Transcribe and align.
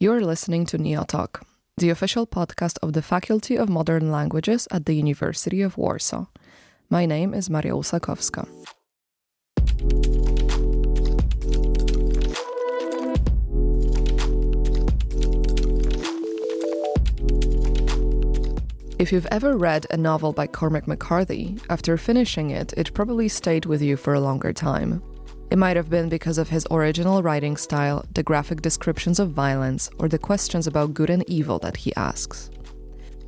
You're 0.00 0.20
listening 0.20 0.64
to 0.66 0.78
NeoTalk, 0.78 1.42
the 1.76 1.90
official 1.90 2.24
podcast 2.24 2.78
of 2.84 2.92
the 2.92 3.02
Faculty 3.02 3.58
of 3.58 3.68
Modern 3.68 4.12
Languages 4.12 4.68
at 4.70 4.86
the 4.86 4.94
University 4.94 5.60
of 5.60 5.76
Warsaw. 5.76 6.26
My 6.88 7.04
name 7.04 7.34
is 7.34 7.50
Maria 7.50 7.72
Łusakowska. 7.72 8.46
If 19.00 19.10
you've 19.10 19.26
ever 19.32 19.56
read 19.56 19.88
a 19.90 19.96
novel 19.96 20.32
by 20.32 20.46
Cormac 20.46 20.86
McCarthy, 20.86 21.56
after 21.70 21.96
finishing 21.96 22.50
it, 22.50 22.72
it 22.76 22.94
probably 22.94 23.26
stayed 23.26 23.66
with 23.66 23.82
you 23.82 23.96
for 23.96 24.14
a 24.14 24.20
longer 24.20 24.52
time. 24.52 25.02
It 25.50 25.56
might 25.56 25.76
have 25.76 25.88
been 25.88 26.10
because 26.10 26.36
of 26.36 26.50
his 26.50 26.66
original 26.70 27.22
writing 27.22 27.56
style, 27.56 28.04
the 28.12 28.22
graphic 28.22 28.60
descriptions 28.60 29.18
of 29.18 29.30
violence, 29.30 29.88
or 29.98 30.06
the 30.06 30.18
questions 30.18 30.66
about 30.66 30.92
good 30.92 31.08
and 31.08 31.28
evil 31.28 31.58
that 31.60 31.78
he 31.78 31.94
asks. 31.96 32.50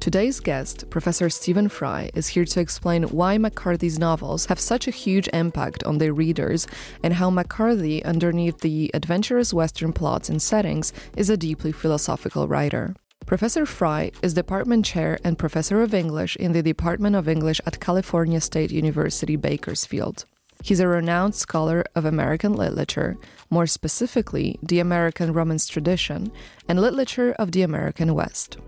Today's 0.01 0.41
guest, 0.41 0.89
Professor 0.91 1.31
Steven 1.31 1.69
Frye, 1.69 2.11
is 2.15 2.29
here 2.29 2.45
to 2.45 2.61
explain 2.61 3.05
why 3.05 3.39
McCarthy's 3.39 3.99
novels 3.99 4.47
have 4.47 4.61
such 4.61 4.87
a 4.87 4.91
huge 4.91 5.29
impact 5.33 5.85
on 5.85 5.99
their 5.99 6.13
readers 6.13 6.67
and 7.03 7.15
how 7.15 7.31
McCarthy, 7.31 8.05
underneath 8.05 8.61
the 8.61 8.91
adventurous 8.93 9.53
Western 9.55 9.93
plots 9.93 10.29
and 10.29 10.41
settings, 10.41 10.93
is 11.17 11.31
a 11.31 11.37
deeply 11.37 11.73
philosophical 11.73 12.49
writer. 12.49 12.95
Professor 13.27 13.65
Frye 13.65 14.11
is 14.23 14.35
department 14.35 14.85
chair 14.85 15.19
and 15.23 15.39
professor 15.39 15.83
of 15.83 15.95
English 15.95 16.37
in 16.37 16.53
the 16.53 16.63
Department 16.63 17.15
of 17.17 17.29
English 17.29 17.61
at 17.67 17.81
California 17.81 18.41
State 18.41 18.71
University, 18.71 19.37
Bakersfield. 19.37 20.25
He's 20.63 20.81
a 20.81 20.89
renowned 20.89 21.35
scholar 21.35 21.85
of 21.95 22.05
American 22.05 22.53
literature, 22.53 23.17
more 23.49 23.67
specifically, 23.67 24.59
the 24.63 24.81
American 24.81 25.33
Romance 25.33 25.67
tradition 25.67 26.31
and 26.69 26.81
literature 26.81 27.33
of 27.39 27.53
the 27.53 27.63
American 27.63 28.15
West. 28.15 28.59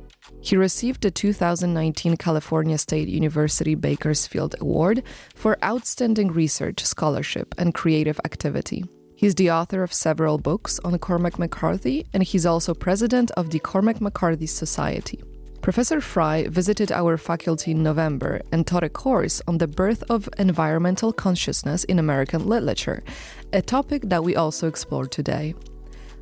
He 0.40 0.56
received 0.56 1.02
the 1.02 1.10
2019 1.10 2.16
California 2.16 2.78
State 2.78 3.08
University 3.08 3.74
Bakersfield 3.74 4.54
Award 4.60 5.02
for 5.34 5.58
Outstanding 5.62 6.32
Research, 6.32 6.84
Scholarship, 6.84 7.54
and 7.58 7.74
Creative 7.74 8.18
Activity. 8.24 8.84
He's 9.16 9.34
the 9.36 9.50
author 9.50 9.84
of 9.84 9.92
several 9.92 10.38
books 10.38 10.80
on 10.84 10.98
Cormac 10.98 11.38
McCarthy, 11.38 12.06
and 12.12 12.22
he's 12.22 12.46
also 12.46 12.74
president 12.74 13.30
of 13.32 13.50
the 13.50 13.60
Cormac 13.60 14.00
McCarthy 14.00 14.46
Society. 14.46 15.22
Professor 15.62 16.00
Frye 16.00 16.48
visited 16.48 16.90
our 16.90 17.16
faculty 17.16 17.70
in 17.70 17.84
November 17.84 18.40
and 18.50 18.66
taught 18.66 18.82
a 18.82 18.88
course 18.88 19.40
on 19.46 19.58
the 19.58 19.68
birth 19.68 20.02
of 20.10 20.28
environmental 20.36 21.12
consciousness 21.12 21.84
in 21.84 22.00
American 22.00 22.48
literature, 22.48 23.04
a 23.52 23.62
topic 23.62 24.02
that 24.06 24.24
we 24.24 24.34
also 24.34 24.66
explore 24.66 25.06
today. 25.06 25.54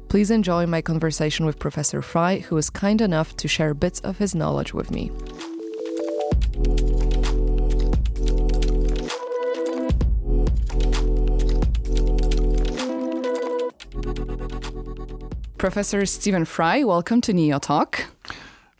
Please 0.09 0.31
enjoy 0.31 0.67
my 0.67 0.83
conversation 0.83 1.47
with 1.47 1.59
Professor 1.59 2.03
Frye, 2.03 2.41
who 2.41 2.55
was 2.55 2.69
kind 2.69 3.01
enough 3.01 3.35
to 3.39 3.49
share 3.49 3.73
bits 3.73 3.99
of 4.01 4.19
his 4.19 4.35
knowledge 4.35 4.75
with 4.75 4.91
me. 4.91 5.11
Professor 15.57 16.05
Steven 16.05 16.45
Frye, 16.45 16.85
welcome 16.85 17.23
to 17.23 17.33
Neo 17.33 17.59
Talk. 17.59 18.05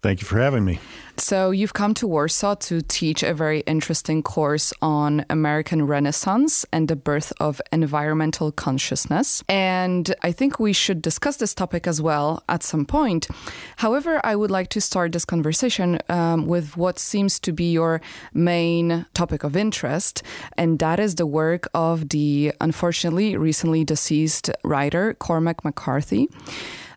Thank 0.03 0.23
you 0.23 0.27
for 0.27 0.39
having 0.39 0.65
me. 0.65 0.79
So, 1.19 1.51
you've 1.51 1.75
come 1.75 1.93
to 1.95 2.07
Warsaw 2.07 2.55
to 2.55 2.81
teach 2.81 3.23
a 3.23 3.35
very 3.35 3.61
interesting 3.61 4.23
course 4.23 4.73
on 4.81 5.27
American 5.29 5.87
Renaissance 5.87 6.65
and 6.73 6.89
the 6.89 6.97
birth 6.97 7.31
of 7.39 7.61
environmental 7.71 8.51
consciousness. 8.51 9.45
And 9.47 10.15
I 10.23 10.33
think 10.33 10.59
we 10.59 10.73
should 10.73 11.03
discuss 11.03 11.37
this 11.37 11.53
topic 11.53 11.87
as 11.87 12.01
well 12.01 12.43
at 12.49 12.63
some 12.63 12.87
point. 12.87 13.29
However, 13.77 14.19
I 14.25 14.35
would 14.35 14.51
like 14.51 14.71
to 14.71 14.81
start 14.81 15.13
this 15.13 15.27
conversation 15.27 15.99
um, 16.09 16.47
with 16.47 16.79
what 16.79 16.99
seems 16.99 17.39
to 17.41 17.53
be 17.53 17.71
your 17.73 18.01
main 18.33 19.05
topic 19.13 19.45
of 19.45 19.57
interest, 19.57 20.23
and 20.57 20.79
that 20.79 20.99
is 20.99 21.17
the 21.17 21.27
work 21.27 21.69
of 21.75 22.09
the 22.09 22.55
unfortunately 22.63 23.37
recently 23.37 23.85
deceased 23.85 24.49
writer 24.65 25.13
Cormac 25.15 25.65
McCarthy 25.65 26.29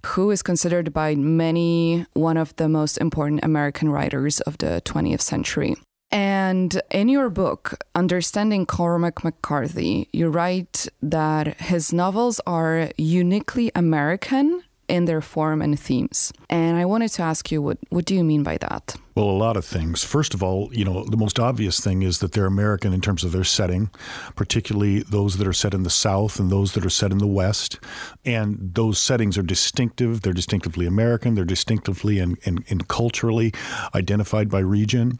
who 0.05 0.31
is 0.31 0.41
considered 0.41 0.93
by 0.93 1.15
many 1.15 2.05
one 2.13 2.37
of 2.37 2.55
the 2.57 2.69
most 2.69 2.97
important 2.97 3.43
American 3.43 3.89
writers 3.89 4.41
of 4.41 4.57
the 4.57 4.81
20th 4.85 5.21
century. 5.21 5.75
And 6.11 6.79
in 6.91 7.09
your 7.09 7.29
book, 7.29 7.83
Understanding 7.95 8.67
Cormac 8.67 9.23
McCarthy, 9.23 10.09
you 10.13 10.29
write 10.29 10.87
that 11.01 11.59
his 11.59 11.91
novels 11.91 12.39
are 12.45 12.91
uniquely 12.97 13.71
American 13.73 14.63
in 14.87 15.05
their 15.05 15.21
form 15.21 15.61
and 15.61 15.79
themes. 15.79 16.31
And 16.49 16.77
I 16.77 16.85
wanted 16.85 17.09
to 17.13 17.23
ask 17.23 17.51
you, 17.51 17.61
what, 17.61 17.79
what 17.89 18.05
do 18.05 18.13
you 18.13 18.23
mean 18.23 18.43
by 18.43 18.57
that? 18.59 18.95
Well, 19.16 19.29
a 19.29 19.31
lot 19.31 19.57
of 19.57 19.66
things. 19.66 20.03
First 20.03 20.34
of 20.34 20.41
all, 20.41 20.69
you 20.74 20.84
know, 20.84 21.03
the 21.06 21.18
most 21.18 21.40
obvious 21.40 21.79
thing 21.79 22.01
is 22.01 22.18
that 22.19 22.31
they're 22.31 22.47
American 22.47 22.94
in 22.94 23.01
terms 23.01 23.24
of 23.24 23.31
their 23.31 23.44
setting, 23.44 23.91
particularly 24.35 25.01
those 25.03 25.38
that 25.38 25.47
are 25.47 25.53
set 25.53 25.75
in 25.75 25.84
the 25.84 25.91
South 25.91 26.40
and 26.40 26.50
those 26.50 26.74
that 26.74 26.84
are 26.84 26.90
set 26.90 27.12
in 27.12 27.19
the 27.19 27.28
West. 27.28 27.79
And 28.25 28.74
those 28.74 28.97
settings 28.97 29.38
are 29.38 29.44
distinctive. 29.44 30.22
They're 30.22 30.34
distinctively 30.34 30.88
American. 30.88 31.35
They're 31.35 31.46
distinctively 31.46 32.18
and, 32.18 32.40
and, 32.46 32.63
and 32.69 32.88
culturally 32.88 33.53
identified 33.94 34.50
by 34.50 34.59
region. 34.59 35.19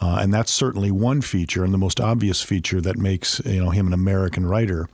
Uh, 0.00 0.18
and 0.20 0.34
that's 0.34 0.52
certainly 0.52 0.90
one 0.90 1.22
feature 1.22 1.64
and 1.64 1.72
the 1.72 1.78
most 1.78 1.98
obvious 1.98 2.42
feature 2.42 2.82
that 2.82 2.98
makes, 2.98 3.40
you 3.46 3.64
know, 3.64 3.70
him 3.70 3.86
an 3.86 3.94
American 3.94 4.44
writer. 4.44 4.86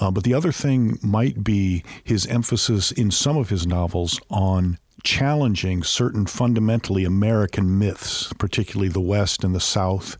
Uh, 0.00 0.10
but 0.10 0.24
the 0.24 0.32
other 0.32 0.52
thing 0.52 0.98
might 1.02 1.44
be 1.44 1.84
his 2.02 2.24
emphasis 2.26 2.92
in 2.92 3.10
some 3.10 3.36
of 3.36 3.50
his 3.50 3.66
novels 3.66 4.18
on 4.30 4.78
challenging 5.04 5.82
certain 5.82 6.26
fundamentally 6.26 7.04
American 7.04 7.78
myths, 7.78 8.32
particularly 8.38 8.88
the 8.88 9.00
West 9.00 9.44
and 9.44 9.54
the 9.54 9.60
South, 9.60 10.16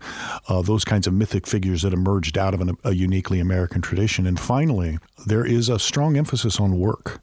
uh, 0.49 0.63
those 0.63 0.85
kinds 0.85 1.07
of 1.07 1.15
mythic 1.15 1.47
figures 1.47 1.83
that 1.83 1.93
emerged 1.93 2.39
out 2.39 2.55
of 2.55 2.61
an, 2.61 2.77
a 2.85 2.93
uniquely 2.95 3.41
American 3.41 3.81
tradition. 3.81 4.27
And 4.27 4.39
finally, 4.39 4.99
there 5.27 5.45
is 5.45 5.69
a 5.69 5.79
strong 5.79 6.17
emphasis 6.17 6.61
on 6.61 6.79
work. 6.79 7.21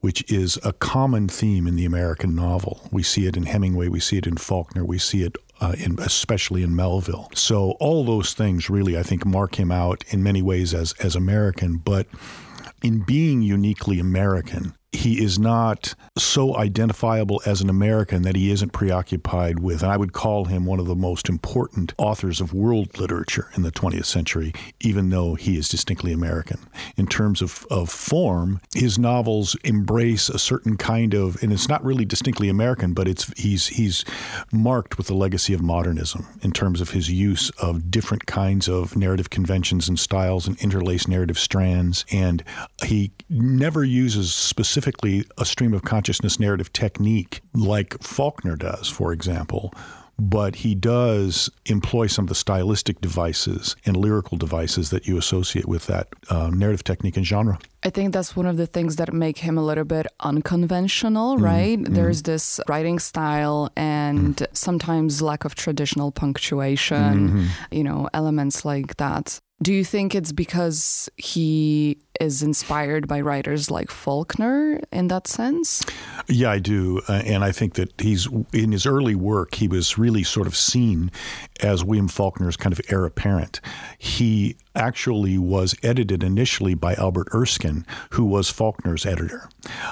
Which 0.00 0.28
is 0.32 0.58
a 0.64 0.72
common 0.72 1.28
theme 1.28 1.68
in 1.68 1.76
the 1.76 1.84
American 1.84 2.34
novel. 2.34 2.88
We 2.90 3.04
see 3.04 3.26
it 3.28 3.36
in 3.36 3.44
Hemingway, 3.44 3.86
we 3.86 4.00
see 4.00 4.18
it 4.18 4.26
in 4.26 4.36
Faulkner, 4.36 4.84
we 4.84 4.98
see 4.98 5.22
it 5.22 5.36
uh, 5.60 5.76
in, 5.78 5.96
especially 6.00 6.64
in 6.64 6.74
Melville. 6.74 7.30
So 7.36 7.76
all 7.78 8.02
those 8.02 8.34
things 8.34 8.68
really, 8.68 8.98
I 8.98 9.04
think, 9.04 9.24
mark 9.24 9.60
him 9.60 9.70
out 9.70 10.02
in 10.08 10.20
many 10.20 10.42
ways 10.42 10.74
as 10.74 10.92
as 10.94 11.14
American. 11.14 11.76
But 11.76 12.08
in 12.82 13.04
being 13.04 13.42
uniquely 13.42 14.00
American, 14.00 14.74
he 14.92 15.22
is 15.22 15.38
not 15.38 15.94
so 16.18 16.54
identifiable 16.56 17.40
as 17.46 17.62
an 17.62 17.70
American 17.70 18.22
that 18.22 18.36
he 18.36 18.50
isn't 18.50 18.72
preoccupied 18.72 19.58
with. 19.58 19.82
And 19.82 19.90
I 19.90 19.96
would 19.96 20.12
call 20.12 20.44
him 20.44 20.66
one 20.66 20.78
of 20.78 20.86
the 20.86 20.94
most 20.94 21.30
important 21.30 21.94
authors 21.96 22.40
of 22.40 22.52
world 22.52 22.98
literature 22.98 23.48
in 23.56 23.62
the 23.62 23.72
20th 23.72 24.04
century, 24.04 24.52
even 24.80 25.08
though 25.08 25.34
he 25.34 25.56
is 25.56 25.68
distinctly 25.68 26.12
American. 26.12 26.58
In 26.98 27.06
terms 27.06 27.40
of, 27.40 27.66
of 27.70 27.88
form, 27.88 28.60
his 28.74 28.98
novels 28.98 29.56
embrace 29.64 30.28
a 30.28 30.38
certain 30.38 30.76
kind 30.76 31.14
of, 31.14 31.42
and 31.42 31.52
it's 31.52 31.68
not 31.68 31.82
really 31.82 32.04
distinctly 32.04 32.50
American, 32.50 32.92
but 32.92 33.08
it's 33.08 33.32
he's 33.38 33.68
he's 33.68 34.04
marked 34.52 34.98
with 34.98 35.06
the 35.06 35.14
legacy 35.14 35.54
of 35.54 35.62
modernism 35.62 36.26
in 36.42 36.52
terms 36.52 36.82
of 36.82 36.90
his 36.90 37.10
use 37.10 37.48
of 37.62 37.90
different 37.90 38.26
kinds 38.26 38.68
of 38.68 38.94
narrative 38.94 39.30
conventions 39.30 39.88
and 39.88 39.98
styles 39.98 40.46
and 40.46 40.60
interlaced 40.60 41.08
narrative 41.08 41.38
strands. 41.38 42.04
And 42.12 42.44
he 42.84 43.12
never 43.30 43.82
uses 43.84 44.34
specific 44.34 44.81
specifically 44.82 45.24
a 45.38 45.44
stream 45.44 45.74
of 45.74 45.82
consciousness 45.82 46.40
narrative 46.40 46.72
technique 46.72 47.40
like 47.54 48.02
Faulkner 48.02 48.56
does, 48.56 48.88
for 48.88 49.12
example. 49.12 49.72
But 50.18 50.56
he 50.56 50.74
does 50.74 51.50
employ 51.66 52.06
some 52.08 52.24
of 52.24 52.28
the 52.28 52.34
stylistic 52.34 53.00
devices 53.00 53.76
and 53.86 53.96
lyrical 53.96 54.36
devices 54.36 54.90
that 54.90 55.06
you 55.06 55.16
associate 55.16 55.66
with 55.66 55.86
that 55.86 56.08
uh, 56.28 56.50
narrative 56.50 56.84
technique 56.84 57.16
and 57.16 57.26
genre. 57.26 57.58
I 57.82 57.90
think 57.90 58.12
that's 58.12 58.36
one 58.36 58.46
of 58.46 58.56
the 58.56 58.66
things 58.66 58.96
that 58.96 59.12
make 59.12 59.38
him 59.38 59.56
a 59.56 59.64
little 59.64 59.84
bit 59.84 60.06
unconventional, 60.20 61.36
mm-hmm. 61.36 61.44
right? 61.44 61.78
Mm-hmm. 61.78 61.94
There's 61.94 62.22
this 62.22 62.60
writing 62.68 62.98
style 62.98 63.70
and 63.76 64.36
mm-hmm. 64.36 64.54
sometimes 64.54 65.22
lack 65.22 65.44
of 65.44 65.54
traditional 65.54 66.12
punctuation, 66.12 67.28
mm-hmm. 67.28 67.46
you 67.70 67.84
know, 67.84 68.08
elements 68.12 68.64
like 68.64 68.96
that. 68.98 69.40
Do 69.62 69.72
you 69.72 69.84
think 69.84 70.14
it's 70.14 70.32
because 70.32 71.08
he 71.16 71.98
is 72.20 72.42
inspired 72.42 73.08
by 73.08 73.20
writers 73.20 73.70
like 73.70 73.90
Faulkner 73.90 74.80
in 74.92 75.08
that 75.08 75.26
sense? 75.26 75.84
Yeah, 76.28 76.50
I 76.50 76.58
do. 76.58 77.00
Uh, 77.08 77.22
and 77.24 77.44
I 77.44 77.52
think 77.52 77.74
that 77.74 78.00
he's, 78.00 78.28
in 78.52 78.72
his 78.72 78.86
early 78.86 79.14
work, 79.14 79.54
he 79.54 79.68
was 79.68 79.98
really 79.98 80.22
sort 80.22 80.46
of 80.46 80.56
seen 80.56 81.10
as 81.60 81.84
William 81.84 82.08
Faulkner's 82.08 82.56
kind 82.56 82.72
of 82.72 82.80
heir 82.90 83.04
apparent. 83.04 83.60
He 83.98 84.56
actually 84.74 85.38
was 85.38 85.74
edited 85.82 86.22
initially 86.22 86.74
by 86.74 86.94
Albert 86.94 87.28
Erskine, 87.34 87.86
who 88.10 88.24
was 88.24 88.50
Faulkner's 88.50 89.04
editor. 89.04 89.48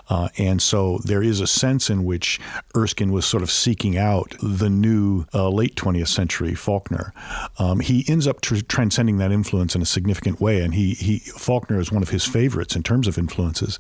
Uh, 0.09 0.29
and 0.39 0.61
so 0.63 0.99
there 1.05 1.23
is 1.23 1.41
a 1.41 1.47
sense 1.47 1.91
in 1.91 2.05
which 2.05 2.41
Erskine 2.77 3.13
was 3.13 3.27
sort 3.27 3.43
of 3.43 3.51
seeking 3.51 3.97
out 3.97 4.35
the 4.43 4.71
new 4.71 5.27
uh, 5.35 5.49
late 5.49 5.75
20th 5.77 6.09
century 6.09 6.55
Faulkner. 6.55 7.13
Um, 7.59 7.81
he 7.81 8.05
ends 8.09 8.27
up 8.27 8.41
tr- 8.41 8.57
transcending 8.69 9.19
that 9.19 9.33
influence 9.33 9.75
in 9.75 9.83
a 9.83 9.87
significant 9.87 10.41
way, 10.41 10.63
and 10.63 10.75
he, 10.75 10.95
he 10.95 11.19
Faulkner 11.19 11.79
is 11.79 11.93
one 11.93 12.03
of 12.03 12.10
his 12.11 12.25
favorites 12.25 12.77
in 12.77 12.83
terms 12.83 13.07
of 13.07 13.19
influences, 13.19 13.79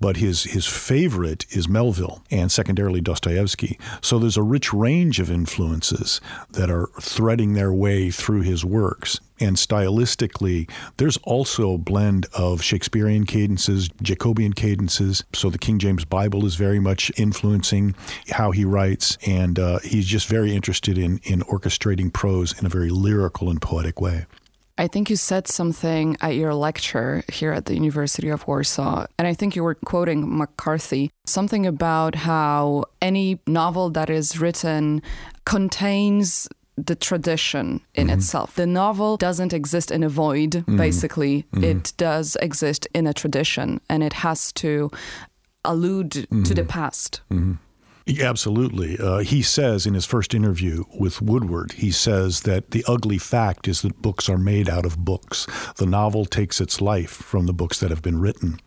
but 0.00 0.16
his 0.16 0.44
his 0.44 0.66
favorite 0.66 1.46
is 1.50 1.68
Melville 1.68 2.22
and 2.30 2.50
secondarily 2.50 3.00
Dostoevsky. 3.00 3.78
So 4.00 4.18
there's 4.18 4.36
a 4.36 4.42
rich 4.42 4.72
range 4.72 5.20
of 5.20 5.30
influences 5.30 6.20
that 6.50 6.70
are 6.70 6.88
threading 7.00 7.54
their 7.54 7.72
way 7.72 8.10
through 8.10 8.42
his 8.42 8.64
works. 8.64 9.20
And 9.40 9.56
stylistically, 9.56 10.70
there's 10.96 11.16
also 11.18 11.74
a 11.74 11.78
blend 11.78 12.26
of 12.34 12.62
Shakespearean 12.62 13.24
cadences, 13.24 13.88
Jacobean 14.00 14.52
cadences. 14.52 15.24
So 15.32 15.50
the 15.50 15.58
King 15.58 15.80
James 15.80 16.04
Bible 16.04 16.46
is 16.46 16.54
very 16.54 16.78
much 16.78 17.10
influencing 17.16 17.96
how 18.30 18.52
he 18.52 18.64
writes, 18.64 19.18
and 19.26 19.58
uh, 19.58 19.80
he's 19.80 20.06
just 20.06 20.28
very 20.28 20.54
interested 20.54 20.98
in 20.98 21.18
in 21.24 21.40
orchestrating 21.42 22.12
prose 22.12 22.58
in 22.58 22.66
a 22.66 22.68
very 22.68 22.90
lyrical 22.90 23.50
and 23.50 23.60
poetic 23.60 24.00
way. 24.00 24.26
I 24.76 24.88
think 24.88 25.08
you 25.08 25.16
said 25.16 25.46
something 25.46 26.16
at 26.20 26.34
your 26.34 26.52
lecture 26.52 27.22
here 27.32 27.52
at 27.52 27.66
the 27.66 27.74
University 27.74 28.28
of 28.28 28.46
Warsaw, 28.46 29.06
and 29.18 29.28
I 29.28 29.34
think 29.34 29.54
you 29.54 29.62
were 29.62 29.76
quoting 29.76 30.36
McCarthy, 30.36 31.12
something 31.26 31.64
about 31.64 32.16
how 32.16 32.84
any 33.00 33.38
novel 33.46 33.90
that 33.90 34.10
is 34.10 34.40
written 34.40 35.00
contains 35.44 36.48
the 36.76 36.96
tradition 36.96 37.80
in 37.94 38.08
mm-hmm. 38.08 38.18
itself. 38.18 38.56
The 38.56 38.66
novel 38.66 39.16
doesn't 39.16 39.52
exist 39.52 39.92
in 39.92 40.02
a 40.02 40.08
void, 40.08 40.50
mm-hmm. 40.50 40.76
basically. 40.76 41.46
Mm-hmm. 41.52 41.64
It 41.64 41.92
does 41.96 42.36
exist 42.42 42.88
in 42.92 43.06
a 43.06 43.14
tradition, 43.14 43.80
and 43.88 44.02
it 44.02 44.12
has 44.12 44.52
to 44.54 44.90
allude 45.64 46.10
to 46.10 46.26
the 46.26 46.36
mm-hmm. 46.36 46.66
past. 46.66 47.20
Absolutely. 48.06 48.98
Uh, 48.98 49.18
he 49.18 49.40
says 49.40 49.86
in 49.86 49.94
his 49.94 50.04
first 50.04 50.34
interview 50.34 50.84
with 50.98 51.22
Woodward, 51.22 51.72
he 51.72 51.90
says 51.90 52.42
that 52.42 52.70
the 52.72 52.84
ugly 52.86 53.16
fact 53.16 53.66
is 53.66 53.80
that 53.80 54.02
books 54.02 54.28
are 54.28 54.36
made 54.36 54.68
out 54.68 54.84
of 54.84 54.98
books. 54.98 55.46
The 55.76 55.86
novel 55.86 56.26
takes 56.26 56.60
its 56.60 56.82
life 56.82 57.10
from 57.10 57.46
the 57.46 57.54
books 57.54 57.80
that 57.80 57.88
have 57.88 58.02
been 58.02 58.20
written. 58.20 58.60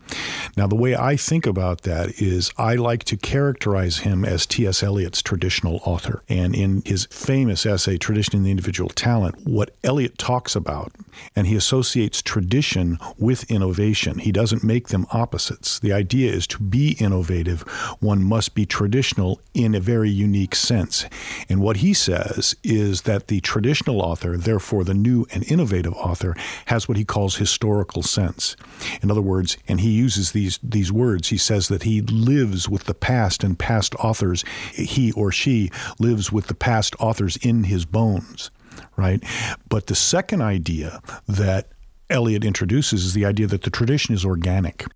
Now, 0.56 0.66
the 0.66 0.74
way 0.74 0.96
I 0.96 1.16
think 1.16 1.46
about 1.46 1.82
that 1.82 2.20
is 2.20 2.50
I 2.58 2.74
like 2.74 3.04
to 3.04 3.16
characterize 3.16 3.98
him 3.98 4.24
as 4.24 4.44
T.S. 4.44 4.82
Eliot's 4.82 5.22
traditional 5.22 5.80
author. 5.84 6.24
And 6.28 6.54
in 6.56 6.82
his 6.84 7.06
famous 7.06 7.64
essay, 7.64 7.96
Tradition 7.96 8.38
and 8.38 8.46
the 8.46 8.50
Individual 8.50 8.90
Talent, 8.90 9.46
what 9.46 9.76
Eliot 9.84 10.18
talks 10.18 10.56
about, 10.56 10.92
and 11.36 11.46
he 11.46 11.54
associates 11.54 12.22
tradition 12.22 12.98
with 13.18 13.48
innovation. 13.48 14.18
He 14.18 14.32
doesn't 14.32 14.64
make 14.64 14.88
them 14.88 15.06
opposites. 15.12 15.78
The 15.78 15.92
idea 15.92 16.32
is 16.32 16.48
to 16.48 16.58
be 16.58 16.96
innovative, 16.98 17.62
one 18.00 18.24
must 18.24 18.56
be 18.56 18.66
traditional 18.66 19.27
traditional 19.28 19.40
in 19.54 19.74
a 19.74 19.80
very 19.80 20.10
unique 20.10 20.54
sense. 20.54 21.04
And 21.48 21.60
what 21.60 21.78
he 21.78 21.94
says 21.94 22.54
is 22.62 23.02
that 23.02 23.26
the 23.26 23.40
traditional 23.40 24.00
author, 24.00 24.36
therefore 24.36 24.84
the 24.84 24.94
new 24.94 25.26
and 25.32 25.44
innovative 25.50 25.92
author, 25.94 26.34
has 26.66 26.88
what 26.88 26.96
he 26.96 27.04
calls 27.04 27.36
historical 27.36 28.02
sense. 28.02 28.56
In 29.02 29.10
other 29.10 29.22
words, 29.22 29.56
and 29.66 29.80
he 29.80 29.90
uses 29.90 30.32
these 30.32 30.58
these 30.62 30.92
words, 30.92 31.28
he 31.28 31.38
says 31.38 31.68
that 31.68 31.82
he 31.82 32.00
lives 32.02 32.68
with 32.68 32.84
the 32.84 32.94
past 32.94 33.44
and 33.44 33.58
past 33.58 33.94
authors, 33.96 34.44
he 34.72 35.12
or 35.12 35.32
she 35.32 35.70
lives 35.98 36.32
with 36.32 36.46
the 36.46 36.54
past 36.54 36.94
authors 37.00 37.36
in 37.36 37.64
his 37.64 37.84
bones, 37.84 38.50
right? 38.96 39.22
But 39.68 39.86
the 39.86 39.94
second 39.94 40.42
idea 40.42 41.00
that 41.26 41.68
Eliot 42.10 42.44
introduces 42.44 43.04
is 43.04 43.12
the 43.12 43.26
idea 43.26 43.46
that 43.46 43.62
the 43.62 43.70
tradition 43.70 44.14
is 44.14 44.24
organic, 44.24 44.86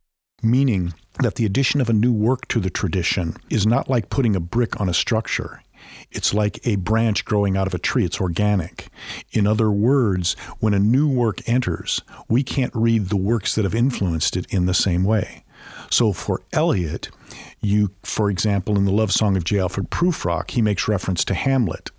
meaning 0.42 0.94
that 1.20 1.36
the 1.36 1.46
addition 1.46 1.80
of 1.80 1.88
a 1.88 1.94
new 1.94 2.12
work 2.12 2.48
to 2.48 2.60
the 2.60 2.70
tradition 2.70 3.34
is 3.50 3.66
not 3.66 3.88
like 3.88 4.10
putting 4.10 4.34
a 4.34 4.40
brick 4.40 4.80
on 4.80 4.88
a 4.88 4.94
structure. 4.94 5.62
It's 6.10 6.32
like 6.32 6.64
a 6.66 6.76
branch 6.76 7.24
growing 7.24 7.56
out 7.56 7.66
of 7.66 7.74
a 7.74 7.78
tree. 7.78 8.04
It's 8.04 8.20
organic. 8.20 8.88
In 9.32 9.46
other 9.46 9.70
words, 9.70 10.34
when 10.60 10.74
a 10.74 10.78
new 10.78 11.08
work 11.08 11.46
enters, 11.48 12.02
we 12.28 12.42
can't 12.42 12.74
read 12.74 13.08
the 13.08 13.16
works 13.16 13.54
that 13.54 13.64
have 13.64 13.74
influenced 13.74 14.36
it 14.36 14.46
in 14.52 14.66
the 14.66 14.74
same 14.74 15.04
way. 15.04 15.44
So 15.90 16.12
for 16.12 16.42
Eliot, 16.52 17.10
you, 17.60 17.90
for 18.02 18.30
example, 18.30 18.76
in 18.76 18.84
the 18.84 18.92
love 18.92 19.12
song 19.12 19.36
of 19.36 19.44
J. 19.44 19.58
Alfred 19.58 19.90
Prufrock, 19.90 20.50
he 20.50 20.62
makes 20.62 20.88
reference 20.88 21.24
to 21.26 21.34
Hamlet 21.34 21.90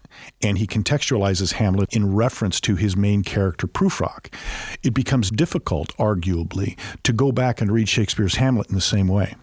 and 0.41 0.57
he 0.57 0.67
contextualizes 0.67 1.53
Hamlet 1.53 1.95
in 1.95 2.13
reference 2.13 2.59
to 2.61 2.75
his 2.75 2.95
main 2.95 3.23
character, 3.23 3.67
Prufrock. 3.67 4.33
It 4.83 4.93
becomes 4.93 5.31
difficult, 5.31 5.95
arguably, 5.97 6.77
to 7.03 7.13
go 7.13 7.31
back 7.31 7.61
and 7.61 7.71
read 7.71 7.89
Shakespeare's 7.89 8.35
Hamlet 8.35 8.69
in 8.69 8.75
the 8.75 8.81
same 8.81 9.07
way. 9.07 9.35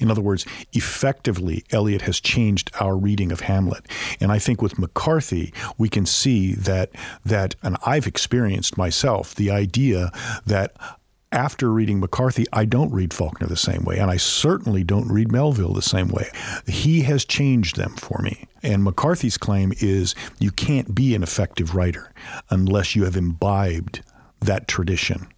In 0.00 0.10
other 0.10 0.20
words, 0.20 0.46
effectively, 0.72 1.64
Eliot 1.72 2.02
has 2.02 2.20
changed 2.20 2.70
our 2.80 2.96
reading 2.96 3.32
of 3.32 3.40
Hamlet. 3.40 3.86
And 4.20 4.30
I 4.30 4.38
think 4.38 4.62
with 4.62 4.78
McCarthy, 4.78 5.52
we 5.76 5.88
can 5.88 6.06
see 6.06 6.54
that 6.54 6.90
that, 7.24 7.56
and 7.62 7.76
I've 7.84 8.06
experienced 8.06 8.78
myself 8.78 9.34
the 9.34 9.50
idea 9.50 10.12
that 10.46 10.76
after 11.32 11.70
reading 11.70 12.00
McCarthy, 12.00 12.46
I 12.52 12.64
don't 12.64 12.92
read 12.92 13.12
Faulkner 13.12 13.46
the 13.46 13.56
same 13.56 13.84
way, 13.84 13.98
and 13.98 14.10
I 14.10 14.16
certainly 14.16 14.82
don't 14.82 15.10
read 15.10 15.30
Melville 15.30 15.74
the 15.74 15.82
same 15.82 16.08
way. 16.08 16.28
He 16.66 17.02
has 17.02 17.24
changed 17.24 17.76
them 17.76 17.94
for 17.96 18.20
me. 18.22 18.46
And 18.62 18.82
McCarthy's 18.82 19.38
claim 19.38 19.72
is 19.80 20.14
you 20.38 20.50
can't 20.50 20.94
be 20.94 21.14
an 21.14 21.22
effective 21.22 21.74
writer 21.74 22.12
unless 22.50 22.96
you 22.96 23.04
have 23.04 23.16
imbibed 23.16 24.02
that 24.40 24.68
tradition 24.68 25.28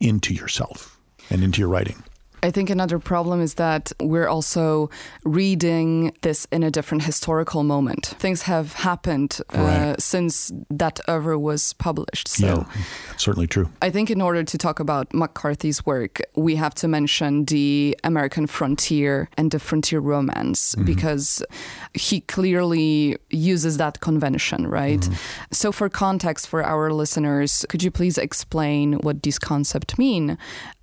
into 0.00 0.34
yourself 0.34 0.98
and 1.30 1.42
into 1.42 1.60
your 1.60 1.68
writing. 1.68 2.02
I 2.42 2.50
think 2.50 2.70
another 2.70 2.98
problem 2.98 3.40
is 3.40 3.54
that 3.54 3.92
we're 4.00 4.28
also 4.28 4.90
reading 5.24 6.12
this 6.22 6.46
in 6.52 6.62
a 6.62 6.70
different 6.70 7.04
historical 7.04 7.62
moment. 7.64 8.06
Things 8.18 8.42
have 8.42 8.74
happened 8.74 9.40
uh, 9.54 9.58
right. 9.58 10.00
since 10.00 10.52
that 10.70 11.00
ever 11.08 11.38
was 11.38 11.72
published. 11.74 12.28
So, 12.28 12.46
yeah, 12.46 12.82
certainly 13.16 13.46
true. 13.46 13.70
I 13.82 13.90
think 13.90 14.10
in 14.10 14.20
order 14.20 14.44
to 14.44 14.58
talk 14.58 14.80
about 14.80 15.12
McCarthy's 15.14 15.84
work, 15.86 16.20
we 16.34 16.56
have 16.56 16.74
to 16.76 16.88
mention 16.88 17.46
the 17.46 17.98
American 18.04 18.46
frontier 18.46 19.28
and 19.36 19.50
the 19.50 19.58
frontier 19.58 20.00
romance 20.00 20.74
mm-hmm. 20.74 20.84
because 20.84 21.42
he 21.94 22.20
clearly 22.20 23.16
uses 23.30 23.78
that 23.78 24.00
convention, 24.00 24.66
right? 24.66 25.00
Mm-hmm. 25.00 25.14
So, 25.52 25.72
for 25.72 25.88
context 25.88 26.48
for 26.48 26.62
our 26.62 26.92
listeners, 26.92 27.64
could 27.68 27.82
you 27.82 27.90
please 27.90 28.18
explain 28.18 28.94
what 28.98 29.22
these 29.22 29.38
concepts 29.38 29.98
mean 29.98 30.36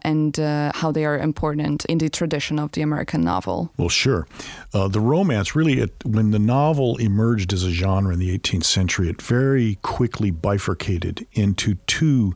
and 0.03 0.39
uh, 0.39 0.71
how 0.75 0.91
they 0.91 1.05
are 1.05 1.17
important 1.17 1.85
in 1.85 1.97
the 1.97 2.09
tradition 2.09 2.59
of 2.59 2.71
the 2.73 2.81
American 2.81 3.21
novel? 3.21 3.71
Well, 3.77 3.89
sure. 3.89 4.27
Uh, 4.73 4.88
the 4.88 5.00
romance 5.00 5.55
really, 5.55 5.79
it, 5.79 5.94
when 6.05 6.31
the 6.31 6.39
novel 6.39 6.97
emerged 6.97 7.53
as 7.53 7.63
a 7.63 7.71
genre 7.71 8.13
in 8.13 8.19
the 8.19 8.38
18th 8.38 8.65
century, 8.65 9.09
it 9.09 9.21
very 9.21 9.75
quickly 9.81 10.31
bifurcated 10.31 11.25
into 11.33 11.75
two 11.88 12.33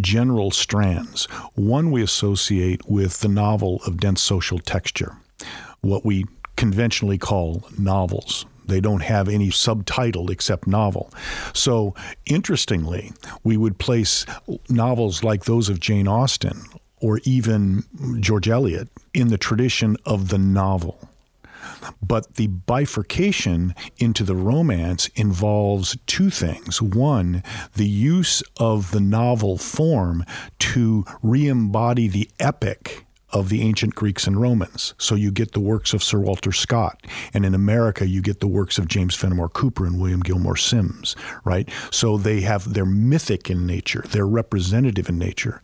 general 0.00 0.50
strands. 0.50 1.26
One 1.54 1.90
we 1.90 2.02
associate 2.02 2.88
with 2.88 3.20
the 3.20 3.28
novel 3.28 3.80
of 3.86 3.98
dense 3.98 4.20
social 4.20 4.58
texture, 4.58 5.16
what 5.80 6.04
we 6.04 6.24
conventionally 6.56 7.18
call 7.18 7.64
novels. 7.78 8.46
They 8.66 8.80
don't 8.80 9.02
have 9.02 9.28
any 9.28 9.50
subtitle 9.50 10.30
except 10.30 10.66
novel. 10.66 11.12
So, 11.52 11.94
interestingly, 12.24 13.12
we 13.42 13.58
would 13.58 13.78
place 13.78 14.24
novels 14.70 15.22
like 15.22 15.44
those 15.44 15.68
of 15.68 15.80
Jane 15.80 16.08
Austen 16.08 16.62
or 17.04 17.20
even 17.24 17.84
George 18.18 18.48
Eliot 18.48 18.88
in 19.12 19.28
the 19.28 19.36
tradition 19.36 19.94
of 20.06 20.30
the 20.30 20.38
novel. 20.38 21.10
But 22.00 22.36
the 22.36 22.46
bifurcation 22.46 23.74
into 23.98 24.24
the 24.24 24.34
romance 24.34 25.08
involves 25.14 25.98
two 26.06 26.30
things. 26.30 26.80
One, 26.80 27.42
the 27.74 27.86
use 27.86 28.42
of 28.56 28.90
the 28.90 29.00
novel 29.00 29.58
form 29.58 30.24
to 30.60 31.04
re 31.22 31.46
embody 31.46 32.08
the 32.08 32.30
epic 32.40 33.04
of 33.34 33.48
the 33.48 33.62
ancient 33.62 33.94
Greeks 33.96 34.26
and 34.26 34.40
Romans. 34.40 34.94
So 34.96 35.16
you 35.16 35.30
get 35.32 35.52
the 35.52 35.60
works 35.60 35.92
of 35.92 36.02
Sir 36.02 36.20
Walter 36.20 36.52
Scott. 36.52 37.04
And 37.34 37.44
in 37.44 37.54
America, 37.54 38.06
you 38.06 38.22
get 38.22 38.38
the 38.40 38.46
works 38.46 38.78
of 38.78 38.88
James 38.88 39.16
Fenimore 39.16 39.48
Cooper 39.48 39.84
and 39.84 40.00
William 40.00 40.20
Gilmore 40.20 40.56
Simms, 40.56 41.16
right? 41.44 41.68
So 41.90 42.16
they 42.16 42.42
have, 42.42 42.72
they're 42.72 42.86
mythic 42.86 43.50
in 43.50 43.66
nature, 43.66 44.04
they're 44.08 44.26
representative 44.26 45.08
in 45.08 45.18
nature. 45.18 45.60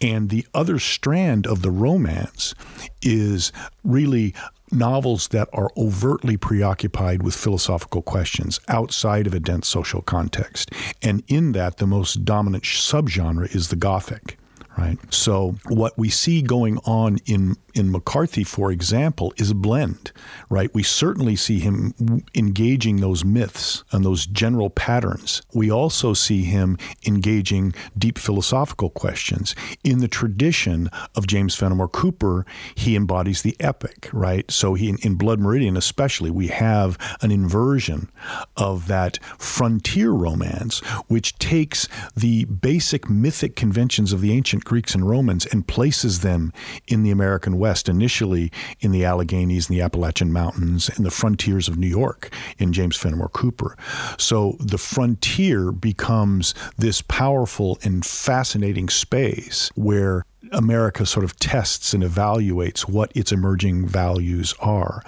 And 0.00 0.28
the 0.28 0.46
other 0.54 0.78
strand 0.78 1.46
of 1.46 1.62
the 1.62 1.70
romance 1.70 2.54
is 3.00 3.50
really 3.82 4.34
novels 4.70 5.28
that 5.28 5.48
are 5.52 5.70
overtly 5.76 6.36
preoccupied 6.36 7.22
with 7.22 7.34
philosophical 7.34 8.02
questions 8.02 8.60
outside 8.68 9.26
of 9.26 9.32
a 9.32 9.40
dense 9.40 9.68
social 9.68 10.02
context. 10.02 10.70
And 11.02 11.22
in 11.28 11.52
that, 11.52 11.78
the 11.78 11.86
most 11.86 12.24
dominant 12.24 12.64
subgenre 12.64 13.54
is 13.54 13.68
the 13.68 13.76
Gothic 13.76 14.38
right? 14.76 14.98
So 15.12 15.56
what 15.68 15.96
we 15.96 16.08
see 16.10 16.42
going 16.42 16.78
on 16.84 17.18
in 17.26 17.56
in 17.76 17.92
McCarthy, 17.92 18.42
for 18.42 18.72
example, 18.72 19.34
is 19.36 19.50
a 19.50 19.54
blend, 19.54 20.12
right? 20.48 20.72
We 20.74 20.82
certainly 20.82 21.36
see 21.36 21.58
him 21.58 22.24
engaging 22.34 22.96
those 22.96 23.24
myths 23.24 23.84
and 23.92 24.04
those 24.04 24.26
general 24.26 24.70
patterns. 24.70 25.42
We 25.52 25.70
also 25.70 26.14
see 26.14 26.44
him 26.44 26.78
engaging 27.06 27.74
deep 27.96 28.18
philosophical 28.18 28.90
questions. 28.90 29.54
In 29.84 29.98
the 29.98 30.08
tradition 30.08 30.88
of 31.14 31.26
James 31.26 31.54
Fenimore 31.54 31.88
Cooper, 31.88 32.46
he 32.74 32.96
embodies 32.96 33.42
the 33.42 33.56
epic, 33.60 34.08
right? 34.12 34.50
So 34.50 34.74
he, 34.74 34.96
in 35.02 35.16
Blood 35.16 35.40
Meridian, 35.40 35.76
especially, 35.76 36.30
we 36.30 36.48
have 36.48 36.98
an 37.20 37.30
inversion 37.30 38.10
of 38.56 38.86
that 38.86 39.18
frontier 39.38 40.12
romance, 40.12 40.80
which 41.08 41.38
takes 41.38 41.88
the 42.16 42.44
basic 42.46 43.10
mythic 43.10 43.54
conventions 43.54 44.12
of 44.12 44.20
the 44.20 44.32
ancient 44.32 44.64
Greeks 44.64 44.94
and 44.94 45.08
Romans 45.08 45.44
and 45.46 45.68
places 45.68 46.20
them 46.20 46.52
in 46.86 47.02
the 47.02 47.10
American 47.10 47.58
West, 47.58 47.65
initially 47.88 48.50
in 48.80 48.92
the 48.92 49.04
Alleghenies 49.04 49.68
and 49.68 49.76
the 49.76 49.82
Appalachian 49.82 50.32
Mountains 50.32 50.88
and 50.88 51.04
the 51.04 51.10
frontiers 51.10 51.68
of 51.68 51.78
New 51.78 51.86
York 51.86 52.30
in 52.58 52.72
James 52.72 52.96
Fenimore 52.96 53.28
Cooper. 53.28 53.76
So 54.18 54.56
the 54.60 54.78
frontier 54.78 55.72
becomes 55.72 56.54
this 56.78 57.02
powerful 57.02 57.78
and 57.82 58.04
fascinating 58.04 58.88
space 58.88 59.70
where 59.74 60.24
America 60.52 61.06
sort 61.06 61.24
of 61.24 61.36
tests 61.38 61.92
and 61.92 62.02
evaluates 62.02 62.82
what 62.82 63.10
its 63.16 63.32
emerging 63.32 63.86
values 63.86 64.54
are. 64.60 65.02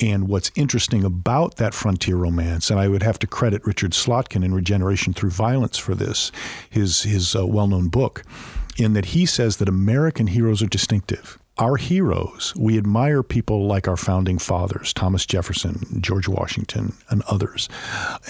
And 0.00 0.28
what's 0.28 0.50
interesting 0.54 1.04
about 1.04 1.56
that 1.56 1.74
frontier 1.74 2.16
romance, 2.16 2.70
and 2.70 2.80
I 2.80 2.88
would 2.88 3.02
have 3.02 3.18
to 3.20 3.26
credit 3.26 3.66
Richard 3.66 3.92
Slotkin 3.92 4.44
in 4.44 4.54
Regeneration 4.54 5.12
Through 5.12 5.30
Violence 5.30 5.76
for 5.78 5.94
this, 5.94 6.32
his, 6.70 7.02
his 7.02 7.34
uh, 7.36 7.46
well 7.46 7.66
known 7.66 7.88
book, 7.88 8.22
in 8.78 8.92
that 8.94 9.06
he 9.06 9.26
says 9.26 9.56
that 9.58 9.68
American 9.68 10.28
heroes 10.28 10.62
are 10.62 10.66
distinctive 10.66 11.38
our 11.58 11.76
heroes, 11.76 12.54
we 12.56 12.78
admire 12.78 13.22
people 13.22 13.66
like 13.66 13.88
our 13.88 13.96
founding 13.96 14.38
fathers, 14.38 14.92
Thomas 14.92 15.26
Jefferson, 15.26 16.00
George 16.00 16.28
Washington, 16.28 16.94
and 17.10 17.22
others, 17.22 17.68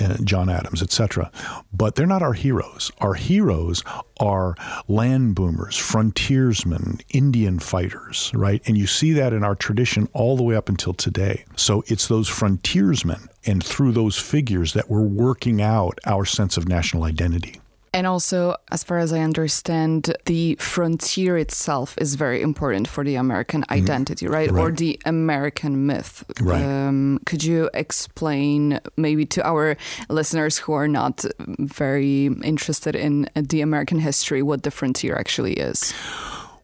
and 0.01 0.27
John 0.27 0.49
Adams, 0.49 0.83
etc. 0.83 1.31
But 1.73 1.95
they're 1.95 2.07
not 2.07 2.23
our 2.23 2.33
heroes. 2.33 2.91
Our 2.99 3.15
heroes 3.15 3.83
are 4.19 4.55
land 4.89 5.35
boomers, 5.35 5.77
frontiersmen, 5.77 7.01
Indian 7.11 7.59
fighters, 7.59 8.33
right? 8.35 8.63
And 8.67 8.79
you 8.79 8.87
see 8.87 9.13
that 9.13 9.33
in 9.33 9.45
our 9.45 9.55
tradition 9.55 10.09
all 10.15 10.37
the 10.37 10.43
way 10.43 10.57
up 10.57 10.69
until 10.69 10.95
today. 10.95 11.45
So 11.57 11.85
it's 11.87 12.09
those 12.09 12.29
frontiersmen 12.29 13.29
and 13.45 13.63
through 13.63 13.93
those 13.93 14.19
figures 14.19 14.73
that 14.73 14.89
we're 14.91 15.03
working 15.03 15.61
out 15.61 15.99
our 16.07 16.25
sense 16.25 16.57
of 16.57 16.69
national 16.69 17.05
identity. 17.05 17.61
And 17.99 18.07
also, 18.07 18.55
as 18.71 18.85
far 18.85 18.99
as 18.99 19.13
I 19.13 19.19
understand, 19.19 20.15
the 20.27 20.55
frontier 20.61 21.37
itself 21.37 21.99
is 21.99 22.15
very 22.15 22.43
important 22.43 22.87
for 22.87 23.03
the 23.03 23.17
American 23.17 23.63
mm-hmm. 23.63 23.73
identity, 23.73 24.27
mm-hmm. 24.27 24.35
right? 24.35 24.51
right? 24.53 24.63
Or 24.63 24.71
the 24.71 25.01
American 25.05 25.85
myth. 25.87 26.25
Right. 26.41 26.63
Um, 26.63 27.19
could 27.27 27.43
you 27.43 27.69
explain 27.75 28.79
maybe 28.97 29.27
to 29.27 29.45
our 29.45 29.77
listeners 30.09 30.59
who 30.59 30.75
are 30.75 30.87
not 30.87 31.25
very 31.59 32.27
interested 32.27 32.95
in 32.95 33.29
the 33.35 33.63
American 33.63 33.99
history 33.99 34.43
what 34.43 34.63
the 34.63 34.71
frontier 34.71 35.17
actually 35.17 35.55
is? 35.55 35.93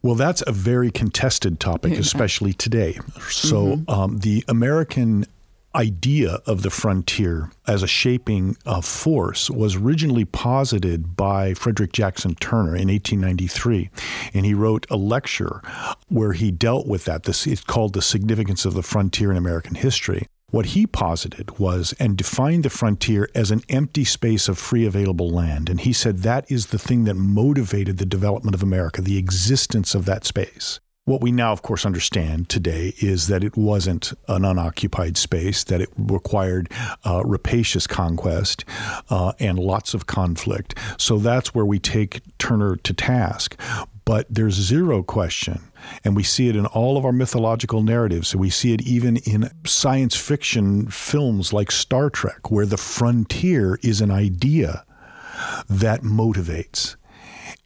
Well, 0.02 0.14
that's 0.14 0.44
a 0.46 0.52
very 0.52 0.92
contested 0.92 1.58
topic, 1.58 1.94
especially 1.98 2.52
today. 2.52 2.96
So, 3.28 3.78
mm-hmm. 3.78 3.90
um, 3.90 4.18
the 4.18 4.44
American 4.46 5.26
idea 5.74 6.40
of 6.46 6.62
the 6.62 6.70
frontier 6.70 7.50
as 7.66 7.82
a 7.82 7.86
shaping 7.86 8.56
uh, 8.66 8.80
force 8.80 9.50
was 9.50 9.76
originally 9.76 10.24
posited 10.24 11.16
by 11.16 11.54
Frederick 11.54 11.92
Jackson 11.92 12.34
Turner 12.36 12.76
in 12.76 12.88
1893. 12.88 13.90
And 14.32 14.46
he 14.46 14.54
wrote 14.54 14.86
a 14.90 14.96
lecture 14.96 15.60
where 16.08 16.32
he 16.32 16.50
dealt 16.50 16.86
with 16.86 17.04
that. 17.04 17.24
This 17.24 17.46
is 17.46 17.60
called 17.60 17.92
The 17.92 18.02
Significance 18.02 18.64
of 18.64 18.74
the 18.74 18.82
Frontier 18.82 19.30
in 19.30 19.36
American 19.36 19.74
History. 19.74 20.26
What 20.50 20.66
he 20.66 20.86
posited 20.86 21.58
was 21.58 21.94
and 21.98 22.16
defined 22.16 22.64
the 22.64 22.70
frontier 22.70 23.28
as 23.34 23.50
an 23.50 23.62
empty 23.68 24.04
space 24.04 24.46
of 24.46 24.56
free 24.56 24.86
available 24.86 25.28
land. 25.28 25.68
And 25.68 25.80
he 25.80 25.92
said 25.92 26.18
that 26.18 26.48
is 26.48 26.66
the 26.66 26.78
thing 26.78 27.04
that 27.04 27.14
motivated 27.14 27.98
the 27.98 28.06
development 28.06 28.54
of 28.54 28.62
America, 28.62 29.02
the 29.02 29.18
existence 29.18 29.96
of 29.96 30.04
that 30.04 30.24
space. 30.24 30.78
What 31.06 31.20
we 31.20 31.32
now, 31.32 31.52
of 31.52 31.61
course, 31.61 31.84
understand 31.84 32.49
today 32.49 32.94
is 32.99 33.26
that 33.26 33.44
it 33.44 33.58
wasn't 33.58 34.14
an 34.26 34.42
unoccupied 34.42 35.18
space, 35.18 35.62
that 35.64 35.82
it 35.82 35.90
required 35.99 36.73
uh, 37.04 37.23
rapacious 37.26 37.87
conquest 37.87 38.64
uh, 39.11 39.34
and 39.38 39.58
lots 39.58 39.92
of 39.92 40.06
conflict. 40.06 40.78
So 40.96 41.18
that's 41.18 41.54
where 41.54 41.66
we 41.66 41.78
take 41.78 42.23
Turner 42.38 42.76
to 42.76 42.94
task. 42.94 43.61
But 44.06 44.26
there's 44.30 44.54
zero 44.54 45.02
question, 45.02 45.61
and 46.04 46.16
we 46.16 46.23
see 46.23 46.49
it 46.49 46.56
in 46.56 46.64
all 46.64 46.96
of 46.96 47.04
our 47.04 47.12
mythological 47.12 47.82
narratives. 47.82 48.34
We 48.34 48.49
see 48.49 48.73
it 48.73 48.80
even 48.80 49.18
in 49.18 49.50
science 49.66 50.16
fiction 50.16 50.87
films 50.87 51.52
like 51.52 51.70
Star 51.70 52.08
Trek, 52.08 52.50
where 52.50 52.64
the 52.64 52.78
frontier 52.78 53.78
is 53.82 54.00
an 54.00 54.11
idea 54.11 54.87
that 55.68 56.00
motivates 56.00 56.96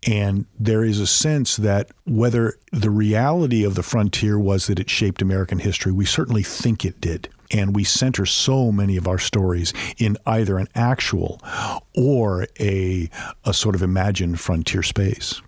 and 0.07 0.47
there 0.59 0.85
is 0.85 1.01
a 1.01 1.07
sense 1.07 1.57
that 1.57 1.91
whether 2.05 2.55
the 2.73 2.91
reality 2.91 3.65
of 3.65 3.75
the 3.75 3.83
frontier 3.83 4.39
was 4.39 4.67
that 4.67 4.79
it 4.79 4.89
shaped 4.89 5.23
American 5.23 5.59
history, 5.59 5.93
we 5.93 6.05
certainly 6.05 6.43
think 6.43 6.85
it 6.85 7.01
did. 7.01 7.29
And 7.51 7.75
we 7.75 7.83
center 7.83 8.27
so 8.27 8.71
many 8.71 8.97
of 8.97 9.09
our 9.09 9.19
stories 9.19 9.73
in 9.97 10.19
either 10.27 10.59
an 10.59 10.69
actual 10.75 11.41
or 11.97 12.47
a, 12.61 13.09
a 13.45 13.55
sort 13.55 13.75
of 13.75 13.83
imagined 13.83 14.39
frontier 14.39 14.83
space 14.83 15.41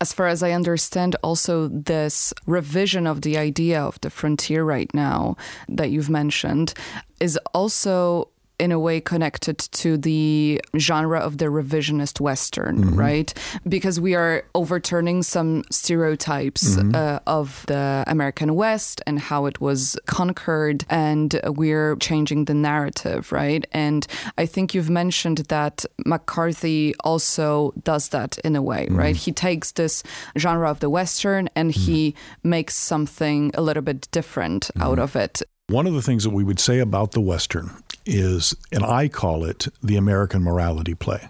as 0.00 0.14
far 0.14 0.28
as 0.28 0.42
I 0.42 0.52
understand, 0.52 1.14
also 1.22 1.68
this 1.68 2.32
revision 2.46 3.06
of 3.06 3.20
the 3.20 3.36
idea 3.36 3.82
of 3.82 4.00
the 4.00 4.08
frontier 4.08 4.64
right 4.64 4.92
now 4.94 5.36
that 5.68 5.90
you've 5.90 6.08
mentioned 6.08 6.72
is 7.20 7.38
also 7.52 8.29
in 8.60 8.72
a 8.72 8.78
way 8.78 9.00
connected 9.00 9.58
to 9.58 9.96
the 9.96 10.60
genre 10.78 11.18
of 11.18 11.38
the 11.38 11.46
revisionist 11.46 12.20
Western, 12.20 12.76
mm-hmm. 12.76 12.98
right? 12.98 13.34
Because 13.66 13.98
we 13.98 14.14
are 14.14 14.44
overturning 14.54 15.22
some 15.22 15.64
stereotypes 15.70 16.76
mm-hmm. 16.76 16.94
uh, 16.94 17.18
of 17.26 17.64
the 17.66 18.04
American 18.06 18.54
West 18.54 19.00
and 19.06 19.18
how 19.18 19.46
it 19.46 19.60
was 19.60 19.98
conquered, 20.06 20.84
and 20.90 21.40
we're 21.46 21.96
changing 21.96 22.44
the 22.44 22.54
narrative, 22.54 23.32
right? 23.32 23.64
And 23.72 24.06
I 24.36 24.46
think 24.46 24.74
you've 24.74 24.90
mentioned 24.90 25.38
that 25.48 25.86
McCarthy 26.04 26.94
also 27.00 27.72
does 27.82 28.10
that 28.10 28.38
in 28.38 28.54
a 28.56 28.62
way, 28.62 28.86
mm-hmm. 28.86 28.96
right? 28.96 29.16
He 29.16 29.32
takes 29.32 29.72
this 29.72 30.02
genre 30.38 30.70
of 30.70 30.80
the 30.80 30.90
Western 30.90 31.48
and 31.56 31.72
he 31.72 32.12
mm-hmm. 32.12 32.50
makes 32.50 32.74
something 32.76 33.50
a 33.54 33.62
little 33.62 33.82
bit 33.82 34.08
different 34.10 34.70
out 34.78 34.98
mm-hmm. 34.98 35.02
of 35.02 35.16
it. 35.16 35.42
One 35.68 35.86
of 35.86 35.94
the 35.94 36.02
things 36.02 36.24
that 36.24 36.30
we 36.30 36.42
would 36.42 36.58
say 36.58 36.80
about 36.80 37.12
the 37.12 37.20
Western 37.20 37.70
is, 38.06 38.54
and 38.72 38.84
I 38.84 39.08
call 39.08 39.44
it 39.44 39.68
the 39.82 39.96
American 39.96 40.42
morality 40.42 40.94
play. 40.94 41.28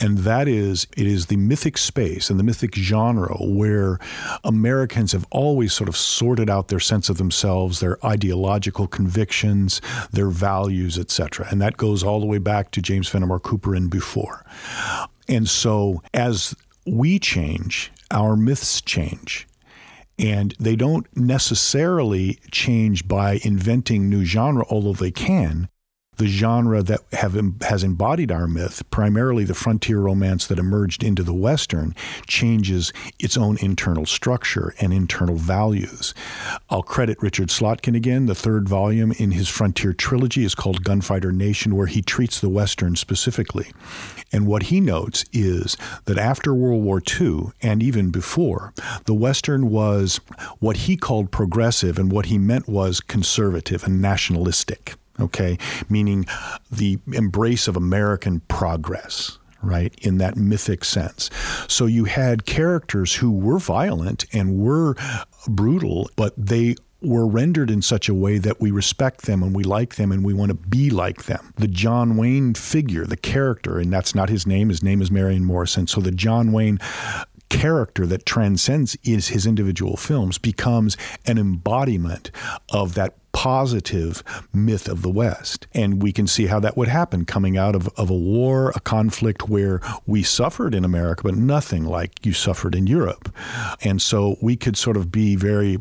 And 0.00 0.18
that 0.18 0.46
is, 0.46 0.86
it 0.96 1.06
is 1.06 1.26
the 1.26 1.36
mythic 1.36 1.76
space 1.76 2.30
and 2.30 2.38
the 2.38 2.44
mythic 2.44 2.74
genre 2.74 3.36
where 3.40 3.98
Americans 4.44 5.12
have 5.12 5.26
always 5.30 5.72
sort 5.72 5.88
of 5.88 5.96
sorted 5.96 6.48
out 6.48 6.68
their 6.68 6.80
sense 6.80 7.08
of 7.08 7.18
themselves, 7.18 7.80
their 7.80 7.98
ideological 8.06 8.86
convictions, 8.86 9.80
their 10.12 10.28
values, 10.30 10.98
etc. 10.98 11.48
And 11.50 11.60
that 11.60 11.76
goes 11.76 12.04
all 12.04 12.20
the 12.20 12.26
way 12.26 12.38
back 12.38 12.70
to 12.72 12.82
James 12.82 13.08
Fenimore 13.08 13.40
Cooper 13.40 13.74
and 13.74 13.90
before. 13.90 14.44
And 15.28 15.48
so 15.48 16.02
as 16.14 16.54
we 16.86 17.18
change, 17.18 17.90
our 18.10 18.36
myths 18.36 18.80
change. 18.80 19.46
And 20.18 20.54
they 20.58 20.74
don't 20.74 21.06
necessarily 21.16 22.38
change 22.50 23.06
by 23.06 23.40
inventing 23.42 24.08
new 24.08 24.24
genre, 24.24 24.64
although 24.68 24.92
they 24.92 25.12
can 25.12 25.68
the 26.18 26.26
genre 26.26 26.82
that 26.82 27.00
have, 27.12 27.36
has 27.62 27.82
embodied 27.82 28.30
our 28.30 28.46
myth, 28.46 28.82
primarily 28.90 29.44
the 29.44 29.54
frontier 29.54 30.00
romance 30.00 30.46
that 30.48 30.58
emerged 30.58 31.02
into 31.02 31.22
the 31.22 31.32
Western, 31.32 31.94
changes 32.26 32.92
its 33.18 33.36
own 33.36 33.56
internal 33.60 34.04
structure 34.04 34.74
and 34.80 34.92
internal 34.92 35.36
values. 35.36 36.14
I'll 36.70 36.82
credit 36.82 37.22
Richard 37.22 37.48
Slotkin 37.48 37.96
again. 37.96 38.26
The 38.26 38.34
third 38.34 38.68
volume 38.68 39.12
in 39.12 39.30
his 39.30 39.48
Frontier 39.48 39.92
trilogy 39.92 40.44
is 40.44 40.54
called 40.54 40.84
Gunfighter 40.84 41.32
Nation, 41.32 41.76
where 41.76 41.86
he 41.86 42.02
treats 42.02 42.40
the 42.40 42.48
Western 42.48 42.96
specifically. 42.96 43.70
And 44.32 44.46
what 44.46 44.64
he 44.64 44.80
notes 44.80 45.24
is 45.32 45.76
that 46.04 46.18
after 46.18 46.52
World 46.52 46.82
War 46.82 47.00
II 47.20 47.52
and 47.62 47.82
even 47.82 48.10
before, 48.10 48.74
the 49.06 49.14
Western 49.14 49.70
was 49.70 50.20
what 50.58 50.76
he 50.78 50.96
called 50.96 51.30
progressive, 51.30 51.98
and 51.98 52.10
what 52.10 52.26
he 52.26 52.38
meant 52.38 52.68
was 52.68 53.00
conservative 53.00 53.84
and 53.84 54.02
nationalistic 54.02 54.96
okay, 55.20 55.58
meaning 55.88 56.26
the 56.70 56.98
embrace 57.12 57.68
of 57.68 57.76
American 57.76 58.40
progress 58.48 59.38
right, 59.62 59.92
in 60.02 60.18
that 60.18 60.36
mythic 60.36 60.84
sense. 60.84 61.30
So 61.66 61.86
you 61.86 62.04
had 62.04 62.46
characters 62.46 63.16
who 63.16 63.32
were 63.32 63.58
violent 63.58 64.24
and 64.32 64.58
were 64.58 64.94
brutal, 65.48 66.08
but 66.16 66.32
they 66.36 66.76
were 67.00 67.26
rendered 67.26 67.70
in 67.70 67.80
such 67.80 68.08
a 68.08 68.14
way 68.14 68.38
that 68.38 68.60
we 68.60 68.70
respect 68.70 69.22
them 69.22 69.42
and 69.42 69.54
we 69.54 69.62
like 69.62 69.94
them 69.94 70.10
and 70.10 70.24
we 70.24 70.34
want 70.34 70.50
to 70.50 70.54
be 70.54 70.90
like 70.90 71.24
them. 71.24 71.52
The 71.56 71.68
John 71.68 72.16
Wayne 72.16 72.54
figure, 72.54 73.04
the 73.04 73.16
character, 73.16 73.78
and 73.78 73.92
that's 73.92 74.14
not 74.14 74.28
his 74.28 74.46
name, 74.46 74.68
his 74.68 74.82
name 74.82 75.00
is 75.00 75.10
Marion 75.10 75.44
Morrison. 75.44 75.86
So 75.86 76.00
the 76.00 76.10
John 76.10 76.50
Wayne 76.50 76.78
character 77.48 78.06
that 78.06 78.26
transcends 78.26 78.96
is 79.02 79.28
his 79.28 79.46
individual 79.46 79.96
films 79.96 80.38
becomes 80.38 80.96
an 81.26 81.38
embodiment 81.38 82.30
of 82.68 82.94
that 82.94 83.14
positive 83.32 84.22
myth 84.52 84.88
of 84.88 85.02
the 85.02 85.10
West. 85.10 85.68
And 85.72 86.02
we 86.02 86.12
can 86.12 86.26
see 86.26 86.46
how 86.46 86.58
that 86.60 86.76
would 86.76 86.88
happen 86.88 87.24
coming 87.24 87.56
out 87.56 87.76
of, 87.76 87.88
of 87.96 88.10
a 88.10 88.14
war, 88.14 88.72
a 88.74 88.80
conflict 88.80 89.48
where 89.48 89.80
we 90.06 90.22
suffered 90.22 90.74
in 90.74 90.84
America, 90.84 91.22
but 91.22 91.36
nothing 91.36 91.84
like 91.84 92.26
you 92.26 92.32
suffered 92.32 92.74
in 92.74 92.86
Europe. 92.86 93.32
And 93.82 94.02
so 94.02 94.36
we 94.42 94.56
could 94.56 94.76
sort 94.76 94.96
of 94.96 95.12
be 95.12 95.36
very 95.36 95.78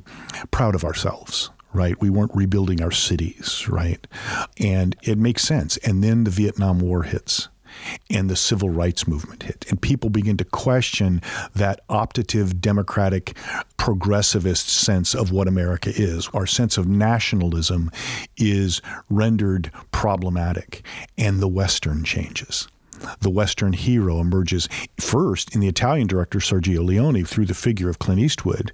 proud 0.51 0.75
of 0.75 0.83
ourselves 0.83 1.49
right? 1.73 1.99
We 2.01 2.09
weren't 2.09 2.33
rebuilding 2.33 2.81
our 2.81 2.91
cities, 2.91 3.67
right? 3.67 4.07
And 4.59 4.95
it 5.03 5.17
makes 5.17 5.43
sense. 5.43 5.77
And 5.77 6.03
then 6.03 6.23
the 6.23 6.31
Vietnam 6.31 6.79
War 6.79 7.03
hits 7.03 7.49
and 8.09 8.29
the 8.29 8.35
civil 8.35 8.69
rights 8.69 9.07
movement 9.07 9.43
hit. 9.43 9.65
And 9.69 9.81
people 9.81 10.09
begin 10.09 10.37
to 10.37 10.45
question 10.45 11.21
that 11.55 11.87
optative, 11.89 12.59
democratic, 12.59 13.35
progressivist 13.77 14.69
sense 14.69 15.13
of 15.13 15.31
what 15.31 15.47
America 15.47 15.91
is. 15.93 16.29
Our 16.33 16.47
sense 16.47 16.77
of 16.77 16.87
nationalism 16.87 17.91
is 18.37 18.81
rendered 19.09 19.71
problematic, 19.91 20.85
and 21.17 21.39
the 21.39 21.47
Western 21.47 22.03
changes 22.03 22.67
the 23.19 23.29
Western 23.29 23.73
hero 23.73 24.19
emerges 24.19 24.67
first 24.99 25.53
in 25.53 25.61
the 25.61 25.67
Italian 25.67 26.07
director 26.07 26.39
Sergio 26.39 26.85
Leone 26.85 27.25
through 27.25 27.45
the 27.45 27.53
figure 27.53 27.89
of 27.89 27.99
Clint 27.99 28.19
Eastwood, 28.19 28.71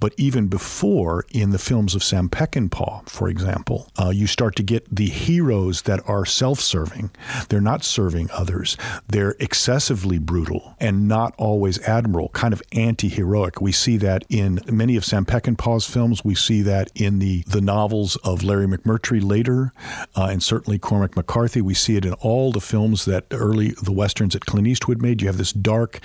but 0.00 0.14
even 0.16 0.48
before 0.48 1.24
in 1.30 1.50
the 1.50 1.58
films 1.58 1.94
of 1.94 2.02
Sam 2.04 2.28
Peckinpah, 2.28 3.08
for 3.08 3.28
example, 3.28 3.88
uh, 4.00 4.10
you 4.10 4.26
start 4.26 4.56
to 4.56 4.62
get 4.62 4.94
the 4.94 5.08
heroes 5.08 5.82
that 5.82 6.00
are 6.08 6.24
self-serving. 6.24 7.10
They're 7.48 7.60
not 7.60 7.84
serving 7.84 8.30
others. 8.32 8.76
They're 9.08 9.36
excessively 9.40 10.18
brutal 10.18 10.74
and 10.80 11.08
not 11.08 11.34
always 11.38 11.78
admirable, 11.82 12.30
kind 12.30 12.52
of 12.52 12.62
anti-heroic. 12.72 13.60
We 13.60 13.72
see 13.72 13.96
that 13.98 14.24
in 14.28 14.60
many 14.70 14.96
of 14.96 15.04
Sam 15.04 15.24
Peckinpah's 15.24 15.86
films. 15.86 16.24
We 16.24 16.34
see 16.34 16.62
that 16.62 16.90
in 16.94 17.18
the 17.18 17.42
the 17.46 17.60
novels 17.60 18.16
of 18.16 18.42
Larry 18.42 18.66
McMurtry 18.66 19.22
later, 19.22 19.72
uh, 20.14 20.28
and 20.30 20.42
certainly 20.42 20.78
Cormac 20.78 21.16
McCarthy. 21.16 21.60
We 21.60 21.74
see 21.74 21.96
it 21.96 22.04
in 22.04 22.12
all 22.14 22.52
the 22.52 22.60
films 22.60 23.04
that 23.04 23.24
early 23.30 23.65
the 23.82 23.92
westerns 23.92 24.34
that 24.34 24.46
Clint 24.46 24.66
Eastwood 24.66 25.02
made. 25.02 25.20
You 25.20 25.28
have 25.28 25.38
this 25.38 25.52
dark, 25.52 26.00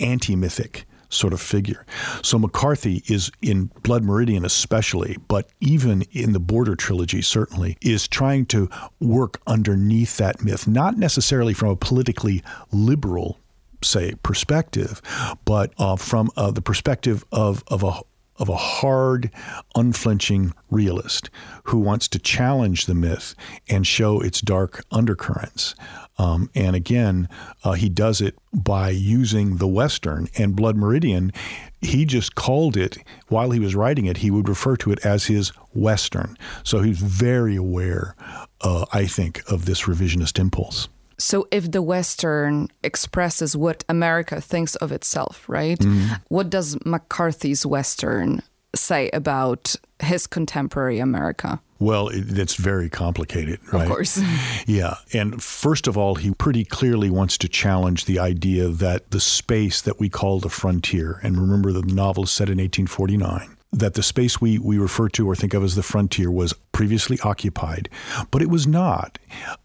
anti-mythic 0.00 0.86
sort 1.10 1.32
of 1.32 1.40
figure. 1.40 1.86
So 2.22 2.38
McCarthy 2.38 3.02
is 3.06 3.30
in 3.40 3.70
Blood 3.82 4.04
Meridian 4.04 4.44
especially, 4.44 5.16
but 5.26 5.48
even 5.60 6.02
in 6.12 6.32
the 6.32 6.40
Border 6.40 6.76
trilogy 6.76 7.22
certainly 7.22 7.78
is 7.80 8.06
trying 8.06 8.46
to 8.46 8.68
work 9.00 9.40
underneath 9.46 10.18
that 10.18 10.42
myth, 10.42 10.66
not 10.68 10.98
necessarily 10.98 11.54
from 11.54 11.70
a 11.70 11.76
politically 11.76 12.42
liberal 12.72 13.38
say 13.82 14.12
perspective, 14.22 15.00
but 15.44 15.72
uh, 15.78 15.96
from 15.96 16.30
uh, 16.36 16.50
the 16.50 16.60
perspective 16.60 17.24
of 17.32 17.62
of 17.68 17.82
a 17.82 18.00
of 18.38 18.48
a 18.48 18.56
hard, 18.56 19.30
unflinching 19.74 20.52
realist 20.70 21.30
who 21.64 21.78
wants 21.78 22.08
to 22.08 22.18
challenge 22.18 22.86
the 22.86 22.94
myth 22.94 23.34
and 23.68 23.86
show 23.86 24.20
its 24.20 24.40
dark 24.40 24.84
undercurrents. 24.90 25.74
Um, 26.18 26.50
and 26.54 26.74
again, 26.74 27.28
uh, 27.62 27.72
he 27.72 27.88
does 27.88 28.20
it 28.20 28.36
by 28.52 28.90
using 28.90 29.56
the 29.56 29.68
Western 29.68 30.28
and 30.36 30.56
Blood 30.56 30.76
Meridian. 30.76 31.32
He 31.80 32.04
just 32.04 32.34
called 32.34 32.76
it, 32.76 32.98
while 33.28 33.52
he 33.52 33.60
was 33.60 33.74
writing 33.76 34.06
it, 34.06 34.18
he 34.18 34.30
would 34.30 34.48
refer 34.48 34.76
to 34.78 34.90
it 34.90 35.04
as 35.04 35.26
his 35.26 35.50
Western. 35.74 36.36
So 36.64 36.80
he's 36.80 36.98
very 36.98 37.54
aware, 37.54 38.16
uh, 38.62 38.86
I 38.92 39.06
think, 39.06 39.42
of 39.48 39.64
this 39.64 39.82
revisionist 39.82 40.38
impulse. 40.38 40.88
So, 41.18 41.48
if 41.50 41.70
the 41.70 41.82
Western 41.82 42.68
expresses 42.84 43.56
what 43.56 43.84
America 43.88 44.40
thinks 44.40 44.76
of 44.76 44.92
itself, 44.92 45.48
right? 45.48 45.78
Mm-hmm. 45.78 46.14
What 46.28 46.48
does 46.48 46.78
McCarthy's 46.86 47.66
Western 47.66 48.42
say 48.74 49.10
about 49.12 49.74
his 50.00 50.26
contemporary 50.26 51.00
America? 51.00 51.60
Well, 51.80 52.08
it's 52.12 52.56
very 52.56 52.90
complicated, 52.90 53.60
right? 53.72 53.82
Of 53.82 53.88
course. 53.88 54.20
yeah. 54.66 54.96
And 55.12 55.40
first 55.40 55.86
of 55.86 55.96
all, 55.96 56.16
he 56.16 56.32
pretty 56.34 56.64
clearly 56.64 57.08
wants 57.08 57.38
to 57.38 57.48
challenge 57.48 58.06
the 58.06 58.18
idea 58.18 58.68
that 58.68 59.12
the 59.12 59.20
space 59.20 59.80
that 59.82 60.00
we 60.00 60.08
call 60.08 60.40
the 60.40 60.48
frontier, 60.48 61.20
and 61.22 61.38
remember 61.38 61.72
the 61.72 61.82
novel 61.82 62.24
is 62.24 62.32
set 62.32 62.48
in 62.48 62.58
1849, 62.58 63.56
that 63.72 63.94
the 63.94 64.02
space 64.02 64.40
we, 64.40 64.58
we 64.58 64.78
refer 64.78 65.08
to 65.10 65.28
or 65.28 65.36
think 65.36 65.52
of 65.52 65.62
as 65.62 65.74
the 65.74 65.82
frontier 65.82 66.30
was 66.30 66.54
previously 66.72 67.18
occupied, 67.22 67.88
but 68.30 68.40
it 68.40 68.48
was 68.48 68.66
not 68.66 69.18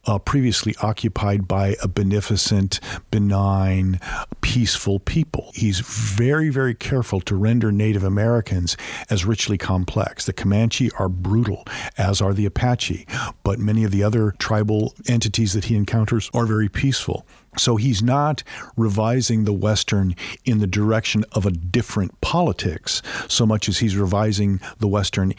uh, 0.06 0.20
previously 0.20 0.76
occupied 0.82 1.48
by 1.48 1.76
a 1.82 1.88
beneficent, 1.88 2.80
benign, 3.12 4.00
peaceful 4.42 5.00
people. 5.00 5.52
He's 5.54 5.80
very, 5.80 6.50
very 6.50 6.74
careful 6.74 7.22
to 7.22 7.36
render 7.36 7.72
Native 7.72 8.04
Americans 8.04 8.76
as 9.10 9.26
richly 9.26 9.58
complex. 9.58 10.26
The 10.26 10.34
Comanche 10.34 10.92
are 11.00 11.10
brutal, 11.10 11.64
as 11.98 12.22
are 12.22 12.34
the 12.34 12.46
Apache, 12.46 13.08
but 13.44 13.60
many 13.60 13.84
of 13.84 13.92
the 13.92 14.04
other 14.04 14.32
tribal 14.40 14.94
entities 15.08 15.54
that 15.54 15.66
he 15.66 15.76
encounters 15.76 16.30
are 16.34 16.46
very 16.46 16.68
peaceful. 16.68 17.26
So 17.58 17.76
he's 17.76 18.02
not 18.02 18.44
revising 18.76 19.46
the 19.46 19.54
Western 19.54 20.16
in 20.46 20.60
the 20.60 20.68
direction 20.68 21.24
of 21.32 21.46
a 21.46 21.52
different 21.52 22.20
politics 22.22 23.02
so 23.28 23.46
much 23.46 23.70
as 23.70 23.80
he's 23.80 23.96
revising 23.96 24.60
the 24.80 24.88
Western 24.88 25.34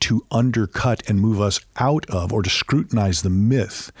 to 0.00 0.24
undercut 0.30 1.02
and 1.08 1.20
move 1.20 1.40
us 1.40 1.60
out 1.76 2.08
of 2.08 2.32
or 2.32 2.42
to 2.42 2.50
scrutinize 2.50 3.22
the 3.22 3.30
myth 3.30 3.92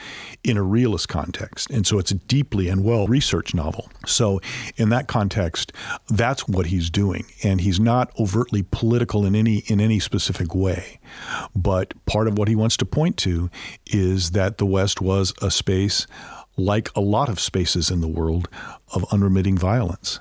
in 0.42 0.56
a 0.56 0.62
realist 0.62 1.08
context. 1.08 1.70
And 1.70 1.86
so 1.86 1.98
it's 1.98 2.10
a 2.10 2.14
deeply 2.16 2.68
and 2.68 2.84
well 2.84 3.06
researched 3.06 3.54
novel. 3.54 3.90
So, 4.06 4.40
in 4.76 4.88
that 4.90 5.08
context, 5.08 5.72
that's 6.08 6.48
what 6.48 6.66
he's 6.66 6.90
doing. 6.90 7.26
And 7.42 7.60
he's 7.60 7.78
not 7.78 8.10
overtly 8.18 8.64
political 8.70 9.26
in 9.26 9.34
any 9.34 9.58
in 9.66 9.80
any 9.80 10.00
specific 10.00 10.54
way. 10.54 11.00
But 11.54 11.94
part 12.06 12.28
of 12.28 12.38
what 12.38 12.48
he 12.48 12.56
wants 12.56 12.76
to 12.78 12.86
point 12.86 13.16
to 13.18 13.50
is 13.86 14.30
that 14.30 14.58
the 14.58 14.66
West 14.66 15.00
was 15.00 15.32
a 15.42 15.50
space 15.50 16.06
like 16.56 16.90
a 16.94 17.00
lot 17.00 17.28
of 17.28 17.40
spaces 17.40 17.90
in 17.90 18.00
the 18.00 18.08
world, 18.08 18.48
of 18.92 19.04
unremitting 19.12 19.58
violence. 19.58 20.20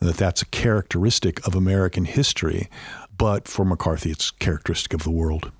That 0.00 0.16
that's 0.16 0.42
a 0.42 0.46
characteristic 0.46 1.44
of 1.46 1.54
American 1.54 2.04
history, 2.04 2.68
but 3.16 3.48
for 3.48 3.64
McCarthy, 3.64 4.10
it's 4.10 4.30
characteristic 4.30 4.92
of 4.92 5.02
the 5.02 5.10
world. 5.10 5.50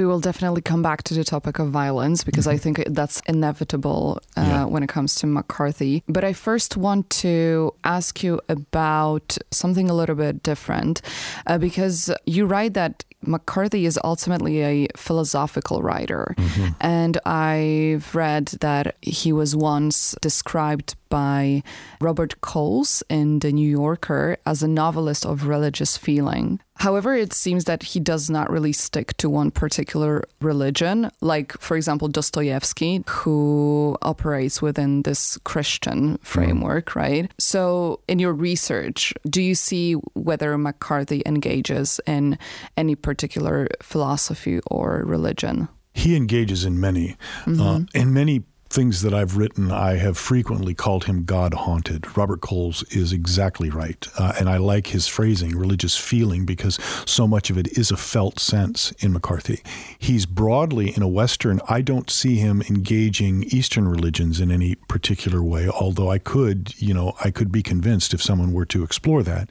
We 0.00 0.06
will 0.06 0.18
definitely 0.18 0.62
come 0.62 0.80
back 0.80 1.02
to 1.04 1.14
the 1.14 1.24
topic 1.24 1.58
of 1.58 1.68
violence 1.68 2.24
because 2.24 2.46
mm-hmm. 2.46 2.54
I 2.54 2.58
think 2.58 2.84
that's 2.86 3.20
inevitable 3.26 4.22
uh, 4.34 4.40
yeah. 4.40 4.64
when 4.64 4.82
it 4.82 4.88
comes 4.88 5.14
to 5.16 5.26
McCarthy. 5.26 6.02
But 6.08 6.24
I 6.24 6.32
first 6.32 6.78
want 6.78 7.10
to 7.24 7.74
ask 7.84 8.22
you 8.22 8.40
about 8.48 9.36
something 9.50 9.90
a 9.90 9.94
little 9.94 10.16
bit 10.16 10.42
different 10.42 11.02
uh, 11.46 11.58
because 11.58 12.10
you 12.24 12.46
write 12.46 12.72
that 12.72 13.04
McCarthy 13.22 13.84
is 13.84 13.98
ultimately 14.02 14.62
a 14.62 14.88
philosophical 14.96 15.82
writer. 15.82 16.34
Mm-hmm. 16.38 16.68
And 16.80 17.18
I've 17.26 18.14
read 18.14 18.46
that 18.60 18.96
he 19.02 19.34
was 19.34 19.54
once 19.54 20.14
described 20.22 20.96
by 21.10 21.62
Robert 22.00 22.40
Coles 22.40 23.02
in 23.10 23.40
The 23.40 23.52
New 23.52 23.68
Yorker 23.68 24.38
as 24.46 24.62
a 24.62 24.68
novelist 24.68 25.26
of 25.26 25.46
religious 25.46 25.98
feeling. 25.98 26.60
However, 26.80 27.14
it 27.14 27.34
seems 27.34 27.64
that 27.64 27.82
he 27.82 28.00
does 28.00 28.30
not 28.30 28.48
really 28.48 28.72
stick 28.72 29.14
to 29.18 29.28
one 29.28 29.50
particular 29.50 30.24
religion, 30.40 31.10
like, 31.20 31.52
for 31.60 31.76
example, 31.76 32.08
Dostoevsky, 32.08 33.04
who 33.06 33.98
operates 34.00 34.62
within 34.62 35.02
this 35.02 35.36
Christian 35.44 36.16
framework, 36.22 36.86
mm. 36.86 36.94
right? 36.94 37.32
So, 37.38 38.00
in 38.08 38.18
your 38.18 38.32
research, 38.32 39.12
do 39.28 39.42
you 39.42 39.54
see 39.54 39.92
whether 40.14 40.56
McCarthy 40.56 41.22
engages 41.26 42.00
in 42.06 42.38
any 42.78 42.94
particular 42.94 43.68
philosophy 43.82 44.60
or 44.66 45.02
religion? 45.04 45.68
He 45.92 46.16
engages 46.16 46.64
in 46.64 46.80
many. 46.80 47.16
Mm-hmm. 47.44 47.60
Uh, 47.60 47.80
in 47.92 48.14
many 48.14 48.44
things 48.70 49.02
that 49.02 49.12
I've 49.12 49.36
written, 49.36 49.72
I 49.72 49.96
have 49.96 50.16
frequently 50.16 50.74
called 50.74 51.04
him 51.04 51.24
God 51.24 51.54
haunted. 51.54 52.16
Robert 52.16 52.40
Coles 52.40 52.84
is 52.84 53.12
exactly 53.12 53.68
right. 53.68 54.06
Uh, 54.16 54.32
and 54.38 54.48
I 54.48 54.58
like 54.58 54.86
his 54.86 55.08
phrasing, 55.08 55.58
religious 55.58 55.96
feeling, 55.96 56.46
because 56.46 56.78
so 57.04 57.26
much 57.26 57.50
of 57.50 57.58
it 57.58 57.76
is 57.76 57.90
a 57.90 57.96
felt 57.96 58.38
sense 58.38 58.92
in 59.00 59.12
McCarthy. 59.12 59.60
He's 59.98 60.24
broadly 60.24 60.94
in 60.96 61.02
a 61.02 61.08
Western, 61.08 61.60
I 61.68 61.80
don't 61.80 62.08
see 62.08 62.36
him 62.36 62.62
engaging 62.70 63.42
Eastern 63.44 63.88
religions 63.88 64.40
in 64.40 64.52
any 64.52 64.76
particular 64.76 65.42
way, 65.42 65.68
although 65.68 66.08
I 66.08 66.18
could, 66.18 66.72
you 66.80 66.94
know, 66.94 67.14
I 67.24 67.32
could 67.32 67.50
be 67.50 67.64
convinced 67.64 68.14
if 68.14 68.22
someone 68.22 68.52
were 68.52 68.66
to 68.66 68.84
explore 68.84 69.24
that. 69.24 69.50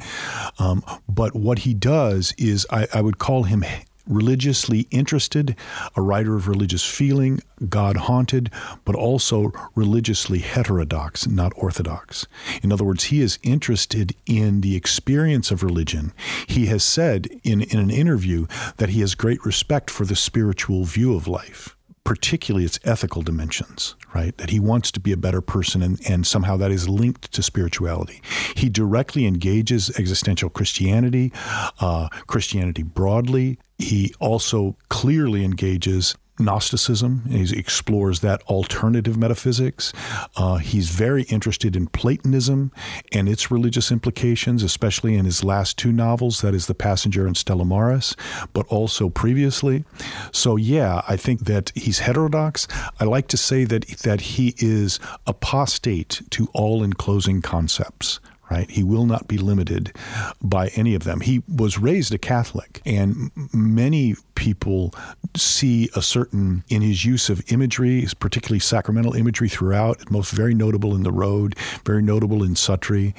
Um, 0.60 0.82
but 1.10 1.36
what 1.36 1.60
he 1.60 1.74
does 1.74 2.34
is 2.38 2.66
I, 2.70 2.88
I 2.94 3.02
would 3.02 3.18
call 3.18 3.44
him 3.44 3.66
religiously 4.10 4.88
interested, 4.92 5.56
a 5.96 6.02
writer 6.02 6.36
of 6.36 6.48
religious 6.48 6.84
feeling, 6.84 7.42
God 7.70 7.96
haunted, 7.96 8.52
but 8.84 8.96
also 8.96 9.54
religiously 9.76 10.40
heterodox, 10.40 11.28
not 11.28 11.54
orthodox. 11.56 12.28
In 12.62 12.74
other 12.74 12.84
words, 12.84 13.06
he 13.06 13.22
is 13.22 13.40
interested 13.44 14.16
in 14.26 14.62
the 14.62 14.76
experience 14.76 15.52
of 15.52 15.64
religion. 15.64 16.12
He 16.48 16.66
has 16.66 16.84
said 16.84 17.28
in, 17.44 17.62
in 17.62 17.80
an 17.80 17.92
interview 17.92 18.48
that 18.78 18.90
he 18.90 19.02
has 19.02 19.16
great 19.16 19.46
respect 19.46 19.90
for 19.90 20.06
the 20.06 20.16
spiritual 20.16 20.84
view 20.84 21.16
of 21.16 21.28
life 21.28 21.76
particularly 22.04 22.66
its 22.66 22.80
ethical 22.84 23.22
dimensions, 23.22 23.96
right? 24.14 24.36
That 24.38 24.50
he 24.50 24.60
wants 24.60 24.92
to 24.92 25.00
be 25.00 25.12
a 25.12 25.18
better 25.18 25.42
person 25.42 25.82
and, 25.82 26.00
and 26.08 26.26
somehow 26.26 26.58
that 26.58 26.72
is 26.72 26.90
linked 26.90 27.32
to 27.34 27.44
spirituality. 27.44 28.22
He 28.56 28.70
directly 28.70 29.26
engages 29.26 29.90
existential 29.98 30.50
Christianity, 30.50 31.32
uh, 31.80 32.10
Christianity 32.28 32.84
broadly. 32.84 33.60
He 33.78 34.14
also 34.20 34.76
clearly 34.90 35.44
engages 35.44 36.16
Gnosticism. 36.40 37.24
He 37.30 37.58
explores 37.58 38.22
that 38.22 38.42
alternative 38.44 39.18
metaphysics. 39.18 39.94
Uh, 40.36 40.58
he's 40.58 40.90
very 40.90 41.24
interested 41.24 41.76
in 41.76 41.88
Platonism 41.88 42.72
and 43.12 43.28
its 43.28 43.52
religious 43.52 43.92
implications, 43.92 44.64
especially 44.64 45.16
in 45.16 45.26
his 45.26 45.44
last 45.44 45.78
two 45.78 45.92
novels, 45.92 46.42
that 46.42 46.54
is 46.54 46.68
The 46.68 46.76
Passenger 46.76 47.28
and 47.28 47.36
Stella 47.36 47.66
Maris, 47.66 48.16
but 48.54 48.66
also 48.68 49.10
previously. 49.10 49.86
So, 50.32 50.56
yeah, 50.56 51.02
I 51.08 51.18
think 51.18 51.42
that 51.46 51.72
he's 51.76 52.00
heterodox. 52.00 52.68
I 53.00 53.06
like 53.06 53.28
to 53.30 53.38
say 53.38 53.64
that, 53.66 53.88
that 54.04 54.22
he 54.22 54.56
is 54.58 55.00
apostate 55.28 56.22
to 56.32 56.48
all 56.54 56.84
enclosing 56.84 57.42
concepts 57.42 58.20
right? 58.50 58.70
He 58.70 58.84
will 58.84 59.06
not 59.06 59.28
be 59.28 59.38
limited 59.38 59.96
by 60.42 60.68
any 60.70 60.96
of 60.96 61.04
them. 61.04 61.22
He 61.22 61.44
was 61.48 61.78
raised 61.78 62.14
a 62.14 62.18
Catholic, 62.18 62.82
and 62.86 63.32
many 63.54 64.16
people 64.36 64.94
see 65.36 65.90
a 65.96 66.02
certain, 66.02 66.64
in 66.70 66.82
his 66.82 67.06
use 67.06 67.30
of 67.30 67.44
imagery, 67.52 68.08
particularly 68.20 68.60
sacramental 68.60 69.14
imagery 69.14 69.50
throughout, 69.50 70.10
most 70.10 70.32
very 70.32 70.54
notable 70.54 70.96
in 70.96 71.04
The 71.04 71.12
Road, 71.12 71.56
very 71.86 72.02
notable 72.02 72.44
in 72.44 72.56
Suttree, 72.56 73.14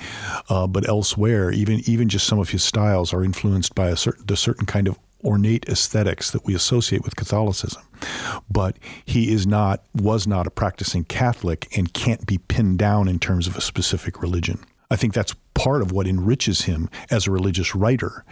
uh, 0.48 0.66
but 0.66 0.88
elsewhere, 0.88 1.50
even, 1.50 1.80
even 1.86 2.08
just 2.08 2.26
some 2.26 2.38
of 2.38 2.50
his 2.50 2.64
styles 2.64 3.12
are 3.12 3.22
influenced 3.22 3.74
by 3.74 3.88
a 3.88 3.96
certain, 3.96 4.24
the 4.26 4.36
certain 4.36 4.66
kind 4.66 4.88
of 4.88 4.98
ornate 5.22 5.68
aesthetics 5.68 6.30
that 6.30 6.44
we 6.46 6.54
associate 6.54 7.04
with 7.04 7.16
Catholicism. 7.16 7.82
But 8.50 8.76
he 9.04 9.32
is 9.32 9.46
not, 9.46 9.82
was 9.94 10.26
not 10.26 10.46
a 10.46 10.50
practicing 10.50 11.04
Catholic 11.04 11.68
and 11.76 11.92
can't 11.92 12.26
be 12.26 12.38
pinned 12.38 12.78
down 12.78 13.08
in 13.08 13.18
terms 13.18 13.46
of 13.46 13.56
a 13.56 13.60
specific 13.60 14.22
religion. 14.22 14.60
I 14.90 14.96
think 14.96 15.14
that's 15.14 15.34
part 15.54 15.82
of 15.82 15.92
what 15.92 16.06
enriches 16.06 16.62
him 16.62 16.88
as 17.10 17.26
a 17.26 17.30
religious 17.30 17.74
writer 17.74 18.24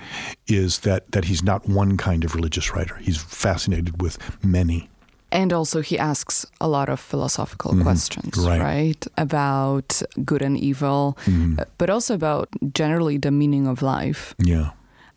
is 0.47 0.81
that 0.81 1.11
that 1.13 1.25
he's 1.27 1.43
not 1.43 1.69
one 1.69 1.97
kind 1.97 2.25
of 2.25 2.35
religious 2.35 2.73
writer. 2.73 2.97
He's 2.97 3.23
fascinated 3.23 4.03
with 4.03 4.19
many. 4.45 4.89
And 5.31 5.53
also, 5.53 5.83
he 5.83 5.99
asks 5.99 6.47
a 6.59 6.69
lot 6.69 6.89
of 6.89 6.99
philosophical 6.99 7.73
mm-hmm. 7.73 7.83
questions, 7.83 8.35
right. 8.39 8.61
right. 8.61 9.07
About 9.19 10.01
good 10.25 10.41
and 10.41 10.57
evil, 10.57 11.19
mm-hmm. 11.27 11.59
but 11.77 11.91
also 11.91 12.15
about 12.15 12.49
generally 12.73 13.19
the 13.19 13.31
meaning 13.31 13.67
of 13.67 13.83
life. 13.83 14.35
Yeah. 14.39 14.71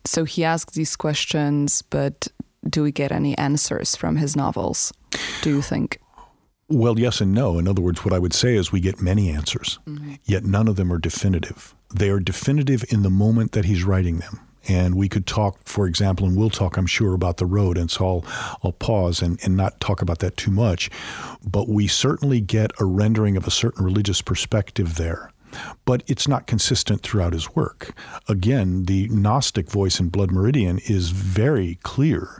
So 0.04 0.24
he 0.24 0.44
asks 0.44 0.74
these 0.74 0.96
questions, 0.96 1.80
but 1.80 2.28
do 2.68 2.82
we 2.82 2.92
get 2.92 3.10
any 3.10 3.36
answers 3.38 3.96
from 3.96 4.16
his 4.16 4.36
novels, 4.36 4.92
do 5.40 5.48
you 5.48 5.62
think? 5.62 5.98
Well, 6.72 6.98
yes 6.98 7.20
and 7.20 7.34
no. 7.34 7.58
In 7.58 7.68
other 7.68 7.82
words, 7.82 8.04
what 8.04 8.14
I 8.14 8.18
would 8.18 8.32
say 8.32 8.54
is 8.54 8.72
we 8.72 8.80
get 8.80 9.00
many 9.02 9.30
answers, 9.30 9.78
mm-hmm. 9.86 10.14
yet 10.24 10.44
none 10.44 10.68
of 10.68 10.76
them 10.76 10.92
are 10.92 10.98
definitive. 10.98 11.74
They 11.94 12.08
are 12.08 12.20
definitive 12.20 12.84
in 12.88 13.02
the 13.02 13.10
moment 13.10 13.52
that 13.52 13.66
he's 13.66 13.84
writing 13.84 14.18
them. 14.18 14.40
And 14.68 14.94
we 14.94 15.08
could 15.08 15.26
talk, 15.26 15.58
for 15.64 15.86
example, 15.86 16.26
and 16.26 16.36
we'll 16.36 16.48
talk, 16.48 16.76
I'm 16.76 16.86
sure, 16.86 17.14
about 17.14 17.38
the 17.38 17.46
road. 17.46 17.76
And 17.76 17.90
so 17.90 18.06
I'll, 18.06 18.24
I'll 18.62 18.72
pause 18.72 19.20
and, 19.20 19.38
and 19.44 19.56
not 19.56 19.80
talk 19.80 20.00
about 20.00 20.20
that 20.20 20.36
too 20.36 20.52
much. 20.52 20.88
But 21.44 21.68
we 21.68 21.88
certainly 21.88 22.40
get 22.40 22.70
a 22.80 22.84
rendering 22.84 23.36
of 23.36 23.46
a 23.46 23.50
certain 23.50 23.84
religious 23.84 24.22
perspective 24.22 24.96
there 24.96 25.32
but 25.84 26.02
it's 26.06 26.26
not 26.26 26.46
consistent 26.46 27.02
throughout 27.02 27.34
his 27.34 27.54
work. 27.54 27.94
Again, 28.26 28.84
the 28.84 29.08
Gnostic 29.08 29.70
voice 29.70 30.00
in 30.00 30.08
Blood 30.08 30.30
Meridian 30.30 30.78
is 30.88 31.10
very 31.10 31.78
clear. 31.82 32.38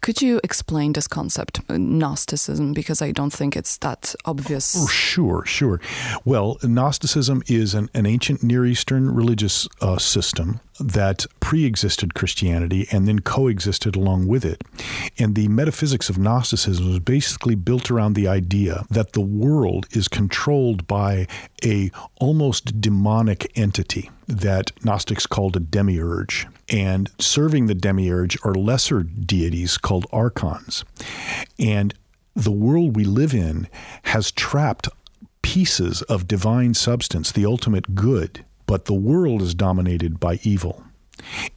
Could 0.00 0.22
you 0.22 0.40
explain 0.44 0.92
this 0.92 1.08
concept, 1.08 1.60
uh, 1.68 1.76
Gnosticism, 1.78 2.72
because 2.72 3.02
I 3.02 3.12
don't 3.12 3.32
think 3.32 3.56
it's 3.56 3.78
that 3.78 4.14
obvious? 4.24 4.76
Oh, 4.76 4.86
sure, 4.86 5.44
sure. 5.46 5.80
Well, 6.24 6.58
Gnosticism 6.62 7.42
is 7.46 7.74
an, 7.74 7.88
an 7.94 8.06
ancient 8.06 8.42
Near 8.42 8.66
Eastern 8.66 9.14
religious 9.14 9.68
uh, 9.80 9.98
system 9.98 10.60
that 10.78 11.26
pre 11.40 11.64
existed 11.64 12.14
Christianity 12.14 12.86
and 12.90 13.06
then 13.06 13.20
coexisted 13.20 13.96
along 13.96 14.26
with 14.26 14.44
it. 14.44 14.62
And 15.18 15.34
the 15.34 15.48
metaphysics 15.48 16.08
of 16.08 16.18
Gnosticism 16.18 16.88
was 16.88 16.98
basically 17.00 17.54
built 17.54 17.90
around 17.90 18.14
the 18.14 18.28
idea 18.28 18.84
that 18.90 19.12
the 19.12 19.20
world 19.20 19.86
is 19.92 20.08
controlled 20.08 20.86
by 20.86 21.26
a 21.64 21.90
almost 22.20 22.80
demonic 22.80 23.50
entity 23.56 24.10
that 24.26 24.72
Gnostics 24.84 25.26
called 25.26 25.56
a 25.56 25.60
demiurge. 25.60 26.46
And 26.68 27.10
serving 27.18 27.66
the 27.66 27.74
demiurge 27.74 28.36
are 28.44 28.54
lesser 28.54 29.02
deities 29.02 29.78
called 29.78 30.06
archons. 30.12 30.84
And 31.58 31.94
the 32.34 32.52
world 32.52 32.96
we 32.96 33.04
live 33.04 33.32
in 33.32 33.68
has 34.04 34.30
trapped 34.30 34.88
pieces 35.42 36.02
of 36.02 36.26
divine 36.26 36.74
substance, 36.74 37.32
the 37.32 37.46
ultimate 37.46 37.94
good, 37.94 38.44
but 38.66 38.84
the 38.84 38.94
world 38.94 39.42
is 39.42 39.54
dominated 39.54 40.20
by 40.20 40.38
evil. 40.42 40.84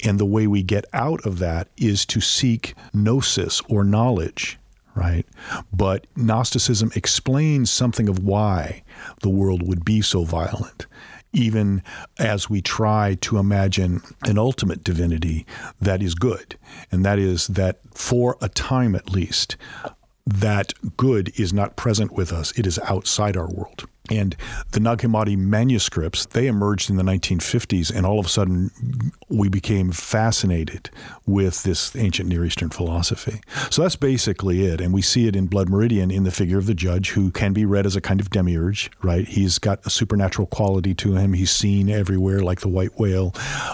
And 0.04 0.20
the 0.20 0.26
way 0.26 0.48
we 0.48 0.64
get 0.64 0.86
out 0.94 1.26
of 1.26 1.40
that 1.40 1.68
is 1.78 2.06
to 2.08 2.22
seek 2.22 2.76
gnosis 2.94 3.62
or 3.68 3.84
knowledge, 3.84 4.58
right? 4.96 5.26
But 5.74 6.08
Gnosticism 6.16 6.92
explains 6.96 7.70
something 7.70 8.08
of 8.10 8.24
why 8.24 8.84
the 9.22 9.30
world 9.30 9.68
would 9.68 9.84
be 9.84 10.02
so 10.02 10.24
violent, 10.24 10.86
even 11.34 11.84
as 12.18 12.50
we 12.50 12.62
try 12.62 13.18
to 13.22 13.38
imagine 13.38 14.02
an 14.24 14.38
ultimate 14.38 14.84
divinity 14.84 15.46
that 15.82 16.02
is 16.02 16.16
good. 16.16 16.58
And 16.92 17.06
that 17.06 17.20
is 17.20 17.48
that 17.48 17.80
for 17.94 18.38
a 18.42 18.50
time 18.50 18.96
at 18.96 19.12
least, 19.12 19.58
that 20.26 20.74
good 20.96 21.38
is 21.40 21.52
not 21.52 21.76
present 21.76 22.14
with 22.14 22.32
us, 22.32 22.58
it 22.58 22.68
is 22.68 22.80
outside 22.80 23.36
our 23.36 23.50
world. 23.50 23.88
And 24.10 24.36
the 24.72 24.80
Nag 24.80 25.00
Hammadi 25.00 25.38
manuscripts, 25.38 26.26
they 26.26 26.48
emerged 26.48 26.90
in 26.90 26.98
the 26.98 27.04
1950s, 27.04 27.94
and 27.94 28.06
all 28.06 28.20
of 28.20 28.26
a 28.26 28.30
sudden 28.30 28.72
we 29.30 29.50
became 29.50 29.92
fascinated 29.92 30.90
with 31.26 31.64
this 31.64 31.96
ancient 31.96 32.30
Near 32.30 32.46
Eastern 32.46 32.70
philosophy. 32.70 33.42
So 33.70 33.84
that's 33.84 33.96
basically 33.96 34.66
it. 34.66 34.82
And 34.82 34.94
we 34.94 35.02
see 35.02 35.28
it 35.28 35.36
in 35.36 35.48
Blood 35.48 35.70
Meridian 35.70 36.12
in 36.12 36.24
the 36.24 36.32
figure 36.32 36.58
of 36.58 36.66
the 36.66 36.74
judge, 36.74 37.12
who 37.12 37.32
can 37.32 37.54
be 37.54 37.66
read 37.66 37.86
as 37.86 37.96
a 37.96 38.02
kind 38.02 38.20
of 38.20 38.30
demiurge, 38.30 38.90
right? 39.04 39.28
He's 39.28 39.60
got 39.60 39.86
a 39.86 39.90
supernatural 39.90 40.48
quality 40.48 40.94
to 40.96 41.16
him. 41.16 41.34
He's 41.34 41.52
seen 41.52 41.90
everywhere 41.90 42.40
like 42.40 42.62
the 42.62 42.68
white 42.68 43.00
whale. 43.00 43.34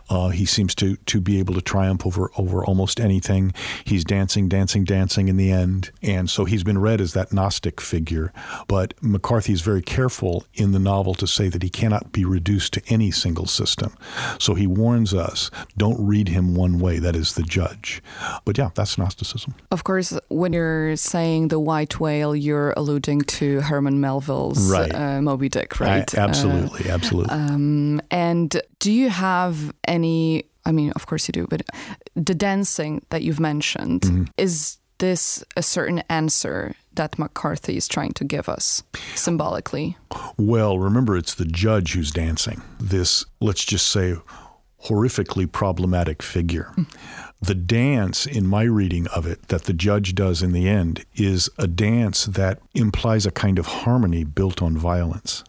Uh, 0.10 0.30
he 0.30 0.45
seems 0.45 0.76
to, 0.76 0.95
to 0.98 1.21
be 1.21 1.39
able 1.39 1.54
to 1.54 1.62
triumph 1.62 2.06
over, 2.06 2.32
over 2.38 2.65
almost 2.65 3.00
anything. 3.00 3.54
He's 3.86 4.04
dancing, 4.04 4.50
dancing, 4.50 4.84
dancing 4.84 5.28
in 5.28 5.38
the 5.38 5.52
end. 5.52 5.91
And 6.02 6.30
so 6.30 6.45
he's 6.45 6.63
been 6.63 6.80
read 6.80 7.02
as 7.02 7.13
that 7.13 7.32
Gnostic 7.32 7.80
figure. 7.80 8.34
But 8.67 8.93
McCarthy 9.02 9.54
is 9.54 9.62
very 9.62 9.82
careful 9.82 10.25
in 10.54 10.72
the 10.72 10.80
novel 10.80 11.14
to 11.16 11.28
say 11.28 11.50
that 11.50 11.64
he 11.64 11.70
cannot 11.70 12.12
be 12.12 12.26
reduced 12.26 12.74
to 12.74 12.82
any 12.88 13.12
single 13.12 13.46
system. 13.46 13.96
So 14.40 14.54
he 14.54 14.68
warns 14.68 15.14
us 15.14 15.52
don't 15.78 16.00
read 16.06 16.30
him 16.30 16.56
one 16.56 16.80
way, 16.80 17.00
that 17.00 17.16
is 17.16 17.36
the 17.36 17.44
judge. 17.44 18.02
But 18.46 18.58
yeah, 18.58 18.70
that's 18.74 18.98
Gnosticism. 18.98 19.56
Of 19.72 19.84
course, 19.84 20.18
when 20.30 20.54
you're 20.54 20.96
saying 20.96 21.50
the 21.50 21.60
white 21.60 22.00
whale, 22.00 22.36
you're 22.36 22.74
alluding 22.78 23.22
to 23.22 23.62
Herman 23.62 24.00
Melville's 24.02 24.70
right. 24.70 24.94
uh, 24.94 25.22
Moby 25.22 25.50
Dick, 25.50 25.80
right? 25.80 26.18
I, 26.18 26.22
absolutely, 26.22 26.90
uh, 26.90 26.94
absolutely. 26.94 27.32
Um, 27.32 28.02
and 28.12 28.62
do 28.80 28.92
you 28.92 29.10
have 29.10 29.74
any? 29.88 30.46
I 30.66 30.72
mean, 30.72 30.92
of 30.96 31.06
course 31.06 31.28
you 31.28 31.32
do, 31.32 31.48
but 31.48 31.62
the 32.16 32.34
dancing 32.34 33.06
that 33.10 33.22
you've 33.22 33.40
mentioned 33.40 34.02
mm-hmm. 34.02 34.24
is 34.38 34.78
this 34.98 35.44
a 35.56 35.62
certain 35.62 36.00
answer 36.10 36.76
that 36.96 37.20
McCarthy 37.20 37.78
is 37.78 37.88
trying 37.88 38.14
to 38.14 38.24
give 38.24 38.50
us 38.50 38.84
symbolically? 39.16 39.98
Well, 40.38 40.80
remember, 40.80 41.18
it's 41.18 41.36
the 41.36 41.46
judge 41.46 41.94
who's 41.94 42.12
dancing. 42.12 42.62
This, 42.80 43.26
let's 43.40 43.66
just 43.66 43.88
say, 43.88 44.16
horrifically 44.86 45.52
problematic 45.52 46.22
figure. 46.22 46.72
Mm. 46.78 46.96
The 47.42 47.56
dance, 47.56 48.26
in 48.26 48.48
my 48.48 48.64
reading 48.64 49.08
of 49.08 49.26
it, 49.26 49.50
that 49.50 49.64
the 49.64 49.74
judge 49.74 50.16
does 50.16 50.42
in 50.42 50.52
the 50.52 50.68
end 50.68 51.06
is 51.16 51.50
a 51.58 51.68
dance 51.68 52.26
that 52.26 52.60
implies 52.74 53.26
a 53.26 53.32
kind 53.32 53.60
of 53.60 53.66
harmony 53.66 54.24
built 54.24 54.62
on 54.62 54.78
violence. 54.78 55.44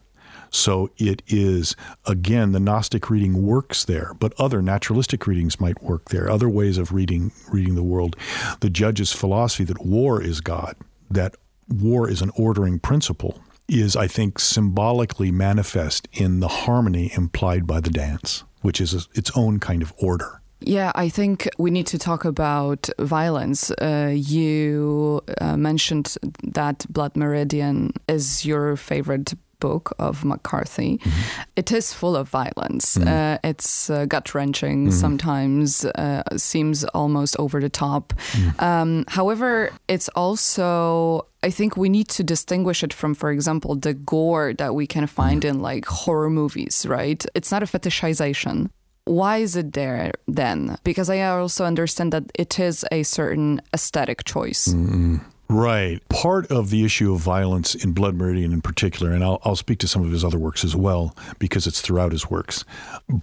So 0.49 0.89
it 0.97 1.21
is, 1.27 1.75
again, 2.05 2.51
the 2.51 2.59
Gnostic 2.59 3.09
reading 3.09 3.45
works 3.45 3.85
there, 3.85 4.13
but 4.19 4.33
other 4.39 4.61
naturalistic 4.61 5.27
readings 5.27 5.59
might 5.59 5.83
work 5.83 6.09
there, 6.09 6.29
other 6.29 6.49
ways 6.49 6.77
of 6.77 6.91
reading, 6.93 7.31
reading 7.51 7.75
the 7.75 7.83
world. 7.83 8.15
The 8.61 8.69
judge's 8.69 9.11
philosophy 9.11 9.65
that 9.65 9.85
war 9.85 10.21
is 10.21 10.41
God, 10.41 10.75
that 11.09 11.35
war 11.67 12.09
is 12.09 12.21
an 12.21 12.31
ordering 12.35 12.79
principle, 12.79 13.41
is, 13.67 13.95
I 13.95 14.07
think, 14.07 14.39
symbolically 14.39 15.31
manifest 15.31 16.07
in 16.13 16.39
the 16.39 16.47
harmony 16.47 17.11
implied 17.15 17.67
by 17.67 17.81
the 17.81 17.89
dance, 17.89 18.43
which 18.61 18.79
is 18.79 19.07
its 19.13 19.31
own 19.35 19.59
kind 19.59 19.81
of 19.81 19.93
order. 19.97 20.41
Yeah, 20.59 20.91
I 20.95 21.09
think 21.09 21.47
we 21.59 21.69
need 21.69 21.85
to 21.87 21.99
talk 21.99 22.25
about 22.25 22.89
violence. 22.99 23.69
Uh, 23.71 24.11
you 24.15 25.21
uh, 25.39 25.55
mentioned 25.55 26.17
that 26.43 26.85
Blood 26.89 27.15
Meridian 27.15 27.91
is 28.07 28.45
your 28.45 28.75
favorite 28.75 29.33
book 29.59 29.93
of 29.99 30.23
McCarthy. 30.23 30.97
Mm-hmm. 30.97 31.41
It 31.55 31.71
is 31.71 31.93
full 31.93 32.15
of 32.15 32.29
violence. 32.29 32.97
Mm-hmm. 32.97 33.07
Uh, 33.07 33.37
it's 33.43 33.89
uh, 33.89 34.05
gut 34.05 34.33
wrenching, 34.33 34.87
mm-hmm. 34.87 34.91
sometimes 34.91 35.85
uh, 35.85 36.23
seems 36.37 36.83
almost 36.85 37.35
over 37.39 37.59
the 37.59 37.69
top. 37.69 38.13
Mm-hmm. 38.13 38.63
Um, 38.63 39.05
however, 39.07 39.71
it's 39.87 40.09
also 40.09 41.27
I 41.43 41.51
think 41.51 41.77
we 41.77 41.89
need 41.89 42.09
to 42.09 42.23
distinguish 42.23 42.83
it 42.83 42.93
from, 42.93 43.13
for 43.13 43.31
example, 43.31 43.75
the 43.75 43.93
gore 43.93 44.53
that 44.55 44.73
we 44.73 44.87
can 44.87 45.07
find 45.07 45.43
mm-hmm. 45.43 45.57
in 45.57 45.61
like 45.61 45.85
horror 45.85 46.29
movies, 46.29 46.85
right? 46.87 47.23
It's 47.35 47.51
not 47.51 47.63
a 47.63 47.65
fetishization. 47.65 48.69
Why 49.05 49.37
is 49.37 49.55
it 49.55 49.73
there 49.73 50.11
then? 50.27 50.77
Because 50.83 51.09
I 51.09 51.21
also 51.21 51.63
understand 51.63 52.11
that 52.11 52.25
it 52.35 52.59
is 52.59 52.83
a 52.91 53.03
certain 53.03 53.61
aesthetic 53.73 54.25
choice. 54.25 54.67
Mm-hmm. 54.67 55.17
Right. 55.49 56.05
Part 56.09 56.51
of 56.51 56.71
the 56.71 56.83
issue 56.83 57.13
of 57.13 57.21
violence 57.21 57.73
in 57.73 57.93
Blood 57.93 58.15
Meridian 58.15 58.51
in 58.51 58.61
particular, 58.61 59.13
and 59.13 59.23
I'll, 59.23 59.39
I'll 59.45 59.55
speak 59.55 59.79
to 59.79 59.87
some 59.87 60.03
of 60.03 60.11
his 60.11 60.25
other 60.25 60.37
works 60.37 60.65
as 60.65 60.75
well, 60.75 61.15
because 61.39 61.65
it's 61.65 61.79
throughout 61.79 62.11
his 62.11 62.29
works, 62.29 62.65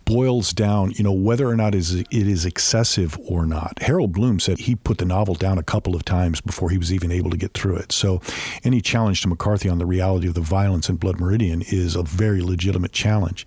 boils 0.06 0.54
down, 0.54 0.92
you 0.92 1.04
know, 1.04 1.12
whether 1.12 1.46
or 1.46 1.54
not 1.54 1.74
is 1.74 1.94
it 1.94 2.06
is 2.10 2.46
excessive 2.46 3.18
or 3.26 3.44
not. 3.44 3.78
Harold 3.82 4.12
Bloom 4.12 4.40
said 4.40 4.58
he 4.58 4.74
put 4.74 4.96
the 4.96 5.04
novel 5.04 5.34
down 5.34 5.58
a 5.58 5.62
couple 5.62 5.94
of 5.94 6.04
times 6.06 6.40
before 6.40 6.70
he 6.70 6.78
was 6.78 6.92
even 6.92 7.12
able 7.12 7.30
to 7.30 7.36
get 7.36 7.52
through 7.52 7.76
it. 7.76 7.92
So 7.92 8.22
any 8.62 8.80
challenge 8.80 9.20
to 9.22 9.28
McCarthy 9.28 9.68
on 9.68 9.78
the 9.78 9.86
reality 9.86 10.26
of 10.26 10.34
the 10.34 10.40
violence 10.40 10.88
in 10.88 10.96
Blood 10.96 11.20
Meridian 11.20 11.60
is 11.62 11.94
a 11.94 12.02
very 12.02 12.40
legitimate 12.40 12.92
challenge. 12.92 13.46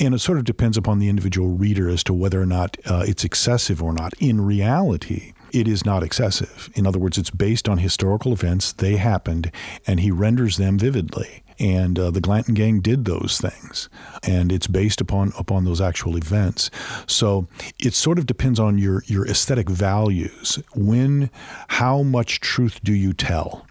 And 0.00 0.14
it 0.14 0.18
sort 0.18 0.38
of 0.38 0.44
depends 0.44 0.76
upon 0.76 0.98
the 0.98 1.08
individual 1.08 1.50
reader 1.50 1.88
as 1.88 2.02
to 2.04 2.12
whether 2.12 2.42
or 2.42 2.46
not 2.46 2.76
uh, 2.86 3.04
it's 3.06 3.24
excessive 3.24 3.80
or 3.80 3.92
not. 3.92 4.14
In 4.18 4.40
reality, 4.40 5.32
it 5.56 5.66
is 5.66 5.86
not 5.86 6.02
excessive. 6.02 6.68
In 6.74 6.86
other 6.86 6.98
words, 6.98 7.16
it's 7.16 7.30
based 7.30 7.66
on 7.66 7.78
historical 7.78 8.32
events, 8.32 8.72
they 8.72 8.96
happened, 8.96 9.50
and 9.86 10.00
he 10.00 10.10
renders 10.10 10.58
them 10.58 10.78
vividly. 10.78 11.42
And 11.58 11.98
uh, 11.98 12.10
the 12.10 12.20
Glanton 12.20 12.52
Gang 12.52 12.80
did 12.80 13.06
those 13.06 13.40
things, 13.40 13.88
and 14.22 14.52
it's 14.52 14.66
based 14.66 15.00
upon 15.00 15.32
upon 15.38 15.64
those 15.64 15.80
actual 15.80 16.18
events. 16.18 16.70
So 17.06 17.48
it 17.78 17.94
sort 17.94 18.18
of 18.18 18.26
depends 18.26 18.60
on 18.60 18.76
your 18.76 19.02
your 19.06 19.26
aesthetic 19.26 19.70
values. 19.70 20.58
When, 20.74 21.30
how 21.68 22.02
much 22.02 22.40
truth 22.40 22.80
do 22.84 22.92
you 22.92 23.14
tell 23.14 23.66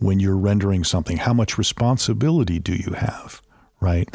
when 0.00 0.18
you're 0.18 0.36
rendering 0.36 0.82
something? 0.82 1.18
How 1.18 1.32
much 1.32 1.56
responsibility 1.56 2.58
do 2.58 2.74
you 2.74 2.94
have? 2.94 3.40
Right. 3.80 4.08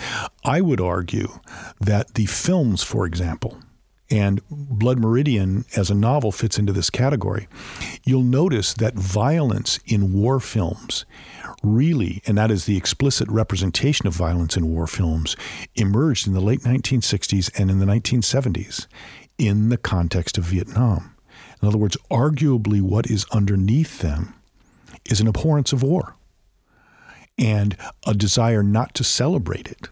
I 0.44 0.60
would 0.60 0.82
argue 0.82 1.40
that 1.80 2.16
the 2.16 2.26
films, 2.26 2.84
for 2.84 3.06
example, 3.06 3.58
and 4.10 4.42
Blood 4.50 5.00
Meridian 5.00 5.66
as 5.76 5.90
a 5.90 5.96
novel 5.96 6.32
fits 6.32 6.58
into 6.58 6.74
this 6.74 6.90
category. 6.90 7.48
You'll 8.04 8.24
notice 8.24 8.74
that 8.76 8.94
violence 8.94 9.80
in 9.86 10.14
war 10.14 10.40
films 10.40 11.06
really, 11.64 12.22
and 12.26 12.38
that 12.38 12.52
is 12.52 12.66
the 12.66 12.78
explicit 12.78 13.28
representation 13.30 14.08
of 14.08 14.14
violence 14.14 14.56
in 14.56 14.74
war 14.74 14.88
films, 14.88 15.36
emerged 15.76 16.28
in 16.28 16.34
the 16.34 16.42
late 16.42 16.62
1960s 16.62 17.52
and 17.60 17.72
in 17.72 17.80
the 17.80 17.86
1970s 17.86 18.88
in 19.38 19.70
the 19.70 19.78
context 19.78 20.38
of 20.38 20.46
Vietnam. 20.46 21.16
In 21.62 21.68
other 21.68 21.78
words, 21.78 21.98
arguably 22.12 22.82
what 22.82 23.08
is 23.08 23.26
underneath 23.32 24.00
them 24.00 24.34
is 25.06 25.20
an 25.20 25.28
abhorrence 25.28 25.74
of 25.74 25.84
war 25.84 26.16
and 27.38 27.78
a 28.06 28.14
desire 28.14 28.64
not 28.64 28.94
to 28.96 29.04
celebrate 29.04 29.68
it. 29.68 29.90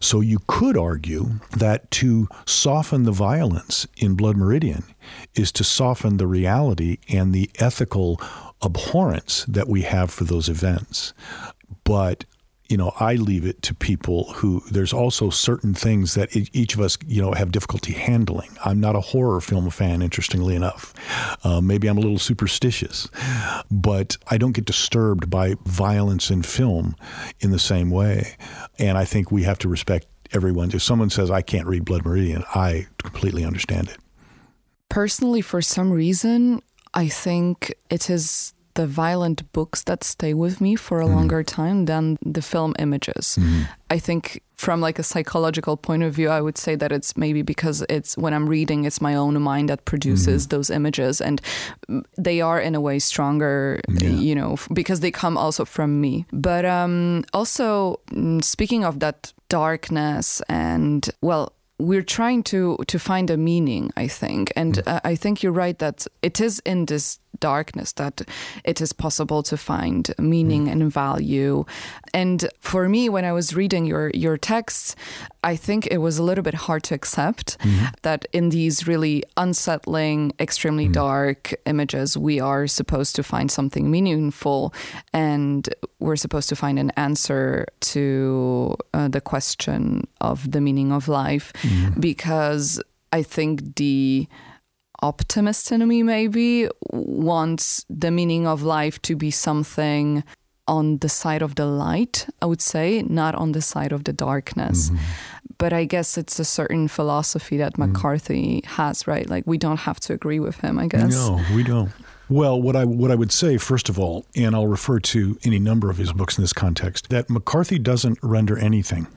So 0.00 0.20
you 0.20 0.40
could 0.46 0.76
argue 0.76 1.40
that 1.50 1.90
to 1.92 2.28
soften 2.46 3.04
the 3.04 3.12
violence 3.12 3.86
in 3.96 4.14
Blood 4.14 4.36
Meridian 4.36 4.84
is 5.34 5.50
to 5.52 5.64
soften 5.64 6.16
the 6.16 6.26
reality 6.26 6.98
and 7.08 7.32
the 7.32 7.50
ethical 7.58 8.20
abhorrence 8.62 9.44
that 9.48 9.68
we 9.68 9.82
have 9.82 10.10
for 10.10 10.24
those 10.24 10.48
events. 10.48 11.12
But 11.84 12.24
you 12.70 12.76
know, 12.76 12.92
I 13.00 13.16
leave 13.16 13.44
it 13.44 13.62
to 13.62 13.74
people 13.74 14.32
who 14.32 14.62
there's 14.70 14.92
also 14.92 15.28
certain 15.28 15.74
things 15.74 16.14
that 16.14 16.34
each 16.34 16.74
of 16.74 16.80
us, 16.80 16.96
you 17.04 17.20
know, 17.20 17.32
have 17.32 17.50
difficulty 17.50 17.92
handling. 17.92 18.48
I'm 18.64 18.78
not 18.78 18.94
a 18.94 19.00
horror 19.00 19.40
film 19.40 19.68
fan, 19.70 20.02
interestingly 20.02 20.54
enough. 20.54 20.94
Uh, 21.44 21.60
maybe 21.60 21.88
I'm 21.88 21.98
a 21.98 22.00
little 22.00 22.18
superstitious, 22.18 23.08
but 23.72 24.16
I 24.28 24.38
don't 24.38 24.52
get 24.52 24.66
disturbed 24.66 25.28
by 25.28 25.56
violence 25.64 26.30
in 26.30 26.42
film 26.42 26.94
in 27.40 27.50
the 27.50 27.58
same 27.58 27.90
way. 27.90 28.36
And 28.78 28.96
I 28.96 29.04
think 29.04 29.32
we 29.32 29.42
have 29.42 29.58
to 29.58 29.68
respect 29.68 30.06
everyone. 30.32 30.70
If 30.72 30.82
someone 30.82 31.10
says, 31.10 31.28
I 31.28 31.42
can't 31.42 31.66
read 31.66 31.84
Blood 31.84 32.04
Meridian, 32.04 32.44
I 32.54 32.86
completely 32.98 33.44
understand 33.44 33.88
it. 33.88 33.98
Personally, 34.88 35.40
for 35.40 35.60
some 35.60 35.90
reason, 35.90 36.62
I 36.94 37.08
think 37.08 37.74
it 37.90 38.08
is 38.08 38.54
the 38.80 38.86
violent 38.86 39.40
books 39.52 39.82
that 39.84 40.02
stay 40.02 40.32
with 40.32 40.58
me 40.58 40.74
for 40.74 41.02
a 41.02 41.06
mm. 41.06 41.14
longer 41.14 41.42
time 41.42 41.84
than 41.84 42.16
the 42.24 42.40
film 42.40 42.74
images. 42.78 43.36
Mm. 43.38 43.68
I 43.90 43.98
think 43.98 44.42
from 44.56 44.80
like 44.80 44.98
a 44.98 45.02
psychological 45.02 45.76
point 45.76 46.02
of 46.02 46.14
view, 46.14 46.30
I 46.30 46.40
would 46.40 46.56
say 46.56 46.76
that 46.76 46.90
it's 46.92 47.14
maybe 47.14 47.42
because 47.42 47.84
it's 47.90 48.16
when 48.16 48.32
I'm 48.32 48.48
reading, 48.48 48.86
it's 48.86 49.00
my 49.02 49.14
own 49.14 49.40
mind 49.42 49.68
that 49.68 49.84
produces 49.84 50.46
mm. 50.46 50.50
those 50.50 50.70
images, 50.70 51.20
and 51.20 51.42
they 52.16 52.40
are 52.40 52.58
in 52.58 52.74
a 52.74 52.80
way 52.80 52.98
stronger, 53.00 53.80
yeah. 53.88 54.08
you 54.08 54.34
know, 54.34 54.56
because 54.72 55.00
they 55.00 55.10
come 55.10 55.36
also 55.36 55.66
from 55.66 56.00
me. 56.00 56.24
But 56.32 56.64
um, 56.64 57.24
also 57.34 58.00
mm, 58.10 58.42
speaking 58.42 58.84
of 58.84 59.00
that 59.00 59.34
darkness 59.50 60.40
and 60.48 61.10
well 61.20 61.52
we're 61.80 62.08
trying 62.18 62.42
to 62.44 62.76
to 62.86 62.98
find 62.98 63.30
a 63.30 63.36
meaning 63.36 63.90
i 63.96 64.06
think 64.06 64.52
and 64.54 64.80
uh, 64.86 65.00
i 65.02 65.16
think 65.16 65.42
you're 65.42 65.60
right 65.64 65.78
that 65.78 66.06
it 66.22 66.40
is 66.40 66.60
in 66.64 66.86
this 66.86 67.18
darkness 67.38 67.92
that 67.92 68.22
it 68.64 68.80
is 68.80 68.92
possible 68.92 69.42
to 69.42 69.56
find 69.56 70.12
meaning 70.18 70.66
mm. 70.66 70.72
and 70.72 70.92
value 70.92 71.64
and 72.12 72.48
for 72.60 72.88
me 72.88 73.08
when 73.08 73.24
i 73.24 73.32
was 73.32 73.54
reading 73.54 73.86
your 73.86 74.10
your 74.14 74.36
texts 74.36 74.96
i 75.44 75.54
think 75.56 75.86
it 75.86 75.98
was 75.98 76.18
a 76.18 76.22
little 76.22 76.42
bit 76.42 76.54
hard 76.54 76.82
to 76.82 76.94
accept 76.94 77.58
mm-hmm. 77.58 77.86
that 78.02 78.26
in 78.32 78.50
these 78.50 78.86
really 78.86 79.22
unsettling 79.36 80.32
extremely 80.40 80.88
mm. 80.88 80.92
dark 80.92 81.54
images 81.66 82.16
we 82.16 82.40
are 82.40 82.66
supposed 82.66 83.14
to 83.16 83.22
find 83.22 83.50
something 83.50 83.90
meaningful 83.90 84.74
and 85.12 85.74
we're 86.00 86.16
supposed 86.16 86.48
to 86.48 86.56
find 86.56 86.78
an 86.78 86.90
answer 86.96 87.66
to 87.80 88.76
uh, 88.92 89.08
the 89.08 89.20
question 89.20 90.06
of 90.20 90.50
the 90.50 90.60
meaning 90.60 90.92
of 90.92 91.08
life 91.08 91.52
mm. 91.62 91.98
because 92.00 92.82
i 93.12 93.22
think 93.22 93.76
the 93.76 94.26
optimist 95.02 95.72
in 95.72 95.86
me 95.86 96.02
maybe 96.02 96.68
wants 96.90 97.84
the 97.88 98.10
meaning 98.10 98.46
of 98.46 98.62
life 98.62 99.00
to 99.02 99.16
be 99.16 99.30
something 99.30 100.24
on 100.68 100.98
the 100.98 101.08
side 101.08 101.42
of 101.42 101.56
the 101.56 101.66
light, 101.66 102.26
I 102.40 102.46
would 102.46 102.60
say, 102.60 103.02
not 103.02 103.34
on 103.34 103.52
the 103.52 103.60
side 103.60 103.92
of 103.92 104.04
the 104.04 104.12
darkness. 104.12 104.90
Mm-hmm. 104.90 105.02
But 105.58 105.72
I 105.72 105.84
guess 105.84 106.16
it's 106.16 106.38
a 106.38 106.44
certain 106.44 106.88
philosophy 106.88 107.56
that 107.58 107.74
mm-hmm. 107.74 107.92
McCarthy 107.92 108.62
has, 108.66 109.06
right? 109.06 109.28
Like 109.28 109.46
we 109.46 109.58
don't 109.58 109.80
have 109.80 109.98
to 110.00 110.12
agree 110.12 110.38
with 110.38 110.60
him, 110.60 110.78
I 110.78 110.86
guess. 110.86 111.10
No, 111.10 111.40
we 111.54 111.64
don't. 111.64 111.90
Well, 112.28 112.62
what 112.62 112.76
I 112.76 112.84
what 112.84 113.10
I 113.10 113.16
would 113.16 113.32
say 113.32 113.58
first 113.58 113.88
of 113.88 113.98
all, 113.98 114.24
and 114.36 114.54
I'll 114.54 114.68
refer 114.68 115.00
to 115.00 115.36
any 115.42 115.58
number 115.58 115.90
of 115.90 115.96
his 115.96 116.12
books 116.12 116.38
in 116.38 116.44
this 116.44 116.52
context, 116.52 117.10
that 117.10 117.28
McCarthy 117.28 117.78
doesn't 117.78 118.18
render 118.22 118.56
anything 118.56 119.08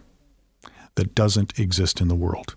that 0.95 1.13
doesn't 1.13 1.59
exist 1.59 2.01
in 2.01 2.07
the 2.07 2.15
world. 2.15 2.55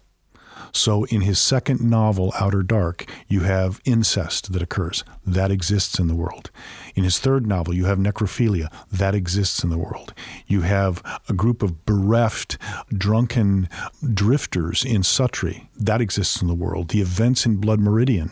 So 0.76 1.04
in 1.04 1.22
his 1.22 1.40
second 1.40 1.80
novel, 1.80 2.32
Outer 2.38 2.62
Dark, 2.62 3.10
you 3.28 3.40
have 3.40 3.80
incest 3.84 4.52
that 4.52 4.62
occurs. 4.62 5.04
That 5.26 5.50
exists 5.50 5.98
in 5.98 6.06
the 6.06 6.14
world. 6.14 6.50
In 6.94 7.02
his 7.02 7.18
third 7.18 7.46
novel, 7.46 7.74
you 7.74 7.86
have 7.86 7.98
necrophilia. 7.98 8.70
That 8.92 9.14
exists 9.14 9.64
in 9.64 9.70
the 9.70 9.78
world. 9.78 10.12
You 10.46 10.60
have 10.60 11.02
a 11.28 11.32
group 11.32 11.62
of 11.62 11.86
bereft, 11.86 12.58
drunken 12.92 13.68
drifters 14.12 14.84
in 14.84 15.02
Suttree. 15.02 15.66
That 15.76 16.00
exists 16.00 16.42
in 16.42 16.48
the 16.48 16.54
world. 16.54 16.90
The 16.90 17.00
events 17.00 17.46
in 17.46 17.56
Blood 17.56 17.80
Meridian 17.80 18.30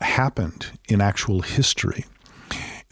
happened 0.00 0.78
in 0.88 1.00
actual 1.00 1.42
history. 1.42 2.04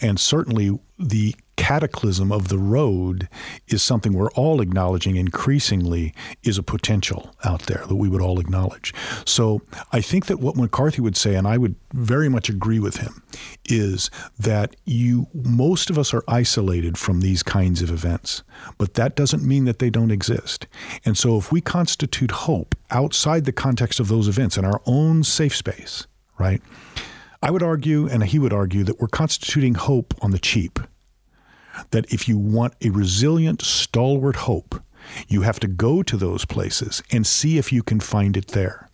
And 0.01 0.19
certainly 0.21 0.79
the 0.99 1.37
cataclysm 1.57 2.31
of 2.31 2.49
the 2.49 2.59
road 2.59 3.29
is 3.69 3.83
something 3.83 4.13
we're 4.13 4.31
all 4.33 4.61
acknowledging 4.61 5.17
increasingly 5.17 6.15
is 6.43 6.59
a 6.59 6.63
potential 6.63 7.35
out 7.45 7.63
there 7.63 7.85
that 7.89 7.97
we 7.97 8.09
would 8.09 8.21
all 8.21 8.39
acknowledge. 8.39 8.95
So 9.25 9.63
I 9.93 10.01
think 10.01 10.27
that 10.27 10.41
what 10.41 10.57
McCarthy 10.57 11.01
would 11.01 11.17
say, 11.17 11.35
and 11.35 11.47
I 11.47 11.59
would 11.59 11.75
very 11.93 12.29
much 12.29 12.49
agree 12.49 12.79
with 12.79 12.99
him, 12.99 13.23
is 13.65 14.11
that 14.39 14.77
you 14.85 15.27
most 15.33 15.91
of 15.91 15.99
us 15.99 16.15
are 16.15 16.25
isolated 16.29 16.99
from 16.99 17.21
these 17.21 17.43
kinds 17.43 17.83
of 17.83 17.91
events, 17.91 18.43
but 18.79 18.95
that 18.95 19.17
doesn't 19.17 19.43
mean 19.43 19.65
that 19.65 19.79
they 19.79 19.91
don't 19.91 20.11
exist. 20.11 20.67
And 21.05 21.17
so 21.17 21.39
if 21.39 21.51
we 21.51 21.61
constitute 21.61 22.31
hope 22.31 22.75
outside 22.91 23.45
the 23.45 23.53
context 23.53 23.99
of 23.99 24.09
those 24.09 24.29
events 24.29 24.57
in 24.57 24.65
our 24.65 24.81
own 24.87 25.25
safe 25.25 25.57
space, 25.57 26.07
right? 26.39 26.63
I 27.43 27.51
would 27.51 27.63
argue, 27.63 28.09
and 28.09 28.25
he 28.25 28.39
would 28.39 28.53
argue, 28.53 28.85
that 28.85 29.01
we're 29.01 29.09
constituting 29.09 29.75
hope 29.75 30.15
on 30.23 30.31
the 30.31 30.39
cheap 30.39 30.81
that 31.91 32.13
if 32.13 32.29
you 32.29 32.39
want 32.39 32.75
a 32.83 32.91
resilient, 32.91 33.63
stalwart 33.63 34.37
hope, 34.37 34.83
you 35.29 35.43
have 35.43 35.61
to 35.61 35.69
go 35.69 36.03
to 36.03 36.17
those 36.17 36.45
places 36.45 37.03
and 37.13 37.27
see 37.27 37.59
if 37.59 37.73
you 37.73 37.83
can 37.83 38.01
find 38.01 38.37
it 38.37 38.49
there. 38.49 38.89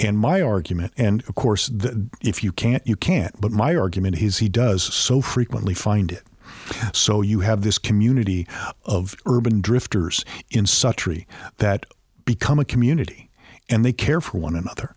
And 0.00 0.18
my 0.18 0.42
argument, 0.42 0.92
and 0.98 1.22
of 1.28 1.34
course, 1.34 1.68
the, 1.68 2.08
if 2.20 2.44
you 2.44 2.52
can't, 2.52 2.86
you 2.86 2.96
can't, 2.96 3.40
but 3.40 3.52
my 3.52 3.74
argument 3.74 4.20
is 4.20 4.38
he 4.38 4.48
does 4.48 4.82
so 4.82 5.22
frequently 5.22 5.72
find 5.72 6.12
it. 6.12 6.22
So 6.92 7.22
you 7.22 7.40
have 7.40 7.62
this 7.62 7.78
community 7.78 8.46
of 8.84 9.14
urban 9.24 9.60
drifters 9.60 10.24
in 10.50 10.64
Suttree 10.64 11.26
that 11.58 11.86
become 12.24 12.58
a 12.58 12.64
community 12.64 13.30
and 13.68 13.84
they 13.84 13.92
care 13.92 14.20
for 14.20 14.38
one 14.38 14.56
another 14.56 14.94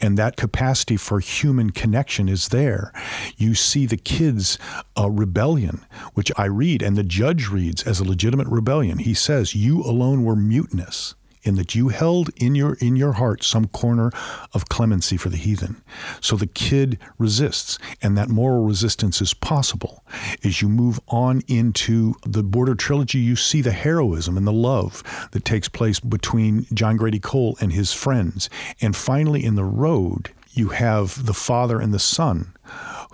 and 0.00 0.18
that 0.18 0.36
capacity 0.36 0.96
for 0.96 1.20
human 1.20 1.70
connection 1.70 2.28
is 2.28 2.48
there. 2.48 2.92
You 3.36 3.54
see 3.54 3.86
the 3.86 3.96
kids' 3.96 4.58
uh, 4.98 5.10
rebellion, 5.10 5.84
which 6.14 6.30
I 6.36 6.46
read, 6.46 6.82
and 6.82 6.96
the 6.96 7.04
judge 7.04 7.48
reads 7.48 7.82
as 7.84 8.00
a 8.00 8.04
legitimate 8.04 8.48
rebellion. 8.48 8.98
He 8.98 9.14
says, 9.14 9.54
You 9.54 9.82
alone 9.82 10.24
were 10.24 10.36
mutinous 10.36 11.14
in 11.44 11.54
that 11.56 11.74
you 11.74 11.88
held 11.88 12.30
in 12.36 12.54
your 12.54 12.74
in 12.74 12.96
your 12.96 13.12
heart 13.12 13.44
some 13.44 13.68
corner 13.68 14.10
of 14.52 14.68
clemency 14.68 15.16
for 15.16 15.28
the 15.28 15.36
heathen. 15.36 15.82
So 16.20 16.36
the 16.36 16.46
kid 16.46 16.98
resists, 17.18 17.78
and 18.02 18.18
that 18.18 18.28
moral 18.28 18.64
resistance 18.64 19.20
is 19.20 19.34
possible. 19.34 20.02
As 20.42 20.60
you 20.60 20.68
move 20.68 20.98
on 21.08 21.42
into 21.46 22.14
the 22.26 22.42
Border 22.42 22.74
trilogy, 22.74 23.18
you 23.18 23.36
see 23.36 23.60
the 23.60 23.72
heroism 23.72 24.36
and 24.36 24.46
the 24.46 24.52
love 24.52 25.02
that 25.32 25.44
takes 25.44 25.68
place 25.68 26.00
between 26.00 26.66
John 26.74 26.96
Grady 26.96 27.20
Cole 27.20 27.56
and 27.60 27.72
his 27.72 27.92
friends. 27.92 28.50
And 28.80 28.96
finally 28.96 29.44
in 29.44 29.54
the 29.54 29.64
road, 29.64 30.30
you 30.52 30.68
have 30.68 31.26
the 31.26 31.34
father 31.34 31.80
and 31.80 31.92
the 31.92 31.98
son 31.98 32.54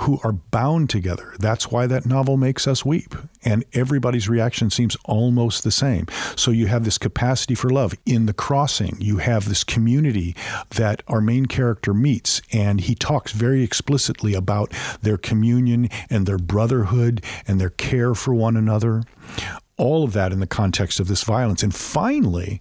who 0.01 0.19
are 0.25 0.33
bound 0.33 0.89
together. 0.89 1.35
That's 1.39 1.71
why 1.71 1.87
that 1.87 2.07
novel 2.07 2.37
makes 2.37 2.67
us 2.67 2.85
weep. 2.85 3.15
And 3.45 3.65
everybody's 3.75 4.29
reaction 4.29 4.71
seems 4.71 4.97
almost 5.05 5.63
the 5.63 5.71
same. 5.71 6.07
So 6.37 6.51
you 6.51 6.67
have 6.67 6.85
this 6.85 6.99
capacity 6.99 7.55
for 7.55 7.71
love. 7.71 7.95
In 8.07 8.27
The 8.27 8.33
Crossing, 8.33 8.97
you 8.99 9.19
have 9.19 9.49
this 9.49 9.63
community 9.63 10.35
that 10.71 11.03
our 11.07 11.21
main 11.21 11.47
character 11.47 11.93
meets, 11.93 12.41
and 12.53 12.81
he 12.81 12.95
talks 12.95 13.33
very 13.33 13.63
explicitly 13.63 14.35
about 14.35 14.73
their 15.03 15.19
communion 15.19 15.89
and 16.09 16.27
their 16.27 16.39
brotherhood 16.39 17.23
and 17.47 17.61
their 17.61 17.71
care 17.71 18.15
for 18.15 18.35
one 18.35 18.57
another. 18.57 19.03
All 19.77 20.05
of 20.05 20.13
that 20.13 20.33
in 20.33 20.41
the 20.41 20.47
context 20.47 21.01
of 21.01 21.09
this 21.09 21.25
violence. 21.25 21.63
And 21.63 21.75
finally, 21.75 22.61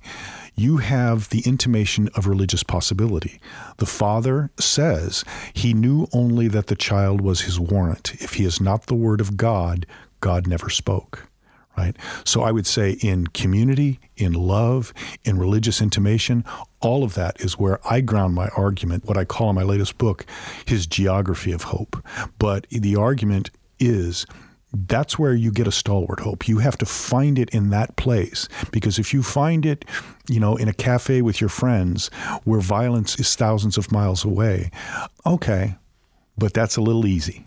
you 0.60 0.78
have 0.78 1.30
the 1.30 1.42
intimation 1.46 2.10
of 2.16 2.28
religious 2.28 2.64
possibility. 2.64 3.40
The 3.78 3.86
father 3.86 4.52
says 4.60 5.24
he 5.54 5.74
knew 5.74 6.08
only 6.12 6.48
that 6.50 6.68
the 6.68 6.76
child 6.76 7.22
was 7.22 7.42
his 7.42 7.60
warrant. 7.60 8.14
If 8.16 8.34
he 8.34 8.44
is 8.44 8.60
not 8.60 8.88
the 8.88 8.96
word 8.96 9.22
of 9.22 9.38
God, 9.38 9.86
God 10.20 10.48
never 10.48 10.70
spoke. 10.70 11.28
Right? 11.78 11.96
So 12.26 12.42
I 12.42 12.52
would 12.52 12.68
say 12.68 12.98
in 13.00 13.28
community, 13.28 14.02
in 14.18 14.34
love, 14.34 14.94
in 15.24 15.40
religious 15.40 15.82
intimation, 15.82 16.44
all 16.82 17.06
of 17.06 17.14
that 17.14 17.40
is 17.40 17.58
where 17.58 17.80
I 17.90 18.02
ground 18.02 18.36
my 18.36 18.50
argument, 18.50 19.06
what 19.06 19.18
I 19.18 19.24
call 19.24 19.50
in 19.50 19.56
my 19.56 19.64
latest 19.64 19.98
book, 19.98 20.26
his 20.66 20.86
geography 20.86 21.54
of 21.54 21.64
hope. 21.64 22.06
But 22.38 22.68
the 22.70 22.98
argument 22.98 23.50
is 23.80 24.26
that's 24.74 25.18
where 25.18 25.34
you 25.34 25.52
get 25.52 25.68
a 25.68 25.72
stalwart 25.72 26.20
hope. 26.20 26.48
You 26.48 26.60
have 26.60 26.78
to 26.78 26.86
find 26.86 27.40
it 27.40 27.50
in 27.50 27.70
that 27.72 27.96
place 27.96 28.48
because 28.72 29.00
if 29.00 29.14
you 29.14 29.24
find 29.24 29.66
it, 29.66 29.86
you 30.28 30.40
know, 30.40 30.56
in 30.56 30.68
a 30.68 30.74
cafe 30.74 31.22
with 31.22 31.42
your 31.42 31.50
friends 31.50 32.10
where 32.44 32.60
violence 32.60 33.20
is 33.20 33.36
thousands 33.36 33.78
of 33.78 33.92
miles 33.92 34.24
away, 34.24 34.70
okay, 35.26 35.76
but 36.38 36.54
that's 36.54 36.78
a 36.78 36.82
little 36.82 37.06
easy. 37.06 37.44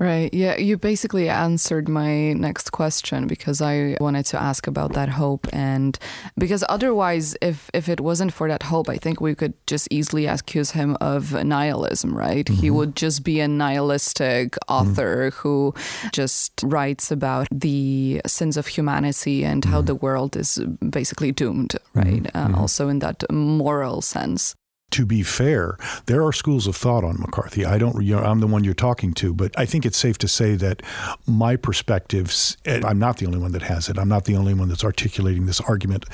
Right. 0.00 0.32
Yeah. 0.32 0.56
You 0.56 0.78
basically 0.78 1.28
answered 1.28 1.86
my 1.86 2.32
next 2.32 2.70
question 2.70 3.26
because 3.26 3.60
I 3.60 3.98
wanted 4.00 4.24
to 4.26 4.40
ask 4.40 4.66
about 4.66 4.94
that 4.94 5.10
hope. 5.10 5.46
And 5.52 5.98
because 6.38 6.64
otherwise, 6.70 7.36
if, 7.42 7.70
if 7.74 7.86
it 7.86 8.00
wasn't 8.00 8.32
for 8.32 8.48
that 8.48 8.62
hope, 8.62 8.88
I 8.88 8.96
think 8.96 9.20
we 9.20 9.34
could 9.34 9.52
just 9.66 9.88
easily 9.90 10.24
accuse 10.24 10.70
him 10.70 10.96
of 11.02 11.34
nihilism, 11.44 12.16
right? 12.16 12.46
Mm-hmm. 12.46 12.62
He 12.62 12.70
would 12.70 12.96
just 12.96 13.24
be 13.24 13.40
a 13.40 13.48
nihilistic 13.48 14.56
author 14.68 15.30
mm-hmm. 15.30 15.38
who 15.40 15.74
just 16.12 16.52
writes 16.64 17.10
about 17.10 17.46
the 17.50 18.22
sins 18.26 18.56
of 18.56 18.68
humanity 18.68 19.44
and 19.44 19.62
mm-hmm. 19.62 19.70
how 19.70 19.82
the 19.82 19.94
world 19.94 20.34
is 20.34 20.58
basically 20.88 21.30
doomed, 21.30 21.76
right? 21.92 22.22
Mm-hmm. 22.22 22.54
Uh, 22.54 22.58
also 22.58 22.88
in 22.88 23.00
that 23.00 23.22
moral 23.30 24.00
sense 24.00 24.54
to 24.90 25.06
be 25.06 25.22
fair, 25.22 25.76
there 26.06 26.24
are 26.24 26.32
schools 26.32 26.66
of 26.66 26.76
thought 26.76 27.04
on 27.04 27.20
McCarthy. 27.20 27.64
I 27.64 27.78
don't, 27.78 28.02
you 28.02 28.16
know, 28.16 28.22
I'm 28.22 28.40
the 28.40 28.46
one 28.46 28.64
you're 28.64 28.74
talking 28.74 29.12
to, 29.14 29.32
but 29.32 29.56
I 29.58 29.66
think 29.66 29.86
it's 29.86 29.98
safe 29.98 30.18
to 30.18 30.28
say 30.28 30.54
that 30.56 30.82
my 31.26 31.56
perspectives, 31.56 32.56
I'm 32.66 32.98
not 32.98 33.18
the 33.18 33.26
only 33.26 33.38
one 33.38 33.52
that 33.52 33.62
has 33.62 33.88
it. 33.88 33.98
I'm 33.98 34.08
not 34.08 34.24
the 34.24 34.36
only 34.36 34.54
one 34.54 34.68
that's 34.68 34.84
articulating 34.84 35.46
this 35.46 35.60
argument 35.60 36.06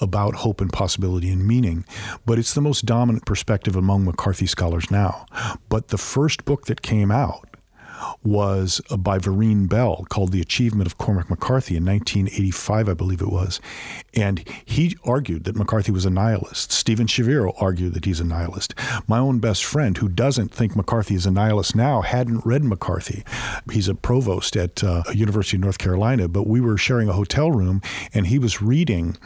about 0.00 0.34
hope 0.36 0.60
and 0.60 0.72
possibility 0.72 1.30
and 1.30 1.46
meaning, 1.46 1.84
but 2.26 2.38
it's 2.38 2.54
the 2.54 2.60
most 2.60 2.84
dominant 2.84 3.26
perspective 3.26 3.76
among 3.76 4.04
McCarthy 4.04 4.46
scholars 4.46 4.90
now. 4.90 5.26
But 5.68 5.88
the 5.88 5.98
first 5.98 6.44
book 6.44 6.66
that 6.66 6.82
came 6.82 7.10
out 7.10 7.48
was 8.22 8.80
by 8.98 9.18
Vereen 9.18 9.68
Bell 9.68 10.06
called 10.08 10.32
The 10.32 10.40
Achievement 10.40 10.86
of 10.86 10.98
Cormac 10.98 11.30
McCarthy 11.30 11.76
in 11.76 11.84
1985, 11.84 12.88
I 12.88 12.94
believe 12.94 13.20
it 13.20 13.30
was. 13.30 13.60
And 14.14 14.48
he 14.64 14.96
argued 15.04 15.44
that 15.44 15.56
McCarthy 15.56 15.92
was 15.92 16.04
a 16.04 16.10
nihilist. 16.10 16.72
Steven 16.72 17.06
Shaviro 17.06 17.54
argued 17.60 17.94
that 17.94 18.04
he's 18.04 18.20
a 18.20 18.24
nihilist. 18.24 18.74
My 19.06 19.18
own 19.18 19.38
best 19.38 19.64
friend, 19.64 19.96
who 19.98 20.08
doesn't 20.08 20.52
think 20.52 20.76
McCarthy 20.76 21.14
is 21.14 21.26
a 21.26 21.30
nihilist 21.30 21.74
now, 21.76 22.02
hadn't 22.02 22.46
read 22.46 22.64
McCarthy. 22.64 23.24
He's 23.70 23.88
a 23.88 23.94
provost 23.94 24.56
at 24.56 24.82
uh, 24.82 25.02
University 25.12 25.56
of 25.56 25.62
North 25.62 25.78
Carolina, 25.78 26.28
but 26.28 26.46
we 26.46 26.60
were 26.60 26.78
sharing 26.78 27.08
a 27.08 27.12
hotel 27.12 27.50
room 27.50 27.82
and 28.12 28.26
he 28.26 28.38
was 28.38 28.62
reading 28.62 29.16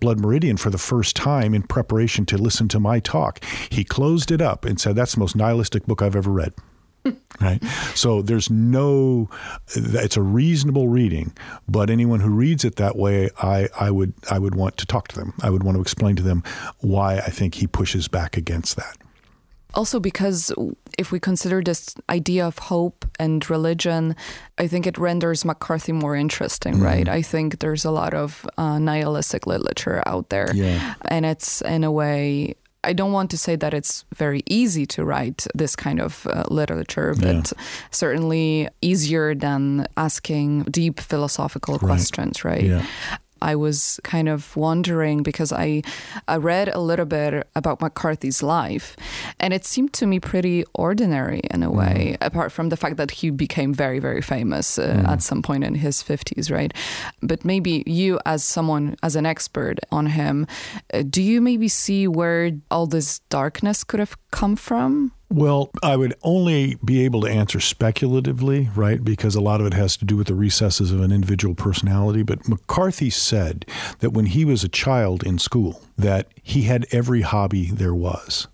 Blood 0.00 0.18
Meridian 0.18 0.56
for 0.56 0.70
the 0.70 0.78
first 0.78 1.16
time 1.16 1.54
in 1.54 1.62
preparation 1.62 2.26
to 2.26 2.38
listen 2.38 2.68
to 2.68 2.80
my 2.80 3.00
talk. 3.00 3.42
He 3.70 3.84
closed 3.84 4.30
it 4.30 4.40
up 4.40 4.64
and 4.64 4.80
said, 4.80 4.96
That's 4.96 5.14
the 5.14 5.20
most 5.20 5.36
nihilistic 5.36 5.86
book 5.86 6.02
I've 6.02 6.16
ever 6.16 6.30
read 6.30 6.52
right? 7.40 7.62
So 7.94 8.22
there's 8.22 8.50
no, 8.50 9.28
it's 9.74 10.16
a 10.16 10.22
reasonable 10.22 10.88
reading, 10.88 11.32
but 11.68 11.90
anyone 11.90 12.20
who 12.20 12.30
reads 12.30 12.64
it 12.64 12.76
that 12.76 12.96
way, 12.96 13.30
I, 13.38 13.68
I 13.78 13.90
would 13.90 14.12
I 14.30 14.38
would 14.38 14.54
want 14.54 14.76
to 14.78 14.86
talk 14.86 15.08
to 15.08 15.16
them. 15.16 15.34
I 15.42 15.50
would 15.50 15.62
want 15.62 15.76
to 15.76 15.82
explain 15.82 16.16
to 16.16 16.22
them 16.22 16.42
why 16.78 17.18
I 17.18 17.30
think 17.30 17.54
he 17.54 17.66
pushes 17.66 18.08
back 18.08 18.36
against 18.36 18.76
that. 18.76 18.96
Also, 19.74 19.98
because 19.98 20.52
if 20.98 21.12
we 21.12 21.18
consider 21.18 21.62
this 21.62 21.94
idea 22.10 22.46
of 22.46 22.58
hope 22.58 23.06
and 23.18 23.48
religion, 23.48 24.14
I 24.58 24.66
think 24.66 24.86
it 24.86 24.98
renders 24.98 25.44
McCarthy 25.44 25.92
more 25.92 26.14
interesting, 26.14 26.74
mm. 26.74 26.82
right? 26.82 27.08
I 27.08 27.22
think 27.22 27.60
there's 27.60 27.84
a 27.84 27.90
lot 27.90 28.12
of 28.12 28.46
uh, 28.58 28.78
nihilistic 28.78 29.46
literature 29.46 30.02
out 30.04 30.28
there. 30.28 30.48
Yeah. 30.54 30.94
And 31.06 31.24
it's 31.24 31.62
in 31.62 31.84
a 31.84 31.90
way 31.90 32.56
I 32.84 32.92
don't 32.92 33.12
want 33.12 33.30
to 33.30 33.38
say 33.38 33.56
that 33.56 33.72
it's 33.72 34.04
very 34.14 34.42
easy 34.46 34.86
to 34.86 35.04
write 35.04 35.46
this 35.54 35.76
kind 35.76 36.00
of 36.00 36.26
uh, 36.26 36.44
literature, 36.48 37.14
but 37.18 37.52
yeah. 37.52 37.64
certainly 37.90 38.68
easier 38.80 39.34
than 39.34 39.86
asking 39.96 40.64
deep 40.64 41.00
philosophical 41.00 41.74
right. 41.74 41.86
questions, 41.86 42.44
right? 42.44 42.64
Yeah. 42.64 42.84
I 43.42 43.56
was 43.56 44.00
kind 44.04 44.28
of 44.28 44.56
wondering 44.56 45.22
because 45.22 45.52
I, 45.52 45.82
I 46.28 46.36
read 46.36 46.68
a 46.68 46.78
little 46.78 47.04
bit 47.04 47.46
about 47.54 47.80
McCarthy's 47.80 48.42
life, 48.42 48.96
and 49.40 49.52
it 49.52 49.64
seemed 49.64 49.92
to 49.94 50.06
me 50.06 50.20
pretty 50.20 50.64
ordinary 50.74 51.40
in 51.50 51.62
a 51.62 51.70
way, 51.70 52.16
mm. 52.16 52.26
apart 52.26 52.52
from 52.52 52.68
the 52.68 52.76
fact 52.76 52.96
that 52.96 53.10
he 53.10 53.30
became 53.30 53.74
very, 53.74 53.98
very 53.98 54.22
famous 54.22 54.78
uh, 54.78 54.94
mm. 54.96 55.08
at 55.08 55.22
some 55.22 55.42
point 55.42 55.64
in 55.64 55.74
his 55.74 56.02
50s, 56.02 56.50
right? 56.50 56.72
But 57.20 57.44
maybe 57.44 57.82
you, 57.86 58.20
as 58.24 58.44
someone, 58.44 58.96
as 59.02 59.16
an 59.16 59.26
expert 59.26 59.78
on 59.90 60.06
him, 60.06 60.46
uh, 60.94 61.02
do 61.02 61.20
you 61.20 61.40
maybe 61.40 61.68
see 61.68 62.06
where 62.06 62.52
all 62.70 62.86
this 62.86 63.18
darkness 63.28 63.84
could 63.84 64.00
have 64.00 64.16
come 64.30 64.56
from? 64.56 65.12
Well, 65.32 65.70
I 65.82 65.96
would 65.96 66.14
only 66.22 66.76
be 66.84 67.06
able 67.06 67.22
to 67.22 67.30
answer 67.30 67.58
speculatively, 67.58 68.68
right? 68.76 69.02
Because 69.02 69.34
a 69.34 69.40
lot 69.40 69.62
of 69.62 69.66
it 69.66 69.72
has 69.72 69.96
to 69.96 70.04
do 70.04 70.14
with 70.14 70.26
the 70.26 70.34
recesses 70.34 70.92
of 70.92 71.00
an 71.00 71.10
individual 71.10 71.54
personality. 71.54 72.22
But 72.22 72.46
McCarthy 72.46 73.08
said 73.08 73.64
that 74.00 74.10
when 74.10 74.26
he 74.26 74.44
was 74.44 74.62
a 74.62 74.68
child 74.68 75.22
in 75.22 75.38
school, 75.38 75.80
that 75.96 76.28
he 76.42 76.64
had 76.64 76.86
every 76.90 77.22
hobby 77.22 77.70
there 77.70 77.94
was. 77.94 78.46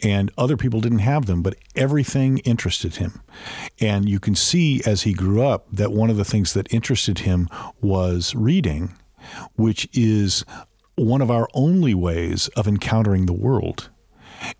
And 0.00 0.30
other 0.38 0.56
people 0.56 0.80
didn't 0.80 1.00
have 1.00 1.26
them, 1.26 1.42
but 1.42 1.56
everything 1.74 2.38
interested 2.38 2.96
him. 2.96 3.20
And 3.80 4.08
you 4.08 4.20
can 4.20 4.36
see 4.36 4.80
as 4.86 5.02
he 5.02 5.12
grew 5.12 5.42
up 5.42 5.66
that 5.72 5.90
one 5.90 6.10
of 6.10 6.16
the 6.16 6.24
things 6.24 6.52
that 6.52 6.72
interested 6.72 7.20
him 7.20 7.48
was 7.80 8.36
reading, 8.36 8.94
which 9.56 9.88
is 9.92 10.44
one 10.94 11.20
of 11.20 11.30
our 11.30 11.48
only 11.54 11.92
ways 11.92 12.46
of 12.54 12.68
encountering 12.68 13.26
the 13.26 13.32
world. 13.32 13.90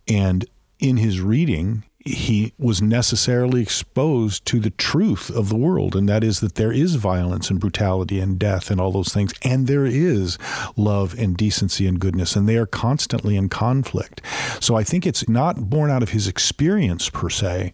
And 0.09 0.45
in 0.81 0.97
his 0.99 1.21
reading, 1.21 1.85
he 2.05 2.55
was 2.59 2.81
necessarily 2.81 3.61
exposed 3.61 4.45
to 4.47 4.61
the 4.61 4.71
truth 4.71 5.31
of 5.31 5.49
the 5.49 5.57
world, 5.57 5.95
and 5.95 6.09
that 6.09 6.25
is 6.25 6.41
that 6.41 6.55
there 6.55 6.73
is 6.73 6.95
violence 6.95 7.51
and 7.51 7.61
brutality 7.61 8.19
and 8.19 8.39
death 8.39 8.71
and 8.71 8.81
all 8.81 8.93
those 8.93 9.13
things, 9.13 9.33
and 9.43 9.67
there 9.67 9.85
is 9.85 10.39
love 10.77 11.15
and 11.19 11.37
decency 11.37 11.87
and 11.87 12.01
goodness, 12.01 12.37
and 12.37 12.49
they 12.49 12.57
are 12.57 12.67
constantly 12.67 13.37
in 13.37 13.49
conflict. 13.49 14.23
So 14.61 14.75
I 14.77 14.85
think 14.85 15.07
it's 15.07 15.29
not 15.29 15.69
born 15.69 15.91
out 15.91 16.03
of 16.03 16.11
his 16.11 16.29
experience 16.29 17.11
per 17.11 17.29
se, 17.29 17.73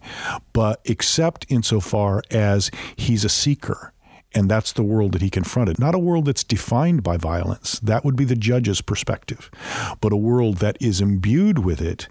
but 0.53 0.81
except 0.85 1.45
insofar 1.49 2.21
as 2.31 2.71
he's 2.95 3.23
a 3.23 3.29
seeker. 3.29 3.93
And 4.33 4.51
that's 4.51 4.73
the 4.73 4.83
world 4.83 5.13
that 5.13 5.21
he 5.21 5.29
confronted. 5.29 5.79
Not 5.79 5.95
a 5.95 5.99
world 5.99 6.25
that's 6.25 6.43
defined 6.43 7.03
by 7.03 7.15
violence. 7.15 7.79
That 7.79 8.03
would 8.03 8.17
be 8.17 8.25
the 8.25 8.35
judge's 8.35 8.81
perspective. 8.81 9.49
But 10.01 10.11
a 10.11 10.17
world 10.17 10.57
that 10.57 10.75
is 10.81 10.99
imbued 10.99 11.59
with 11.59 11.79
it 11.79 12.09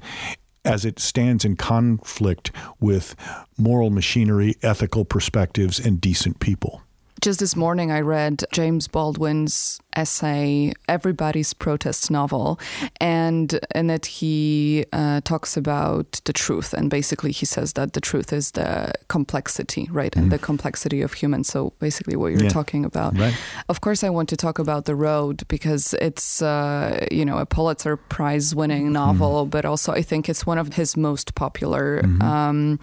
as 0.64 0.84
it 0.84 0.98
stands 0.98 1.44
in 1.44 1.56
conflict 1.56 2.50
with 2.80 3.14
moral 3.58 3.90
machinery, 3.90 4.54
ethical 4.62 5.04
perspectives, 5.04 5.78
and 5.78 6.00
decent 6.00 6.40
people. 6.40 6.82
Just 7.20 7.40
this 7.40 7.56
morning, 7.56 7.90
I 7.90 8.00
read 8.00 8.44
James 8.52 8.88
Baldwin's 8.88 9.80
essay, 9.96 10.72
Everybody's 10.88 11.54
Protest 11.54 12.10
Novel, 12.10 12.58
and 13.00 13.58
in 13.74 13.90
it 13.90 14.06
he 14.06 14.84
uh, 14.92 15.20
talks 15.22 15.56
about 15.56 16.20
the 16.24 16.32
truth. 16.32 16.72
And 16.72 16.90
basically, 16.90 17.32
he 17.32 17.46
says 17.46 17.74
that 17.74 17.92
the 17.92 18.00
truth 18.00 18.32
is 18.32 18.52
the 18.52 18.92
complexity, 19.08 19.88
right? 19.90 20.12
Mm. 20.12 20.22
And 20.22 20.32
the 20.32 20.38
complexity 20.38 21.02
of 21.02 21.12
humans. 21.12 21.48
So, 21.48 21.72
basically, 21.78 22.16
what 22.16 22.32
you're 22.32 22.44
yeah. 22.44 22.48
talking 22.48 22.84
about. 22.84 23.16
Right. 23.18 23.36
Of 23.68 23.80
course, 23.80 24.04
I 24.04 24.10
want 24.10 24.28
to 24.30 24.36
talk 24.36 24.58
about 24.58 24.84
The 24.84 24.94
Road 24.94 25.46
because 25.48 25.94
it's, 25.94 26.42
uh, 26.42 27.06
you 27.10 27.24
know, 27.24 27.38
a 27.38 27.46
Pulitzer 27.46 27.96
Prize 27.96 28.54
winning 28.54 28.92
novel, 28.92 29.46
mm. 29.46 29.50
but 29.50 29.64
also 29.64 29.92
I 29.92 30.02
think 30.02 30.28
it's 30.28 30.46
one 30.46 30.58
of 30.58 30.74
his 30.74 30.96
most 30.96 31.34
popular. 31.34 32.02
Mm-hmm. 32.02 32.22
Um, 32.22 32.80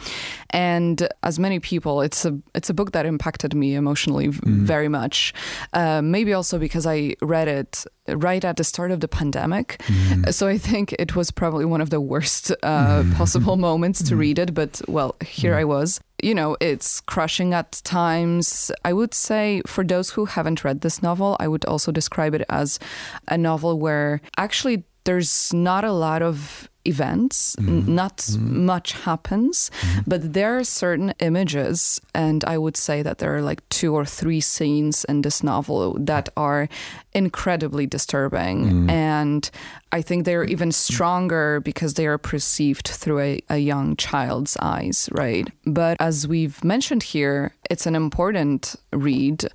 and 0.51 1.07
as 1.23 1.39
many 1.39 1.59
people, 1.59 2.01
it's 2.01 2.25
a, 2.25 2.37
it's 2.55 2.69
a 2.69 2.73
book 2.73 2.91
that 2.91 3.05
impacted 3.05 3.53
me 3.53 3.75
emotionally 3.75 4.27
mm. 4.27 4.41
very 4.43 4.87
much. 4.87 5.33
Uh, 5.73 6.01
maybe 6.01 6.33
also 6.33 6.59
because 6.59 6.85
I 6.85 7.00
read 7.21 7.47
it 7.47 7.85
right 8.07 8.43
at 8.43 8.57
the 8.57 8.63
start 8.63 8.91
of 8.91 8.99
the 8.99 9.07
pandemic. 9.07 9.77
Mm. 9.87 10.33
So 10.33 10.47
I 10.47 10.57
think 10.57 10.93
it 10.99 11.15
was 11.15 11.31
probably 11.31 11.65
one 11.65 11.81
of 11.81 11.89
the 11.89 12.01
worst 12.01 12.51
uh, 12.63 13.03
mm. 13.03 13.15
possible 13.15 13.57
moments 13.57 13.99
to 13.99 14.05
mm-hmm. 14.05 14.19
read 14.19 14.39
it. 14.39 14.53
But 14.53 14.81
well, 14.87 15.15
here 15.23 15.55
I 15.55 15.63
was. 15.63 15.99
You 16.23 16.35
know, 16.35 16.55
it's 16.59 17.01
crushing 17.01 17.53
at 17.53 17.81
times. 17.83 18.71
I 18.85 18.93
would 18.93 19.13
say 19.13 19.61
for 19.65 19.83
those 19.83 20.11
who 20.11 20.25
haven't 20.25 20.63
read 20.63 20.81
this 20.81 21.01
novel, 21.01 21.35
I 21.39 21.47
would 21.47 21.65
also 21.65 21.91
describe 21.91 22.33
it 22.35 22.43
as 22.49 22.79
a 23.27 23.37
novel 23.37 23.79
where 23.79 24.21
actually 24.37 24.83
there's 25.03 25.53
not 25.53 25.83
a 25.83 25.91
lot 25.91 26.21
of 26.21 26.69
events, 26.85 27.55
mm. 27.57 27.87
not 27.87 28.17
mm. 28.17 28.39
much 28.39 28.93
happens, 28.93 29.69
mm. 29.81 30.03
but 30.07 30.33
there 30.33 30.57
are 30.57 30.63
certain 30.63 31.13
images, 31.19 32.01
and 32.13 32.43
I 32.45 32.57
would 32.57 32.77
say 32.77 33.01
that 33.01 33.17
there 33.19 33.35
are 33.35 33.41
like 33.41 33.67
two 33.69 33.93
or 33.93 34.05
three 34.05 34.41
scenes 34.41 35.03
in 35.05 35.21
this 35.21 35.43
novel 35.43 35.97
that 35.99 36.29
are 36.35 36.67
incredibly 37.13 37.85
disturbing. 37.85 38.65
Mm-hmm. 38.65 38.89
And 38.89 39.51
I 39.91 40.01
think 40.01 40.25
they're 40.25 40.45
even 40.45 40.71
stronger 40.71 41.59
because 41.59 41.95
they 41.95 42.07
are 42.07 42.17
perceived 42.17 42.87
through 42.87 43.19
a, 43.19 43.41
a 43.49 43.57
young 43.57 43.95
child's 43.97 44.57
eyes, 44.61 45.09
right? 45.11 45.47
But 45.65 45.97
as 45.99 46.27
we've 46.27 46.63
mentioned 46.63 47.03
here, 47.03 47.53
it's 47.69 47.85
an 47.85 47.95
important 47.95 48.75
read 48.93 49.45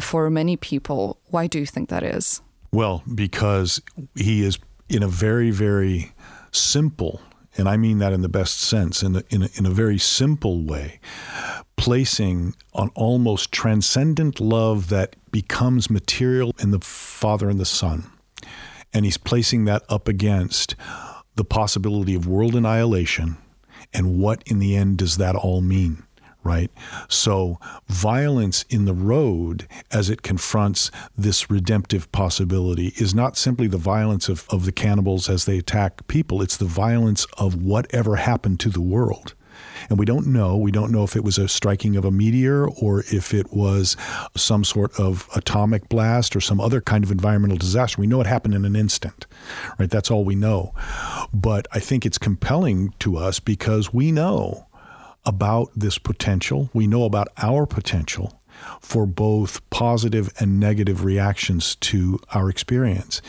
for 0.00 0.30
many 0.30 0.56
people. 0.56 1.18
Why 1.26 1.46
do 1.46 1.58
you 1.58 1.66
think 1.66 1.88
that 1.90 2.02
is? 2.02 2.40
Well, 2.72 3.02
because 3.14 3.82
he 4.14 4.42
is 4.42 4.58
in 4.88 5.02
a 5.02 5.08
very, 5.08 5.50
very 5.50 6.12
simple, 6.52 7.20
and 7.56 7.68
I 7.68 7.76
mean 7.76 7.98
that 7.98 8.12
in 8.12 8.22
the 8.22 8.28
best 8.28 8.60
sense, 8.60 9.02
in 9.02 9.16
a, 9.16 9.22
in 9.30 9.42
a, 9.42 9.48
in 9.54 9.66
a 9.66 9.70
very 9.70 9.98
simple 9.98 10.62
way, 10.64 11.00
placing 11.76 12.54
an 12.74 12.90
almost 12.94 13.52
transcendent 13.52 14.40
love 14.40 14.88
that 14.88 15.16
becomes 15.30 15.90
material 15.90 16.54
in 16.60 16.70
the 16.70 16.80
Father 16.80 17.50
and 17.50 17.58
the 17.58 17.64
Son. 17.64 18.10
And 18.94 19.04
he's 19.04 19.16
placing 19.16 19.64
that 19.64 19.82
up 19.88 20.06
against 20.06 20.76
the 21.36 21.44
possibility 21.44 22.14
of 22.14 22.26
world 22.26 22.54
annihilation 22.54 23.38
and 23.92 24.18
what 24.18 24.42
in 24.46 24.58
the 24.58 24.76
end 24.76 24.98
does 24.98 25.16
that 25.18 25.36
all 25.36 25.60
mean? 25.60 26.04
Right? 26.44 26.70
So, 27.08 27.58
violence 27.88 28.64
in 28.68 28.84
the 28.84 28.94
road 28.94 29.66
as 29.90 30.10
it 30.10 30.22
confronts 30.22 30.90
this 31.16 31.50
redemptive 31.50 32.10
possibility 32.12 32.92
is 32.96 33.14
not 33.14 33.36
simply 33.36 33.66
the 33.66 33.78
violence 33.78 34.28
of, 34.28 34.46
of 34.50 34.64
the 34.64 34.72
cannibals 34.72 35.28
as 35.28 35.44
they 35.44 35.58
attack 35.58 36.06
people, 36.08 36.42
it's 36.42 36.56
the 36.56 36.64
violence 36.64 37.26
of 37.38 37.62
whatever 37.62 38.16
happened 38.16 38.60
to 38.60 38.70
the 38.70 38.80
world. 38.80 39.34
And 39.88 39.98
we 39.98 40.04
don't 40.04 40.26
know. 40.28 40.56
We 40.56 40.70
don't 40.70 40.92
know 40.92 41.04
if 41.04 41.16
it 41.16 41.24
was 41.24 41.38
a 41.38 41.48
striking 41.48 41.96
of 41.96 42.04
a 42.04 42.10
meteor 42.10 42.68
or 42.68 43.00
if 43.12 43.34
it 43.34 43.52
was 43.52 43.96
some 44.36 44.64
sort 44.64 44.98
of 44.98 45.28
atomic 45.34 45.88
blast 45.88 46.36
or 46.36 46.40
some 46.40 46.60
other 46.60 46.80
kind 46.80 47.04
of 47.04 47.10
environmental 47.10 47.58
disaster. 47.58 48.00
We 48.00 48.06
know 48.06 48.20
it 48.20 48.26
happened 48.26 48.54
in 48.54 48.64
an 48.64 48.76
instant, 48.76 49.26
right? 49.78 49.90
That's 49.90 50.10
all 50.10 50.24
we 50.24 50.34
know. 50.34 50.74
But 51.32 51.66
I 51.72 51.80
think 51.80 52.06
it's 52.06 52.18
compelling 52.18 52.94
to 53.00 53.16
us 53.16 53.40
because 53.40 53.92
we 53.92 54.12
know 54.12 54.66
about 55.24 55.70
this 55.76 55.98
potential. 55.98 56.70
We 56.72 56.86
know 56.86 57.04
about 57.04 57.28
our 57.38 57.66
potential 57.66 58.40
for 58.80 59.06
both 59.06 59.68
positive 59.70 60.32
and 60.38 60.60
negative 60.60 61.04
reactions 61.04 61.76
to 61.76 62.18
our 62.32 62.48
experience. 62.48 63.22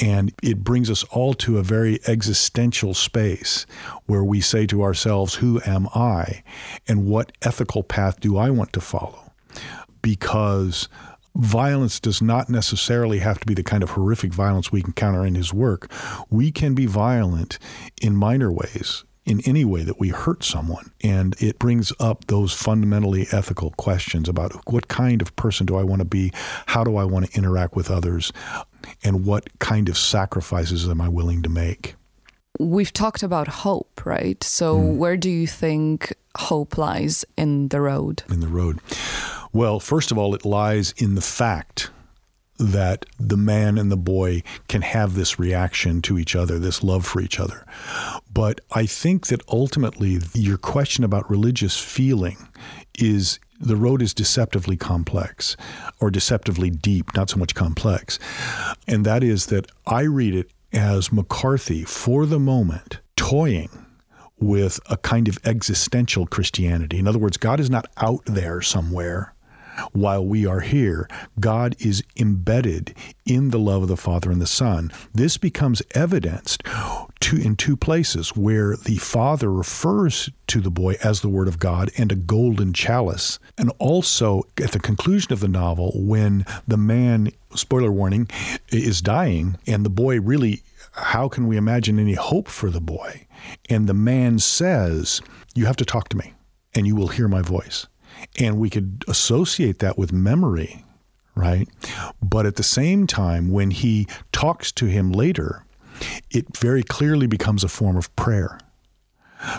And 0.00 0.32
it 0.42 0.64
brings 0.64 0.90
us 0.90 1.04
all 1.04 1.34
to 1.34 1.58
a 1.58 1.62
very 1.62 2.00
existential 2.06 2.94
space 2.94 3.66
where 4.06 4.24
we 4.24 4.40
say 4.40 4.66
to 4.66 4.82
ourselves, 4.82 5.34
Who 5.36 5.60
am 5.66 5.88
I? 5.94 6.42
And 6.86 7.06
what 7.06 7.32
ethical 7.42 7.82
path 7.82 8.20
do 8.20 8.36
I 8.36 8.50
want 8.50 8.72
to 8.74 8.80
follow? 8.80 9.32
Because 10.02 10.88
violence 11.36 12.00
does 12.00 12.20
not 12.20 12.48
necessarily 12.48 13.18
have 13.20 13.38
to 13.40 13.46
be 13.46 13.54
the 13.54 13.62
kind 13.62 13.82
of 13.82 13.90
horrific 13.90 14.32
violence 14.32 14.72
we 14.72 14.80
encounter 14.80 15.24
in 15.24 15.34
his 15.34 15.52
work. 15.52 15.90
We 16.30 16.50
can 16.50 16.74
be 16.74 16.86
violent 16.86 17.58
in 18.00 18.14
minor 18.14 18.50
ways 18.50 19.04
in 19.28 19.42
any 19.42 19.64
way 19.64 19.84
that 19.84 20.00
we 20.00 20.08
hurt 20.08 20.42
someone. 20.42 20.90
And 21.02 21.36
it 21.40 21.58
brings 21.58 21.92
up 22.00 22.26
those 22.26 22.52
fundamentally 22.52 23.26
ethical 23.30 23.70
questions 23.72 24.28
about 24.28 24.52
what 24.72 24.88
kind 24.88 25.20
of 25.20 25.36
person 25.36 25.66
do 25.66 25.76
I 25.76 25.82
want 25.82 26.00
to 26.00 26.06
be? 26.06 26.32
How 26.66 26.82
do 26.82 26.96
I 26.96 27.04
want 27.04 27.30
to 27.30 27.38
interact 27.38 27.76
with 27.76 27.90
others? 27.90 28.32
And 29.04 29.26
what 29.26 29.58
kind 29.58 29.88
of 29.88 29.98
sacrifices 29.98 30.88
am 30.88 31.00
I 31.00 31.08
willing 31.08 31.42
to 31.42 31.50
make? 31.50 31.94
We've 32.58 32.92
talked 32.92 33.22
about 33.22 33.46
hope, 33.48 34.04
right? 34.04 34.42
So, 34.42 34.78
mm. 34.78 34.96
where 34.96 35.16
do 35.16 35.30
you 35.30 35.46
think 35.46 36.14
hope 36.36 36.78
lies 36.78 37.24
in 37.36 37.68
the 37.68 37.80
road? 37.80 38.22
In 38.30 38.40
the 38.40 38.48
road. 38.48 38.80
Well, 39.52 39.78
first 39.78 40.10
of 40.10 40.18
all, 40.18 40.34
it 40.34 40.44
lies 40.44 40.92
in 40.96 41.14
the 41.14 41.20
fact 41.20 41.90
that 42.58 43.06
the 43.18 43.36
man 43.36 43.78
and 43.78 43.90
the 43.90 43.96
boy 43.96 44.42
can 44.68 44.82
have 44.82 45.14
this 45.14 45.38
reaction 45.38 46.02
to 46.02 46.18
each 46.18 46.34
other, 46.34 46.58
this 46.58 46.82
love 46.82 47.06
for 47.06 47.20
each 47.20 47.38
other. 47.38 47.64
But 48.32 48.60
I 48.72 48.86
think 48.86 49.28
that 49.28 49.42
ultimately 49.48 50.18
your 50.34 50.58
question 50.58 51.04
about 51.04 51.30
religious 51.30 51.78
feeling 51.78 52.36
is 52.98 53.38
the 53.60 53.76
road 53.76 54.02
is 54.02 54.14
deceptively 54.14 54.76
complex 54.76 55.56
or 56.00 56.10
deceptively 56.10 56.70
deep, 56.70 57.14
not 57.16 57.30
so 57.30 57.36
much 57.36 57.54
complex. 57.54 58.18
And 58.86 59.04
that 59.04 59.24
is 59.24 59.46
that 59.46 59.70
I 59.86 60.02
read 60.02 60.34
it 60.34 60.50
as 60.72 61.12
McCarthy, 61.12 61.84
for 61.84 62.26
the 62.26 62.38
moment, 62.38 63.00
toying 63.16 63.70
with 64.38 64.78
a 64.88 64.96
kind 64.96 65.28
of 65.28 65.38
existential 65.44 66.26
Christianity. 66.26 66.98
In 66.98 67.08
other 67.08 67.18
words, 67.18 67.36
God 67.36 67.58
is 67.58 67.70
not 67.70 67.86
out 67.96 68.20
there 68.26 68.60
somewhere 68.60 69.34
while 69.92 70.24
we 70.24 70.46
are 70.46 70.60
here, 70.60 71.08
God 71.38 71.76
is 71.78 72.02
embedded 72.16 72.94
in 73.26 73.50
the 73.50 73.58
love 73.58 73.82
of 73.82 73.88
the 73.88 73.96
Father 73.96 74.30
and 74.30 74.40
the 74.40 74.46
Son. 74.46 74.92
This 75.14 75.36
becomes 75.36 75.82
evidenced 75.94 76.62
to, 77.20 77.36
in 77.36 77.56
two 77.56 77.76
places 77.76 78.36
where 78.36 78.76
the 78.76 78.96
Father 78.96 79.52
refers 79.52 80.30
to 80.48 80.60
the 80.60 80.70
boy 80.70 80.96
as 81.02 81.20
the 81.20 81.28
Word 81.28 81.48
of 81.48 81.58
God 81.58 81.90
and 81.98 82.10
a 82.10 82.16
golden 82.16 82.72
chalice. 82.72 83.38
And 83.56 83.72
also 83.78 84.42
at 84.62 84.72
the 84.72 84.80
conclusion 84.80 85.32
of 85.32 85.40
the 85.40 85.48
novel, 85.48 85.92
when 85.94 86.44
the 86.66 86.76
man, 86.76 87.30
spoiler 87.54 87.92
warning, 87.92 88.28
is 88.68 89.02
dying, 89.02 89.58
and 89.66 89.84
the 89.84 89.90
boy 89.90 90.20
really, 90.20 90.62
how 90.92 91.28
can 91.28 91.46
we 91.46 91.56
imagine 91.56 91.98
any 91.98 92.14
hope 92.14 92.48
for 92.48 92.70
the 92.70 92.80
boy? 92.80 93.26
And 93.68 93.88
the 93.88 93.94
man 93.94 94.38
says, 94.38 95.20
You 95.54 95.66
have 95.66 95.76
to 95.76 95.84
talk 95.84 96.08
to 96.10 96.16
me, 96.16 96.34
and 96.74 96.86
you 96.86 96.96
will 96.96 97.08
hear 97.08 97.28
my 97.28 97.42
voice. 97.42 97.86
And 98.38 98.58
we 98.58 98.70
could 98.70 99.04
associate 99.08 99.78
that 99.80 99.98
with 99.98 100.12
memory, 100.12 100.84
right? 101.34 101.68
But 102.22 102.46
at 102.46 102.56
the 102.56 102.62
same 102.62 103.06
time, 103.06 103.50
when 103.50 103.70
he 103.70 104.06
talks 104.32 104.70
to 104.72 104.86
him 104.86 105.12
later, 105.12 105.64
it 106.30 106.56
very 106.56 106.82
clearly 106.82 107.26
becomes 107.26 107.64
a 107.64 107.68
form 107.68 107.96
of 107.96 108.14
prayer. 108.16 108.58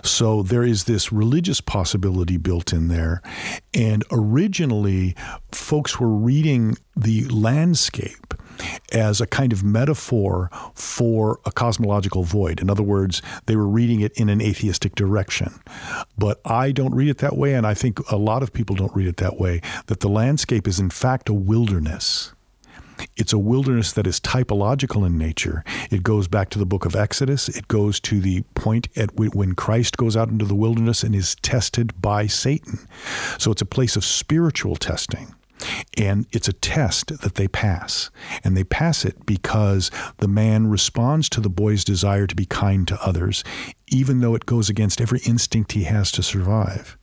So 0.03 0.43
there 0.43 0.63
is 0.63 0.85
this 0.85 1.11
religious 1.11 1.61
possibility 1.61 2.37
built 2.37 2.73
in 2.73 2.89
there. 2.89 3.21
And 3.73 4.03
originally, 4.11 5.15
folks 5.51 5.99
were 5.99 6.13
reading 6.13 6.77
the 6.95 7.25
landscape 7.25 8.28
as 8.91 9.21
a 9.21 9.27
kind 9.27 9.53
of 9.53 9.63
metaphor 9.63 10.49
for 10.73 11.39
a 11.45 11.51
cosmological 11.51 12.23
void. 12.23 12.59
In 12.59 12.69
other 12.69 12.83
words, 12.83 13.21
they 13.45 13.55
were 13.55 13.67
reading 13.67 14.01
it 14.01 14.11
in 14.13 14.29
an 14.29 14.41
atheistic 14.41 14.95
direction. 14.95 15.59
But 16.17 16.39
I 16.45 16.71
don't 16.71 16.93
read 16.93 17.09
it 17.09 17.19
that 17.19 17.37
way, 17.37 17.53
and 17.53 17.65
I 17.65 17.73
think 17.73 17.99
a 18.11 18.17
lot 18.17 18.43
of 18.43 18.53
people 18.53 18.75
don't 18.75 18.95
read 18.95 19.07
it 19.07 19.17
that 19.17 19.39
way, 19.39 19.61
that 19.87 19.99
the 20.01 20.09
landscape 20.09 20.67
is 20.67 20.79
in 20.79 20.89
fact 20.89 21.29
a 21.29 21.33
wilderness. 21.33 22.33
It's 23.15 23.31
a 23.31 23.37
wilderness 23.37 23.93
that 23.93 24.05
is 24.05 24.19
typological 24.19 25.05
in 25.05 25.17
nature. 25.17 25.63
It 25.89 26.03
goes 26.03 26.27
back 26.27 26.49
to 26.49 26.59
the 26.59 26.65
book 26.65 26.83
of 26.83 26.97
Exodus. 26.97 27.47
It 27.47 27.69
goes 27.69 27.99
to 28.01 28.19
the 28.19 28.41
point 28.55 28.89
at 28.97 29.15
when 29.15 29.55
Christ 29.55 29.95
goes 29.95 30.17
out 30.17 30.29
into 30.29 30.43
the 30.43 30.55
wilderness 30.55 31.03
and 31.03 31.15
is 31.15 31.35
tested 31.35 32.01
by 32.01 32.27
Satan. 32.27 32.79
So 33.37 33.51
it's 33.51 33.61
a 33.61 33.65
place 33.65 33.95
of 33.95 34.03
spiritual 34.03 34.75
testing. 34.75 35.33
And 35.97 36.25
it's 36.31 36.47
a 36.47 36.53
test 36.53 37.21
that 37.21 37.35
they 37.35 37.47
pass. 37.47 38.09
And 38.43 38.55
they 38.55 38.63
pass 38.63 39.05
it 39.05 39.25
because 39.25 39.91
the 40.17 40.27
man 40.27 40.67
responds 40.67 41.29
to 41.29 41.41
the 41.41 41.49
boy's 41.49 41.83
desire 41.83 42.27
to 42.27 42.35
be 42.35 42.45
kind 42.45 42.87
to 42.87 43.03
others, 43.03 43.43
even 43.87 44.21
though 44.21 44.35
it 44.35 44.45
goes 44.45 44.69
against 44.69 45.01
every 45.01 45.19
instinct 45.25 45.73
he 45.73 45.83
has 45.83 46.11
to 46.13 46.23
survive. 46.23 46.97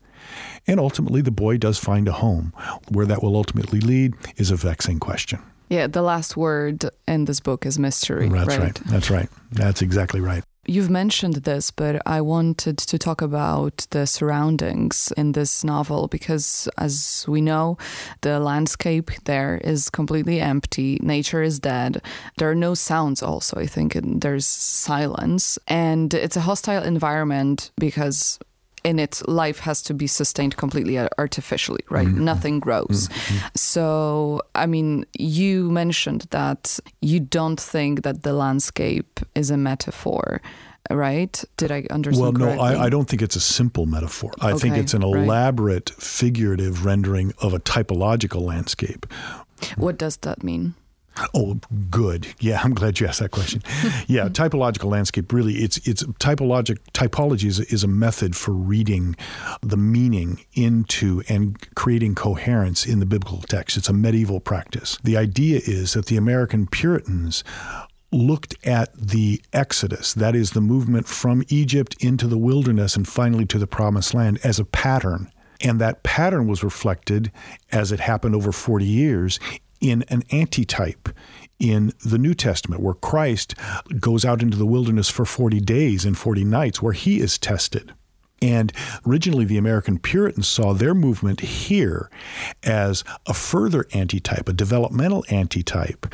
And 0.66 0.80
ultimately, 0.80 1.20
the 1.20 1.30
boy 1.30 1.58
does 1.58 1.78
find 1.78 2.08
a 2.08 2.12
home. 2.12 2.52
Where 2.88 3.06
that 3.06 3.22
will 3.22 3.36
ultimately 3.36 3.80
lead 3.80 4.14
is 4.36 4.50
a 4.50 4.56
vexing 4.56 4.98
question. 4.98 5.40
Yeah, 5.68 5.86
the 5.86 6.02
last 6.02 6.36
word 6.36 6.84
in 7.08 7.24
this 7.24 7.40
book 7.40 7.66
is 7.66 7.78
mystery. 7.78 8.28
That's 8.28 8.48
right. 8.48 8.60
right. 8.60 8.80
That's 8.86 9.10
right. 9.10 9.28
That's 9.52 9.82
exactly 9.82 10.20
right. 10.20 10.44
You've 10.68 10.90
mentioned 10.90 11.34
this, 11.34 11.70
but 11.70 12.02
I 12.06 12.20
wanted 12.20 12.78
to 12.78 12.98
talk 12.98 13.22
about 13.22 13.86
the 13.90 14.04
surroundings 14.04 15.12
in 15.16 15.32
this 15.32 15.62
novel 15.62 16.08
because, 16.08 16.68
as 16.76 17.24
we 17.28 17.40
know, 17.40 17.78
the 18.22 18.40
landscape 18.40 19.10
there 19.24 19.58
is 19.62 19.90
completely 19.90 20.40
empty. 20.40 20.98
Nature 21.02 21.42
is 21.42 21.60
dead. 21.60 22.02
There 22.38 22.50
are 22.50 22.54
no 22.56 22.74
sounds, 22.74 23.22
also. 23.22 23.60
I 23.60 23.66
think 23.66 23.96
there's 24.02 24.46
silence. 24.46 25.56
And 25.68 26.12
it's 26.12 26.36
a 26.36 26.40
hostile 26.40 26.82
environment 26.82 27.70
because 27.78 28.40
in 28.86 28.98
it, 29.00 29.20
life 29.26 29.58
has 29.58 29.82
to 29.82 29.94
be 29.94 30.06
sustained 30.06 30.56
completely 30.56 30.96
artificially, 31.18 31.84
right? 31.90 32.06
Mm-hmm. 32.06 32.24
Nothing 32.24 32.60
grows. 32.60 33.08
Mm-hmm. 33.08 33.46
So, 33.56 34.42
I 34.54 34.66
mean, 34.66 35.04
you 35.18 35.70
mentioned 35.70 36.22
that 36.30 36.78
you 37.00 37.18
don't 37.20 37.60
think 37.60 38.02
that 38.02 38.22
the 38.22 38.32
landscape 38.32 39.20
is 39.34 39.50
a 39.50 39.56
metaphor 39.56 40.40
right? 40.88 41.44
Did 41.56 41.72
I 41.72 41.84
understand? 41.90 42.38
Well, 42.38 42.54
no, 42.54 42.62
I, 42.62 42.84
I, 42.84 42.88
don't 42.88 43.08
think 43.10 43.20
it's 43.20 43.34
a 43.34 43.40
simple 43.40 43.86
metaphor. 43.86 44.30
I 44.40 44.52
okay, 44.52 44.58
think 44.60 44.76
it's 44.76 44.94
an 44.94 45.02
elaborate 45.02 45.90
right. 45.90 46.00
figurative 46.00 46.84
rendering 46.84 47.32
of 47.38 47.54
a 47.54 47.58
typological 47.58 48.42
landscape. 48.42 49.04
What 49.74 49.98
does 49.98 50.18
that 50.18 50.44
mean? 50.44 50.76
Oh, 51.34 51.58
good. 51.90 52.26
Yeah, 52.40 52.60
I'm 52.62 52.74
glad 52.74 53.00
you 53.00 53.06
asked 53.06 53.20
that 53.20 53.30
question. 53.30 53.62
yeah, 54.06 54.28
typological 54.28 54.90
landscape 54.90 55.32
really 55.32 55.54
it's 55.54 55.78
it's 55.86 56.02
typologic 56.04 56.78
typology 56.92 57.44
is, 57.44 57.60
is 57.60 57.84
a 57.84 57.88
method 57.88 58.36
for 58.36 58.52
reading 58.52 59.16
the 59.62 59.76
meaning 59.76 60.44
into 60.54 61.22
and 61.28 61.58
creating 61.74 62.14
coherence 62.14 62.86
in 62.86 63.00
the 63.00 63.06
biblical 63.06 63.38
text. 63.38 63.76
It's 63.76 63.88
a 63.88 63.92
medieval 63.92 64.40
practice. 64.40 64.98
The 65.02 65.16
idea 65.16 65.60
is 65.64 65.94
that 65.94 66.06
the 66.06 66.16
American 66.16 66.66
Puritans 66.66 67.44
looked 68.12 68.54
at 68.66 68.94
the 68.94 69.42
Exodus, 69.52 70.14
that 70.14 70.36
is 70.36 70.52
the 70.52 70.60
movement 70.60 71.06
from 71.06 71.42
Egypt 71.48 71.96
into 72.00 72.26
the 72.26 72.38
wilderness 72.38 72.96
and 72.96 73.06
finally 73.06 73.44
to 73.46 73.58
the 73.58 73.66
promised 73.66 74.14
land 74.14 74.38
as 74.44 74.58
a 74.58 74.64
pattern 74.64 75.30
and 75.62 75.80
that 75.80 76.02
pattern 76.02 76.46
was 76.46 76.62
reflected 76.62 77.32
as 77.72 77.92
it 77.92 78.00
happened 78.00 78.34
over 78.34 78.52
40 78.52 78.84
years 78.84 79.40
in 79.80 80.02
an 80.08 80.22
antitype 80.32 81.08
in 81.58 81.92
the 82.04 82.18
New 82.18 82.34
Testament, 82.34 82.82
where 82.82 82.94
Christ 82.94 83.54
goes 83.98 84.24
out 84.24 84.42
into 84.42 84.56
the 84.56 84.66
wilderness 84.66 85.08
for 85.08 85.24
40 85.24 85.60
days 85.60 86.04
and 86.04 86.16
40 86.16 86.44
nights, 86.44 86.82
where 86.82 86.92
he 86.92 87.20
is 87.20 87.38
tested. 87.38 87.92
And 88.42 88.70
originally, 89.06 89.46
the 89.46 89.56
American 89.56 89.98
Puritans 89.98 90.46
saw 90.46 90.74
their 90.74 90.94
movement 90.94 91.40
here 91.40 92.10
as 92.62 93.02
a 93.26 93.32
further 93.32 93.86
antitype, 93.94 94.48
a 94.48 94.52
developmental 94.52 95.24
antitype 95.30 96.06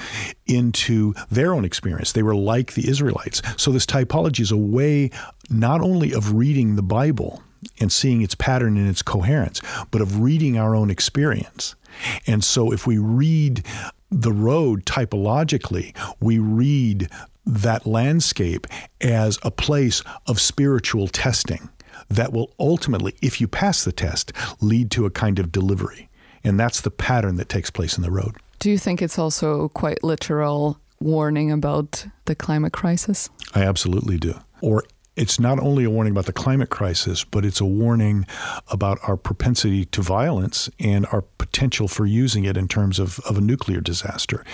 into 0.46 1.14
their 1.30 1.52
own 1.52 1.64
experience. 1.64 2.12
They 2.12 2.22
were 2.22 2.36
like 2.36 2.74
the 2.74 2.88
Israelites. 2.88 3.42
So, 3.56 3.72
this 3.72 3.86
typology 3.86 4.40
is 4.40 4.52
a 4.52 4.56
way 4.56 5.10
not 5.50 5.80
only 5.80 6.12
of 6.12 6.34
reading 6.34 6.76
the 6.76 6.82
Bible 6.82 7.42
and 7.80 7.92
seeing 7.92 8.22
its 8.22 8.34
pattern 8.34 8.76
and 8.76 8.88
its 8.88 9.02
coherence, 9.02 9.60
but 9.90 10.00
of 10.00 10.20
reading 10.20 10.58
our 10.58 10.74
own 10.74 10.90
experience. 10.90 11.74
And 12.26 12.42
so 12.42 12.72
if 12.72 12.86
we 12.86 12.98
read 12.98 13.64
the 14.10 14.32
road 14.32 14.84
typologically, 14.84 15.96
we 16.20 16.38
read 16.38 17.08
that 17.44 17.86
landscape 17.86 18.66
as 19.00 19.38
a 19.42 19.50
place 19.50 20.02
of 20.26 20.40
spiritual 20.40 21.08
testing 21.08 21.68
that 22.08 22.32
will 22.32 22.52
ultimately, 22.58 23.14
if 23.22 23.40
you 23.40 23.48
pass 23.48 23.84
the 23.84 23.92
test, 23.92 24.32
lead 24.60 24.90
to 24.92 25.06
a 25.06 25.10
kind 25.10 25.38
of 25.38 25.50
delivery. 25.50 26.08
And 26.44 26.58
that's 26.58 26.80
the 26.80 26.90
pattern 26.90 27.36
that 27.36 27.48
takes 27.48 27.70
place 27.70 27.96
in 27.96 28.02
the 28.02 28.10
road. 28.10 28.36
Do 28.58 28.70
you 28.70 28.78
think 28.78 29.02
it's 29.02 29.18
also 29.18 29.68
quite 29.70 30.04
literal 30.04 30.78
warning 31.00 31.50
about 31.50 32.06
the 32.26 32.34
climate 32.34 32.72
crisis? 32.72 33.28
I 33.54 33.62
absolutely 33.62 34.18
do. 34.18 34.34
Or 34.60 34.84
it's 35.16 35.38
not 35.38 35.58
only 35.58 35.84
a 35.84 35.90
warning 35.90 36.12
about 36.12 36.26
the 36.26 36.32
climate 36.32 36.70
crisis, 36.70 37.24
but 37.24 37.44
it's 37.44 37.60
a 37.60 37.66
warning 37.66 38.26
about 38.68 38.98
our 39.02 39.16
propensity 39.16 39.84
to 39.86 40.00
violence 40.00 40.70
and 40.78 41.06
our 41.06 41.22
potential 41.38 41.86
for 41.86 42.06
using 42.06 42.44
it 42.44 42.56
in 42.56 42.66
terms 42.66 42.98
of, 42.98 43.20
of 43.20 43.36
a 43.36 43.40
nuclear 43.40 43.80
disaster. 43.80 44.44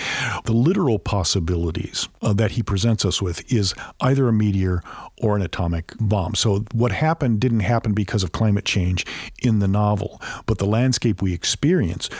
The 0.44 0.52
literal 0.52 0.98
possibilities 0.98 2.08
uh, 2.22 2.32
that 2.34 2.52
he 2.52 2.62
presents 2.62 3.04
us 3.04 3.22
with 3.22 3.50
is 3.52 3.74
either 4.00 4.26
a 4.26 4.32
meteor 4.32 4.82
or 5.22 5.36
an 5.36 5.42
atomic 5.42 5.92
bomb. 6.00 6.34
So, 6.34 6.64
what 6.72 6.92
happened 6.92 7.40
didn't 7.40 7.60
happen 7.60 7.92
because 7.92 8.22
of 8.24 8.32
climate 8.32 8.64
change 8.64 9.06
in 9.40 9.60
the 9.60 9.68
novel, 9.68 10.20
but 10.46 10.58
the 10.58 10.66
landscape 10.66 11.22
we 11.22 11.32
experience 11.32 12.10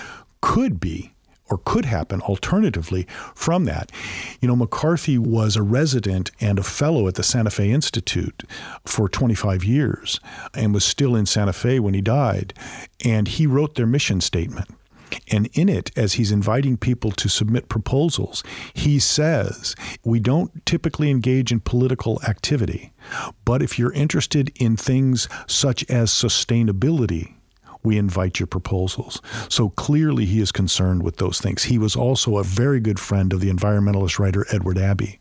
could 0.40 0.78
be 0.78 1.12
or 1.50 1.60
could 1.64 1.84
happen 1.84 2.20
alternatively 2.22 3.06
from 3.34 3.64
that. 3.64 3.90
You 4.40 4.48
know, 4.48 4.56
McCarthy 4.56 5.18
was 5.18 5.56
a 5.56 5.62
resident 5.62 6.30
and 6.40 6.58
a 6.58 6.62
fellow 6.62 7.08
at 7.08 7.14
the 7.14 7.22
Santa 7.22 7.50
Fe 7.50 7.70
Institute 7.70 8.44
for 8.84 9.08
25 9.08 9.64
years 9.64 10.20
and 10.54 10.74
was 10.74 10.84
still 10.84 11.16
in 11.16 11.26
Santa 11.26 11.52
Fe 11.52 11.80
when 11.80 11.94
he 11.94 12.00
died. 12.00 12.54
And 13.04 13.28
he 13.28 13.46
wrote 13.46 13.74
their 13.74 13.86
mission 13.86 14.20
statement. 14.20 14.68
And 15.30 15.48
in 15.54 15.68
it, 15.68 15.90
as 15.96 16.14
he's 16.14 16.32
inviting 16.32 16.76
people 16.76 17.12
to 17.12 17.28
submit 17.28 17.68
proposals, 17.68 18.42
he 18.74 18.98
says, 18.98 19.74
We 20.04 20.20
don't 20.20 20.64
typically 20.66 21.10
engage 21.10 21.52
in 21.52 21.60
political 21.60 22.20
activity, 22.24 22.92
but 23.44 23.62
if 23.62 23.78
you're 23.78 23.92
interested 23.92 24.52
in 24.56 24.76
things 24.76 25.28
such 25.46 25.88
as 25.90 26.10
sustainability, 26.10 27.34
we 27.88 27.96
invite 27.96 28.38
your 28.38 28.46
proposals. 28.46 29.22
So 29.48 29.70
clearly, 29.70 30.26
he 30.26 30.40
is 30.40 30.52
concerned 30.52 31.02
with 31.02 31.16
those 31.16 31.40
things. 31.40 31.64
He 31.64 31.78
was 31.78 31.96
also 31.96 32.36
a 32.36 32.44
very 32.44 32.80
good 32.80 33.00
friend 33.00 33.32
of 33.32 33.40
the 33.40 33.50
environmentalist 33.50 34.18
writer 34.18 34.44
Edward 34.52 34.76
Abbey. 34.76 35.18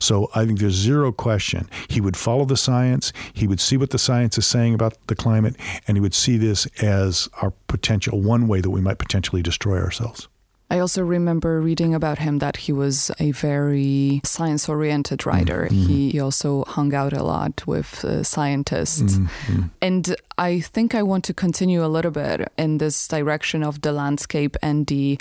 So 0.00 0.28
I 0.34 0.44
think 0.44 0.58
there's 0.58 0.74
zero 0.74 1.12
question. 1.12 1.70
He 1.86 2.00
would 2.00 2.16
follow 2.16 2.44
the 2.44 2.56
science, 2.56 3.12
he 3.32 3.46
would 3.46 3.60
see 3.60 3.76
what 3.76 3.90
the 3.90 3.98
science 3.98 4.36
is 4.36 4.46
saying 4.46 4.74
about 4.74 4.94
the 5.06 5.14
climate, 5.14 5.54
and 5.86 5.96
he 5.96 6.00
would 6.00 6.12
see 6.12 6.36
this 6.36 6.66
as 6.82 7.28
our 7.40 7.52
potential, 7.68 8.20
one 8.20 8.48
way 8.48 8.60
that 8.60 8.70
we 8.70 8.80
might 8.80 8.98
potentially 8.98 9.42
destroy 9.42 9.78
ourselves. 9.78 10.28
I 10.70 10.80
also 10.80 11.02
remember 11.02 11.60
reading 11.60 11.94
about 11.94 12.18
him 12.18 12.38
that 12.38 12.58
he 12.58 12.72
was 12.72 13.10
a 13.18 13.30
very 13.30 14.20
science 14.24 14.68
oriented 14.68 15.24
writer. 15.24 15.68
Mm-hmm. 15.70 15.86
He 15.86 16.20
also 16.20 16.64
hung 16.64 16.94
out 16.94 17.14
a 17.14 17.22
lot 17.22 17.66
with 17.66 18.04
uh, 18.04 18.22
scientists. 18.22 19.18
Mm-hmm. 19.18 19.62
And 19.80 20.16
I 20.36 20.60
think 20.60 20.94
I 20.94 21.02
want 21.02 21.24
to 21.24 21.34
continue 21.34 21.84
a 21.84 21.88
little 21.88 22.10
bit 22.10 22.52
in 22.58 22.78
this 22.78 23.08
direction 23.08 23.62
of 23.62 23.80
the 23.80 23.92
landscape 23.92 24.56
and 24.62 24.86
the 24.86 25.18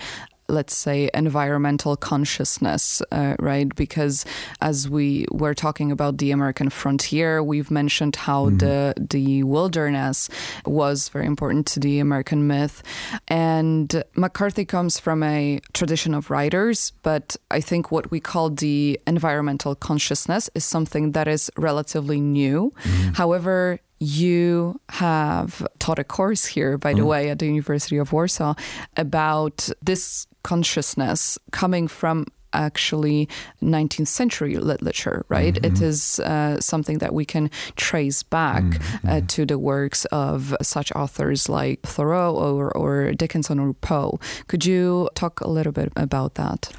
let's 0.49 0.75
say 0.75 1.09
environmental 1.13 1.95
consciousness 1.95 3.01
uh, 3.11 3.35
right 3.39 3.73
because 3.75 4.25
as 4.61 4.89
we 4.89 5.25
were 5.31 5.53
talking 5.53 5.91
about 5.91 6.17
the 6.17 6.31
american 6.31 6.69
frontier 6.69 7.43
we've 7.43 7.71
mentioned 7.71 8.15
how 8.15 8.49
mm. 8.49 8.59
the 8.59 8.93
the 8.97 9.43
wilderness 9.43 10.29
was 10.65 11.09
very 11.09 11.25
important 11.25 11.65
to 11.65 11.79
the 11.79 11.99
american 11.99 12.47
myth 12.47 12.83
and 13.27 14.03
mccarthy 14.15 14.65
comes 14.65 14.99
from 14.99 15.21
a 15.23 15.59
tradition 15.73 16.13
of 16.13 16.29
writers 16.29 16.93
but 17.03 17.35
i 17.51 17.59
think 17.59 17.91
what 17.91 18.09
we 18.11 18.19
call 18.19 18.49
the 18.49 18.99
environmental 19.05 19.75
consciousness 19.75 20.49
is 20.55 20.63
something 20.63 21.11
that 21.11 21.27
is 21.27 21.51
relatively 21.57 22.21
new 22.21 22.73
mm. 22.83 23.15
however 23.15 23.79
you 23.99 24.79
have 24.89 25.65
taught 25.79 25.99
a 25.99 26.03
course 26.03 26.45
here, 26.45 26.77
by 26.77 26.93
the 26.93 27.01
mm. 27.01 27.07
way, 27.07 27.29
at 27.29 27.39
the 27.39 27.47
University 27.47 27.97
of 27.97 28.13
Warsaw 28.13 28.53
about 28.95 29.69
this 29.81 30.27
consciousness 30.43 31.37
coming 31.51 31.87
from 31.87 32.25
actually 32.53 33.27
19th 33.61 34.07
century 34.07 34.55
literature, 34.55 35.25
right? 35.29 35.55
Mm-hmm. 35.55 35.65
It 35.65 35.81
is 35.81 36.19
uh, 36.19 36.59
something 36.59 36.99
that 36.99 37.13
we 37.13 37.25
can 37.25 37.49
trace 37.75 38.23
back 38.23 38.63
mm-hmm. 38.63 39.09
uh, 39.09 39.21
to 39.27 39.45
the 39.45 39.59
works 39.59 40.05
of 40.05 40.55
such 40.61 40.91
authors 40.93 41.49
like 41.49 41.81
Thoreau 41.81 42.35
or, 42.35 42.75
or 42.75 43.11
Dickinson 43.13 43.59
or 43.59 43.73
Poe. 43.73 44.19
Could 44.47 44.65
you 44.65 45.09
talk 45.15 45.41
a 45.41 45.49
little 45.49 45.73
bit 45.73 45.91
about 45.95 46.35
that? 46.35 46.71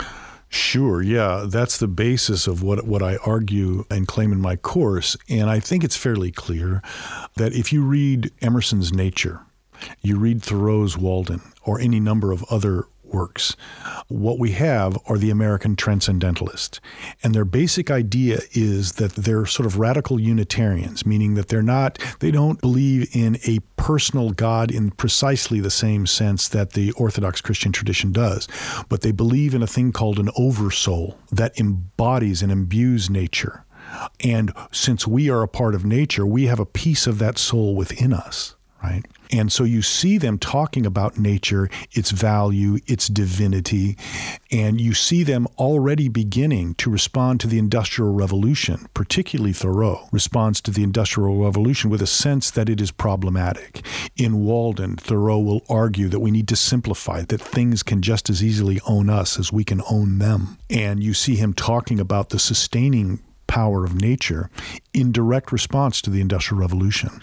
Sure, 0.51 1.03
yeah, 1.03 1.45
that's 1.47 1.77
the 1.77 1.89
basis 1.89 2.47
of 2.47 2.63
what 2.63 2.87
what 2.87 3.03
I 3.03 3.17
argue 3.17 3.85
and 3.91 4.09
claim 4.09 4.33
in 4.33 4.41
my 4.41 4.57
course, 4.57 5.17
and 5.29 5.51
I 5.51 5.61
think 5.61 5.85
it's 5.85 5.97
fairly 5.97 6.31
clear 6.31 6.83
that 7.37 7.53
if 7.53 7.73
you 7.73 7.83
read 7.83 8.31
Emerson's 8.41 8.93
Nature, 8.93 9.41
you 10.01 10.19
read 10.19 10.43
Thoreau's 10.43 10.97
Walden, 10.97 11.43
or 11.63 11.79
any 11.79 12.01
number 12.01 12.33
of 12.33 12.45
other 12.51 12.87
works. 13.13 13.57
What 14.09 14.39
we 14.39 14.53
have 14.53 14.99
are 15.07 15.19
the 15.19 15.31
American 15.31 15.77
transcendentalists. 15.77 16.81
And 17.23 17.35
their 17.35 17.45
basic 17.45 17.91
idea 17.91 18.41
is 18.53 18.93
that 18.93 19.13
they're 19.13 19.47
sort 19.47 19.67
of 19.67 19.79
radical 19.79 20.21
Unitarians, 20.21 21.07
meaning 21.07 21.35
that 21.35 21.49
they're 21.49 21.63
not, 21.63 21.99
they 22.21 22.31
don't 22.31 22.61
believe 22.61 23.15
in 23.15 23.39
a 23.47 23.61
personal 23.77 24.31
God 24.31 24.71
in 24.71 24.91
precisely 24.91 25.61
the 25.61 25.71
same 25.71 26.07
sense 26.07 26.49
that 26.49 26.73
the 26.73 26.93
Orthodox 26.93 27.41
Christian 27.41 27.73
tradition 27.73 28.13
does, 28.13 28.49
but 28.89 29.03
they 29.03 29.13
believe 29.13 29.55
in 29.55 29.63
a 29.63 29.67
thing 29.67 29.93
called 29.93 30.19
an 30.19 30.31
oversoul 30.37 31.19
that 31.31 31.59
embodies 31.59 32.43
and 32.43 32.53
imbues 32.53 33.11
nature. 33.11 33.65
And 34.21 34.53
since 34.71 35.07
we 35.07 35.31
are 35.31 35.43
a 35.43 35.49
part 35.49 35.75
of 35.75 35.85
nature, 35.85 36.27
we 36.27 36.47
have 36.47 36.61
a 36.61 36.67
piece 36.67 37.07
of 37.07 37.19
that 37.19 37.39
soul 37.39 37.75
within 37.75 38.13
us 38.13 38.55
right? 38.83 39.05
And 39.31 39.53
so 39.53 39.65
you 39.65 39.83
see 39.83 40.19
them 40.19 40.39
talking 40.39 40.87
about 40.87 41.19
nature, 41.19 41.69
its 41.93 42.11
value, 42.11 42.79
its 42.87 43.09
divinity, 43.09 43.97
and 44.51 44.81
you 44.81 44.95
see 44.95 45.23
them 45.23 45.47
already 45.59 46.09
beginning 46.09 46.75
to 46.77 46.91
respond 46.91 47.41
to 47.41 47.47
the 47.47 47.59
Industrial 47.59 48.13
Revolution, 48.13 48.89
particularly 48.95 49.53
Thoreau 49.53 50.09
responds 50.13 50.61
to 50.63 50.71
the 50.71 50.83
Industrial 50.83 51.45
Revolution 51.45 51.91
with 51.91 52.03
a 52.03 52.07
sense 52.07 52.51
that 52.53 52.69
it 52.69 52.81
is 52.81 52.91
problematic. 52.91 53.85
In 54.17 54.45
Walden, 54.45 54.97
Thoreau 54.97 55.39
will 55.39 55.63
argue 55.69 56.09
that 56.09 56.21
we 56.21 56.31
need 56.31 56.49
to 56.49 56.57
simplify, 56.57 57.23
that 57.23 57.41
things 57.41 57.83
can 57.83 58.03
just 58.03 58.31
as 58.31 58.43
easily 58.43 58.81
own 58.87 59.11
us 59.11 59.39
as 59.39 59.53
we 59.53 59.65
can 59.65 59.83
own 59.91 60.19
them. 60.19 60.59
And 60.71 61.03
you 61.03 61.15
see 61.15 61.37
him 61.37 61.53
talking 61.53 62.01
about 62.01 62.31
the 62.31 62.39
sustaining 62.39 63.21
power 63.49 63.85
of 63.85 64.01
nature 64.01 64.49
in 64.95 65.11
direct 65.11 65.51
response 65.51 66.01
to 66.03 66.11
the 66.11 66.21
Industrial 66.21 66.61
Revolution. 66.61 67.21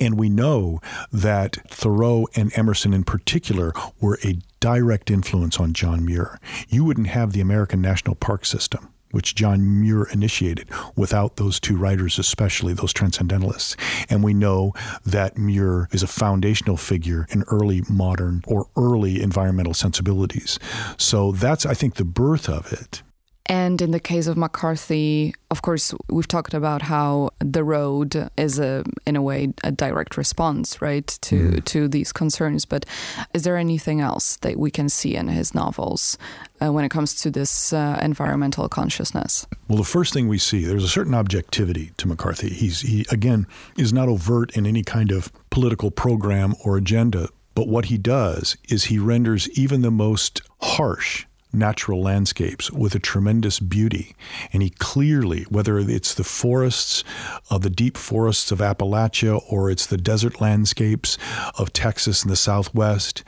And 0.00 0.18
we 0.18 0.30
know 0.30 0.80
that 1.12 1.58
Thoreau 1.68 2.26
and 2.34 2.56
Emerson 2.56 2.94
in 2.94 3.04
particular 3.04 3.74
were 4.00 4.18
a 4.24 4.38
direct 4.60 5.10
influence 5.10 5.60
on 5.60 5.74
John 5.74 6.06
Muir. 6.06 6.40
You 6.68 6.84
wouldn't 6.84 7.08
have 7.08 7.32
the 7.32 7.42
American 7.42 7.82
National 7.82 8.14
Park 8.14 8.46
System 8.46 8.88
which 9.14 9.36
John 9.36 9.80
Muir 9.80 10.08
initiated, 10.12 10.68
without 10.96 11.36
those 11.36 11.60
two 11.60 11.76
writers, 11.76 12.18
especially 12.18 12.74
those 12.74 12.92
transcendentalists. 12.92 13.76
And 14.10 14.24
we 14.24 14.34
know 14.34 14.72
that 15.06 15.38
Muir 15.38 15.88
is 15.92 16.02
a 16.02 16.08
foundational 16.08 16.76
figure 16.76 17.24
in 17.30 17.44
early 17.44 17.82
modern 17.88 18.42
or 18.44 18.66
early 18.76 19.22
environmental 19.22 19.72
sensibilities. 19.72 20.58
So 20.96 21.30
that's, 21.30 21.64
I 21.64 21.74
think, 21.74 21.94
the 21.94 22.04
birth 22.04 22.48
of 22.48 22.72
it. 22.72 23.04
And 23.46 23.82
in 23.82 23.90
the 23.90 24.00
case 24.00 24.26
of 24.26 24.38
McCarthy, 24.38 25.34
of 25.50 25.60
course, 25.60 25.92
we've 26.08 26.26
talked 26.26 26.54
about 26.54 26.80
how 26.80 27.30
the 27.40 27.62
road 27.62 28.30
is 28.38 28.58
a, 28.58 28.84
in 29.06 29.16
a 29.16 29.22
way, 29.22 29.52
a 29.62 29.70
direct 29.70 30.16
response, 30.16 30.80
right, 30.80 31.06
to 31.06 31.50
mm. 31.50 31.64
to 31.66 31.86
these 31.86 32.10
concerns. 32.10 32.64
But 32.64 32.86
is 33.34 33.42
there 33.42 33.58
anything 33.58 34.00
else 34.00 34.36
that 34.36 34.58
we 34.58 34.70
can 34.70 34.88
see 34.88 35.14
in 35.14 35.28
his 35.28 35.54
novels 35.54 36.16
uh, 36.62 36.72
when 36.72 36.86
it 36.86 36.90
comes 36.90 37.14
to 37.16 37.30
this 37.30 37.72
uh, 37.72 37.98
environmental 38.00 38.66
consciousness? 38.68 39.46
Well, 39.68 39.78
the 39.78 39.84
first 39.84 40.14
thing 40.14 40.26
we 40.26 40.38
see, 40.38 40.64
there's 40.64 40.84
a 40.84 40.88
certain 40.88 41.14
objectivity 41.14 41.92
to 41.98 42.08
McCarthy. 42.08 42.48
He's 42.48 42.80
he 42.80 43.04
again 43.10 43.46
is 43.76 43.92
not 43.92 44.08
overt 44.08 44.56
in 44.56 44.66
any 44.66 44.82
kind 44.82 45.12
of 45.12 45.30
political 45.50 45.90
program 45.90 46.54
or 46.64 46.78
agenda, 46.78 47.28
but 47.54 47.68
what 47.68 47.86
he 47.86 47.98
does 47.98 48.56
is 48.70 48.84
he 48.84 48.98
renders 48.98 49.50
even 49.50 49.82
the 49.82 49.90
most 49.90 50.40
harsh 50.62 51.26
natural 51.54 52.02
landscapes 52.02 52.70
with 52.70 52.94
a 52.94 52.98
tremendous 52.98 53.60
beauty. 53.60 54.14
And 54.52 54.62
he 54.62 54.70
clearly, 54.70 55.42
whether 55.44 55.78
it's 55.78 56.14
the 56.14 56.24
forests, 56.24 57.04
of 57.50 57.62
the 57.62 57.70
deep 57.70 57.96
forests 57.96 58.50
of 58.50 58.58
Appalachia, 58.58 59.40
or 59.50 59.70
it's 59.70 59.86
the 59.86 59.96
desert 59.96 60.40
landscapes 60.40 61.18
of 61.58 61.72
Texas 61.72 62.22
and 62.22 62.30
the 62.30 62.36
Southwest, 62.36 63.22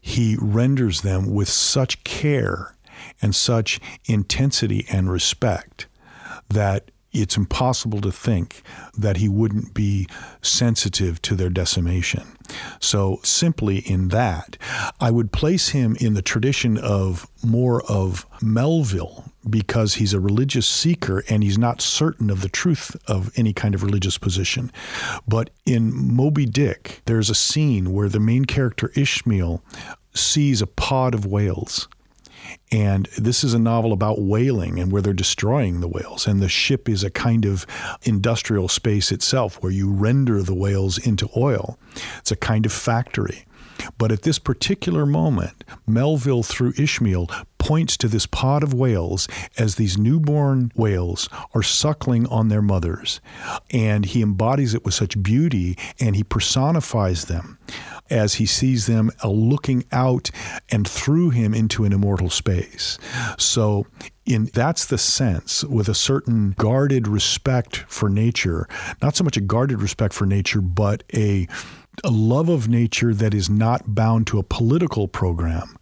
he 0.00 0.36
renders 0.40 1.02
them 1.02 1.32
with 1.32 1.48
such 1.48 2.04
care 2.04 2.74
and 3.20 3.34
such 3.34 3.80
intensity 4.06 4.86
and 4.90 5.10
respect 5.10 5.86
that 6.48 6.90
it's 7.12 7.36
impossible 7.36 8.00
to 8.00 8.12
think 8.12 8.62
that 8.96 9.18
he 9.18 9.28
wouldn't 9.28 9.74
be 9.74 10.06
sensitive 10.40 11.20
to 11.22 11.34
their 11.34 11.50
decimation. 11.50 12.36
So, 12.80 13.20
simply 13.22 13.78
in 13.78 14.08
that, 14.08 14.56
I 15.00 15.10
would 15.10 15.32
place 15.32 15.70
him 15.70 15.96
in 16.00 16.14
the 16.14 16.22
tradition 16.22 16.76
of 16.76 17.26
more 17.44 17.82
of 17.84 18.26
Melville 18.42 19.24
because 19.48 19.94
he's 19.94 20.14
a 20.14 20.20
religious 20.20 20.66
seeker 20.66 21.24
and 21.28 21.42
he's 21.42 21.58
not 21.58 21.80
certain 21.80 22.30
of 22.30 22.42
the 22.42 22.48
truth 22.48 22.96
of 23.06 23.32
any 23.36 23.52
kind 23.52 23.74
of 23.74 23.82
religious 23.82 24.18
position. 24.18 24.70
But 25.26 25.50
in 25.66 25.92
Moby 25.94 26.46
Dick, 26.46 27.02
there's 27.06 27.30
a 27.30 27.34
scene 27.34 27.92
where 27.92 28.08
the 28.08 28.20
main 28.20 28.44
character 28.44 28.92
Ishmael 28.94 29.62
sees 30.14 30.62
a 30.62 30.66
pod 30.66 31.14
of 31.14 31.26
whales 31.26 31.88
and 32.70 33.06
this 33.18 33.44
is 33.44 33.54
a 33.54 33.58
novel 33.58 33.92
about 33.92 34.20
whaling 34.20 34.78
and 34.78 34.90
where 34.90 35.02
they're 35.02 35.12
destroying 35.12 35.80
the 35.80 35.88
whales. 35.88 36.26
And 36.26 36.40
the 36.40 36.48
ship 36.48 36.88
is 36.88 37.04
a 37.04 37.10
kind 37.10 37.44
of 37.44 37.66
industrial 38.02 38.68
space 38.68 39.12
itself 39.12 39.62
where 39.62 39.72
you 39.72 39.90
render 39.90 40.42
the 40.42 40.54
whales 40.54 40.98
into 40.98 41.28
oil. 41.36 41.78
It's 42.18 42.32
a 42.32 42.36
kind 42.36 42.66
of 42.66 42.72
factory. 42.72 43.44
But 43.98 44.12
at 44.12 44.22
this 44.22 44.38
particular 44.38 45.06
moment, 45.06 45.64
Melville, 45.86 46.42
through 46.42 46.74
Ishmael, 46.78 47.28
points 47.58 47.96
to 47.96 48.08
this 48.08 48.26
pod 48.26 48.62
of 48.62 48.74
whales 48.74 49.28
as 49.56 49.76
these 49.76 49.96
newborn 49.96 50.72
whales 50.74 51.28
are 51.54 51.62
suckling 51.62 52.26
on 52.26 52.48
their 52.48 52.62
mothers. 52.62 53.20
And 53.70 54.04
he 54.04 54.22
embodies 54.22 54.74
it 54.74 54.84
with 54.84 54.94
such 54.94 55.22
beauty 55.22 55.78
and 56.00 56.16
he 56.16 56.24
personifies 56.24 57.26
them 57.26 57.58
as 58.12 58.34
he 58.34 58.46
sees 58.46 58.86
them 58.86 59.10
looking 59.24 59.84
out 59.90 60.30
and 60.70 60.86
through 60.86 61.30
him 61.30 61.54
into 61.54 61.84
an 61.84 61.92
immortal 61.92 62.30
space. 62.30 62.98
So 63.38 63.86
in 64.26 64.50
that's 64.52 64.86
the 64.86 64.98
sense 64.98 65.64
with 65.64 65.88
a 65.88 65.94
certain 65.94 66.54
guarded 66.58 67.08
respect 67.08 67.84
for 67.88 68.08
nature, 68.08 68.68
not 69.00 69.16
so 69.16 69.24
much 69.24 69.36
a 69.36 69.40
guarded 69.40 69.82
respect 69.82 70.14
for 70.14 70.26
nature, 70.26 70.60
but 70.60 71.02
a 71.14 71.48
a 72.04 72.10
love 72.10 72.48
of 72.48 72.68
nature 72.68 73.12
that 73.12 73.34
is 73.34 73.50
not 73.50 73.94
bound 73.94 74.26
to 74.26 74.38
a 74.38 74.42
political 74.42 75.08
program. 75.08 75.76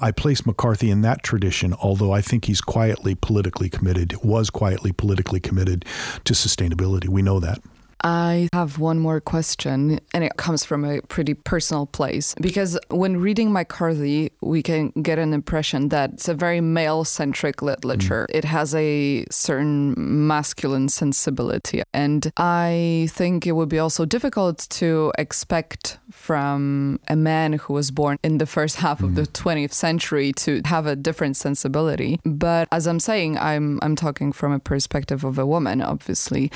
I 0.00 0.10
place 0.10 0.46
McCarthy 0.46 0.90
in 0.90 1.02
that 1.02 1.22
tradition, 1.22 1.74
although 1.74 2.12
I 2.12 2.22
think 2.22 2.46
he's 2.46 2.62
quietly 2.62 3.14
politically 3.14 3.68
committed, 3.68 4.14
was 4.24 4.48
quietly 4.48 4.92
politically 4.92 5.38
committed 5.38 5.84
to 6.24 6.32
sustainability. 6.32 7.08
We 7.08 7.20
know 7.20 7.40
that. 7.40 7.60
I 8.02 8.48
have 8.52 8.78
one 8.78 8.98
more 8.98 9.20
question, 9.20 10.00
and 10.14 10.24
it 10.24 10.36
comes 10.36 10.64
from 10.64 10.84
a 10.84 11.00
pretty 11.02 11.34
personal 11.34 11.86
place. 11.86 12.34
Because 12.40 12.78
when 12.88 13.18
reading 13.18 13.52
McCarthy, 13.52 14.32
we 14.40 14.62
can 14.62 14.90
get 15.02 15.18
an 15.18 15.32
impression 15.32 15.88
that 15.90 16.14
it's 16.14 16.28
a 16.28 16.34
very 16.34 16.60
male 16.60 17.04
centric 17.04 17.62
literature. 17.62 18.26
Mm. 18.30 18.36
It 18.36 18.44
has 18.44 18.74
a 18.74 19.26
certain 19.30 19.94
masculine 19.96 20.88
sensibility. 20.88 21.82
And 21.92 22.32
I 22.36 23.08
think 23.10 23.46
it 23.46 23.52
would 23.52 23.68
be 23.68 23.78
also 23.78 24.04
difficult 24.04 24.66
to 24.70 25.12
expect 25.18 25.98
from 26.10 27.00
a 27.08 27.16
man 27.16 27.54
who 27.54 27.72
was 27.72 27.90
born 27.90 28.18
in 28.22 28.38
the 28.38 28.46
first 28.46 28.76
half 28.84 29.00
mm. 29.00 29.04
of 29.04 29.14
the 29.14 29.22
20th 29.22 29.66
mm. 29.66 29.72
century 29.72 30.32
to 30.32 30.62
have 30.64 30.86
a 30.86 30.96
different 30.96 31.36
sensibility. 31.36 32.20
But 32.24 32.68
as 32.72 32.86
I'm 32.86 33.00
saying, 33.00 33.38
I'm, 33.38 33.78
I'm 33.82 33.96
talking 33.96 34.32
from 34.32 34.52
a 34.52 34.58
perspective 34.58 35.24
of 35.24 35.38
a 35.38 35.46
woman, 35.46 35.82
obviously. 35.82 36.50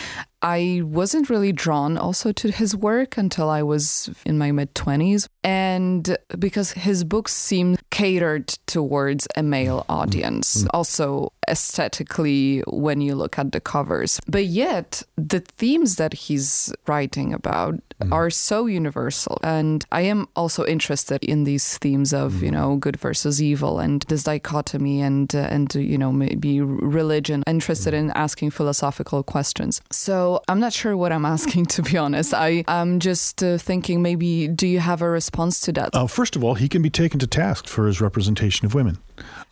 I 0.44 0.82
wasn't 0.84 1.30
really 1.30 1.52
drawn 1.52 1.96
also 1.96 2.30
to 2.32 2.50
his 2.50 2.76
work 2.76 3.16
until 3.16 3.48
I 3.48 3.62
was 3.62 4.10
in 4.26 4.36
my 4.36 4.52
mid 4.52 4.74
20s. 4.74 5.26
And 5.42 6.18
because 6.38 6.72
his 6.72 7.02
books 7.02 7.32
seemed 7.32 7.78
catered 7.90 8.48
towards 8.66 9.26
a 9.36 9.42
male 9.42 9.86
audience, 9.88 10.58
mm-hmm. 10.58 10.68
also 10.74 11.32
aesthetically 11.48 12.62
when 12.66 13.00
you 13.00 13.14
look 13.14 13.38
at 13.38 13.52
the 13.52 13.60
covers. 13.60 14.20
But 14.26 14.46
yet, 14.46 15.02
the 15.16 15.40
themes 15.40 15.96
that 15.96 16.12
he's 16.14 16.72
writing 16.86 17.32
about 17.32 17.74
mm. 18.00 18.12
are 18.12 18.30
so 18.30 18.66
universal. 18.66 19.38
And 19.42 19.84
I 19.92 20.02
am 20.02 20.28
also 20.36 20.64
interested 20.66 21.24
in 21.24 21.44
these 21.44 21.78
themes 21.78 22.12
of, 22.12 22.34
mm. 22.34 22.42
you 22.42 22.50
know, 22.50 22.76
good 22.76 22.96
versus 22.96 23.42
evil 23.42 23.78
and 23.78 24.02
this 24.08 24.24
dichotomy 24.24 25.00
and, 25.00 25.34
uh, 25.34 25.48
and 25.50 25.74
you 25.74 25.98
know, 25.98 26.12
maybe 26.12 26.60
religion, 26.60 27.42
interested 27.46 27.94
mm. 27.94 27.98
in 27.98 28.10
asking 28.12 28.50
philosophical 28.50 29.22
questions. 29.22 29.80
So 29.90 30.42
I'm 30.48 30.60
not 30.60 30.72
sure 30.72 30.96
what 30.96 31.12
I'm 31.12 31.24
asking, 31.36 31.66
to 31.66 31.82
be 31.82 31.96
honest. 31.96 32.34
I, 32.34 32.64
I'm 32.68 33.00
just 33.00 33.42
uh, 33.42 33.58
thinking 33.58 34.02
maybe, 34.02 34.48
do 34.48 34.66
you 34.66 34.80
have 34.80 35.02
a 35.02 35.08
response 35.08 35.60
to 35.62 35.72
that? 35.72 35.90
Uh, 35.94 36.06
first 36.06 36.36
of 36.36 36.44
all, 36.44 36.54
he 36.54 36.68
can 36.68 36.82
be 36.82 36.90
taken 36.90 37.18
to 37.20 37.26
task 37.26 37.66
for 37.66 37.86
his 37.86 38.00
representation 38.00 38.66
of 38.66 38.74
women. 38.74 38.98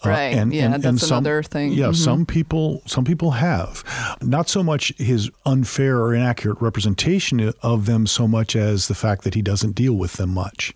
Uh, 0.05 0.09
right. 0.09 0.35
Uh, 0.35 0.41
and, 0.41 0.53
yeah, 0.53 0.65
and, 0.65 0.75
that's 0.75 0.85
and 0.85 1.01
some, 1.01 1.19
another 1.19 1.43
thing. 1.43 1.73
Yeah, 1.73 1.87
mm-hmm. 1.87 1.95
some 1.95 2.27
people 2.27 2.83
some 2.87 3.05
people 3.05 3.33
have 3.33 3.85
not 4.23 4.49
so 4.49 4.63
much 4.63 4.93
his 4.99 5.31
unfair 5.47 5.99
or 5.99 6.15
inaccurate 6.15 6.61
representation 6.61 7.53
of 7.63 7.87
them 7.87 8.07
so 8.07 8.27
much 8.27 8.57
as 8.57 8.89
the 8.89 8.95
fact 8.95 9.25
that 9.25 9.35
he 9.35 9.43
doesn't 9.43 9.73
deal 9.73 9.95
with 9.95 10.15
them 10.15 10.35
much. 10.35 10.75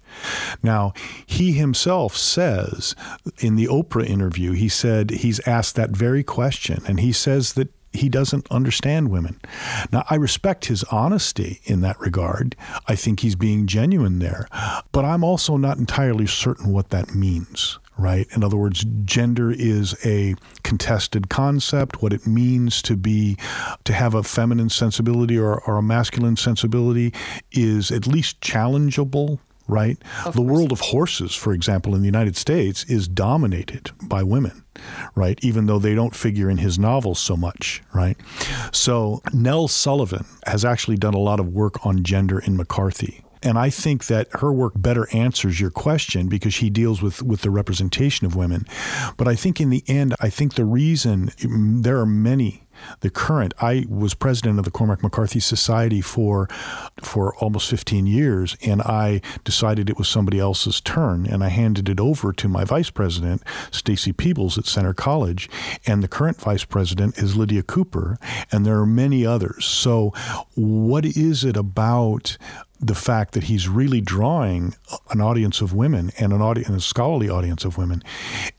Now, 0.62 0.92
he 1.26 1.52
himself 1.52 2.16
says 2.16 2.94
in 3.38 3.56
the 3.56 3.66
Oprah 3.66 4.06
interview, 4.06 4.52
he 4.52 4.68
said 4.68 5.10
he's 5.10 5.46
asked 5.46 5.76
that 5.76 5.90
very 5.90 6.22
question 6.22 6.82
and 6.86 7.00
he 7.00 7.12
says 7.12 7.54
that 7.54 7.68
he 7.96 8.08
doesn't 8.08 8.46
understand 8.50 9.10
women. 9.10 9.40
Now, 9.90 10.04
I 10.10 10.16
respect 10.16 10.66
his 10.66 10.84
honesty 10.84 11.60
in 11.64 11.80
that 11.80 11.98
regard. 11.98 12.54
I 12.86 12.94
think 12.94 13.20
he's 13.20 13.36
being 13.36 13.66
genuine 13.66 14.18
there. 14.18 14.48
But 14.92 15.04
I'm 15.04 15.24
also 15.24 15.56
not 15.56 15.78
entirely 15.78 16.26
certain 16.26 16.72
what 16.72 16.90
that 16.90 17.14
means 17.14 17.78
right? 17.98 18.26
In 18.34 18.44
other 18.44 18.56
words, 18.56 18.84
gender 19.04 19.50
is 19.50 19.94
a 20.04 20.34
contested 20.62 21.28
concept. 21.28 22.02
What 22.02 22.12
it 22.12 22.26
means 22.26 22.82
to 22.82 22.96
be, 22.96 23.36
to 23.84 23.92
have 23.92 24.14
a 24.14 24.22
feminine 24.22 24.70
sensibility 24.70 25.38
or, 25.38 25.60
or 25.62 25.76
a 25.76 25.82
masculine 25.82 26.36
sensibility 26.36 27.12
is 27.52 27.90
at 27.90 28.06
least 28.06 28.40
challengeable. 28.40 29.38
Right? 29.68 29.98
Of 30.24 30.34
the 30.34 30.42
course. 30.42 30.52
world 30.52 30.70
of 30.70 30.78
horses, 30.78 31.34
for 31.34 31.52
example, 31.52 31.96
in 31.96 32.00
the 32.00 32.06
United 32.06 32.36
States 32.36 32.84
is 32.84 33.08
dominated 33.08 33.90
by 34.00 34.22
women 34.22 34.62
right? 35.14 35.38
Even 35.42 35.66
though 35.66 35.78
they 35.78 35.94
don't 35.94 36.14
figure 36.14 36.50
in 36.50 36.58
his 36.58 36.78
novels 36.78 37.18
so 37.18 37.36
much, 37.36 37.82
right? 37.94 38.16
So 38.72 39.22
Nell 39.32 39.68
Sullivan 39.68 40.24
has 40.46 40.64
actually 40.64 40.96
done 40.96 41.14
a 41.14 41.18
lot 41.18 41.40
of 41.40 41.48
work 41.48 41.84
on 41.84 42.02
gender 42.02 42.38
in 42.38 42.56
McCarthy. 42.56 43.24
And 43.42 43.58
I 43.58 43.70
think 43.70 44.06
that 44.06 44.28
her 44.32 44.52
work 44.52 44.74
better 44.76 45.08
answers 45.12 45.60
your 45.60 45.70
question 45.70 46.28
because 46.28 46.54
she 46.54 46.70
deals 46.70 47.02
with, 47.02 47.22
with 47.22 47.42
the 47.42 47.50
representation 47.50 48.26
of 48.26 48.36
women. 48.36 48.66
But 49.16 49.28
I 49.28 49.34
think 49.34 49.60
in 49.60 49.70
the 49.70 49.84
end, 49.86 50.14
I 50.20 50.30
think 50.30 50.54
the 50.54 50.64
reason 50.64 51.28
mm, 51.28 51.82
there 51.82 51.98
are 51.98 52.06
many 52.06 52.66
the 53.00 53.10
current. 53.10 53.54
I 53.60 53.86
was 53.88 54.14
president 54.14 54.58
of 54.58 54.64
the 54.64 54.70
Cormac 54.70 55.02
McCarthy 55.02 55.40
Society 55.40 56.00
for 56.00 56.48
for 57.02 57.34
almost 57.36 57.70
15 57.70 58.06
years, 58.06 58.56
and 58.64 58.82
I 58.82 59.20
decided 59.44 59.88
it 59.88 59.98
was 59.98 60.08
somebody 60.08 60.38
else's 60.38 60.80
turn, 60.80 61.26
and 61.26 61.42
I 61.42 61.48
handed 61.48 61.88
it 61.88 62.00
over 62.00 62.32
to 62.32 62.48
my 62.48 62.64
vice 62.64 62.90
president, 62.90 63.42
Stacey 63.70 64.12
Peebles 64.12 64.58
at 64.58 64.66
Centre 64.66 64.94
College, 64.94 65.48
and 65.86 66.02
the 66.02 66.08
current 66.08 66.40
vice 66.40 66.64
president 66.64 67.18
is 67.18 67.36
Lydia 67.36 67.62
Cooper, 67.62 68.18
and 68.50 68.64
there 68.64 68.78
are 68.78 68.86
many 68.86 69.24
others. 69.26 69.64
So, 69.64 70.12
what 70.54 71.04
is 71.04 71.44
it 71.44 71.56
about 71.56 72.36
the 72.80 72.94
fact 72.94 73.32
that 73.34 73.44
he's 73.44 73.68
really 73.68 74.00
drawing 74.00 74.74
an 75.10 75.20
audience 75.20 75.60
of 75.60 75.72
women 75.72 76.10
and 76.18 76.32
an 76.32 76.42
audience, 76.42 76.68
a 76.68 76.80
scholarly 76.80 77.28
audience 77.28 77.64
of 77.64 77.78
women, 77.78 78.02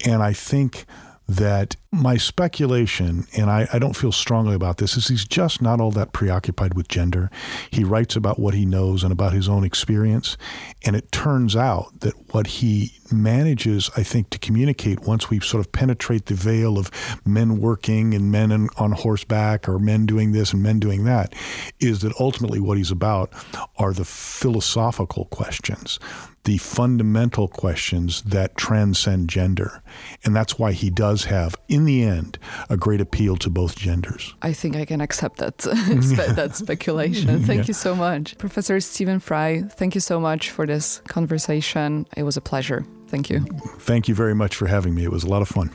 and 0.05 0.23
I 0.23 0.33
think 0.33 0.85
that 1.27 1.75
my 1.91 2.15
speculation, 2.15 3.27
and 3.35 3.49
I, 3.49 3.67
I, 3.73 3.79
don't 3.79 3.95
feel 3.95 4.13
strongly 4.13 4.55
about 4.55 4.77
this, 4.77 4.95
is 4.95 5.09
he's 5.09 5.25
just 5.25 5.61
not 5.61 5.81
all 5.81 5.91
that 5.91 6.13
preoccupied 6.13 6.73
with 6.73 6.87
gender. 6.87 7.29
He 7.69 7.83
writes 7.83 8.15
about 8.15 8.39
what 8.39 8.53
he 8.53 8.65
knows 8.65 9.03
and 9.03 9.11
about 9.11 9.33
his 9.33 9.49
own 9.49 9.65
experience. 9.65 10.37
And 10.85 10.95
it 10.95 11.11
turns 11.11 11.55
out 11.55 11.99
that 11.99 12.13
what 12.33 12.47
he 12.47 12.93
manages, 13.11 13.89
I 13.97 14.03
think, 14.03 14.29
to 14.29 14.39
communicate 14.39 15.01
once 15.01 15.29
we 15.29 15.39
sort 15.41 15.65
of 15.65 15.71
penetrate 15.71 16.27
the 16.27 16.33
veil 16.33 16.77
of 16.77 16.91
men 17.25 17.59
working 17.59 18.13
and 18.13 18.31
men 18.31 18.69
on 18.77 18.91
horseback 18.93 19.67
or 19.67 19.79
men 19.79 20.05
doing 20.05 20.31
this 20.31 20.53
and 20.53 20.63
men 20.63 20.79
doing 20.79 21.03
that, 21.05 21.35
is 21.79 21.99
that 22.01 22.13
ultimately 22.19 22.61
what 22.61 22.77
he's 22.77 22.91
about 22.91 23.33
are 23.77 23.91
the 23.91 24.05
philosophical 24.05 25.25
questions 25.25 25.99
the 26.47 26.57
fundamental 26.59 27.49
questions 27.49 28.21
that 28.21 28.55
transcend 28.55 29.29
gender. 29.29 29.83
And 30.23 30.33
that's 30.33 30.57
why 30.57 30.71
he 30.71 30.89
does 30.89 31.25
have, 31.25 31.55
in 31.67 31.83
the 31.83 32.03
end, 32.03 32.39
a 32.69 32.77
great 32.77 33.01
appeal 33.01 33.35
to 33.37 33.49
both 33.49 33.75
genders. 33.75 34.33
I 34.41 34.53
think 34.53 34.77
I 34.77 34.85
can 34.85 35.01
accept 35.01 35.39
that, 35.39 35.57
that 36.37 36.51
speculation. 36.55 37.43
Thank 37.43 37.63
yeah. 37.63 37.67
you 37.67 37.73
so 37.73 37.93
much. 37.93 38.37
Professor 38.37 38.79
Steven 38.79 39.19
Frye, 39.19 39.63
thank 39.71 39.93
you 39.93 39.99
so 39.99 40.21
much 40.21 40.49
for 40.49 40.65
this 40.65 41.01
conversation. 41.09 42.07
It 42.15 42.23
was 42.23 42.37
a 42.37 42.41
pleasure. 42.41 42.85
Thank 43.09 43.29
you. 43.29 43.41
Thank 43.79 44.07
you 44.07 44.15
very 44.15 44.33
much 44.33 44.55
for 44.55 44.67
having 44.67 44.95
me. 44.95 45.03
It 45.03 45.11
was 45.11 45.25
a 45.25 45.29
lot 45.29 45.41
of 45.41 45.49
fun. 45.49 45.71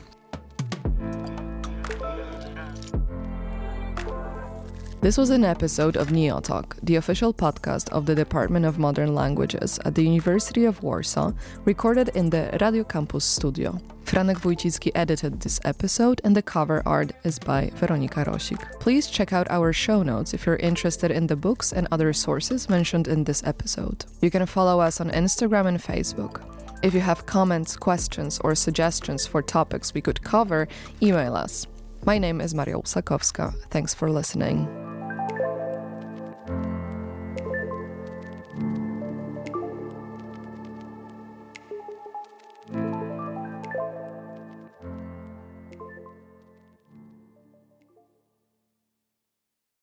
This 5.03 5.17
was 5.17 5.31
an 5.31 5.43
episode 5.43 5.97
of 5.97 6.11
NeoTalk, 6.11 6.77
the 6.81 6.95
official 6.95 7.33
podcast 7.33 7.89
of 7.89 8.05
the 8.05 8.15
Department 8.15 8.65
of 8.65 8.79
Modern 8.79 9.13
Languages 9.13 9.77
at 9.83 9.95
the 9.95 10.01
University 10.01 10.63
of 10.63 10.81
Warsaw, 10.81 11.33
recorded 11.65 12.07
in 12.15 12.29
the 12.29 12.57
Radio 12.61 12.85
Campus 12.85 13.25
studio. 13.25 13.77
Franek 14.05 14.37
Wójcicki 14.43 14.91
edited 14.95 15.41
this 15.41 15.59
episode, 15.65 16.21
and 16.23 16.33
the 16.33 16.41
cover 16.41 16.81
art 16.85 17.11
is 17.25 17.37
by 17.37 17.69
Weronika 17.81 18.25
Rosik. 18.25 18.79
Please 18.79 19.07
check 19.07 19.33
out 19.33 19.51
our 19.51 19.73
show 19.73 20.03
notes 20.03 20.33
if 20.33 20.45
you're 20.45 20.55
interested 20.55 21.11
in 21.11 21.27
the 21.27 21.35
books 21.35 21.73
and 21.73 21.85
other 21.91 22.13
sources 22.13 22.69
mentioned 22.69 23.09
in 23.09 23.25
this 23.25 23.43
episode. 23.43 24.05
You 24.21 24.31
can 24.31 24.45
follow 24.45 24.79
us 24.79 25.01
on 25.01 25.11
Instagram 25.11 25.65
and 25.65 25.79
Facebook. 25.83 26.41
If 26.81 26.93
you 26.93 27.01
have 27.01 27.25
comments, 27.25 27.75
questions, 27.75 28.39
or 28.41 28.55
suggestions 28.55 29.27
for 29.27 29.41
topics 29.41 29.93
we 29.93 29.99
could 29.99 30.23
cover, 30.23 30.69
email 31.01 31.35
us. 31.35 31.67
My 32.05 32.17
name 32.17 32.39
is 32.39 32.55
Maria 32.55 32.75
Łusakowska. 32.75 33.53
Thanks 33.69 33.93
for 33.93 34.09
listening. 34.09 34.82
Thank 35.29 35.39
you. 35.39 35.62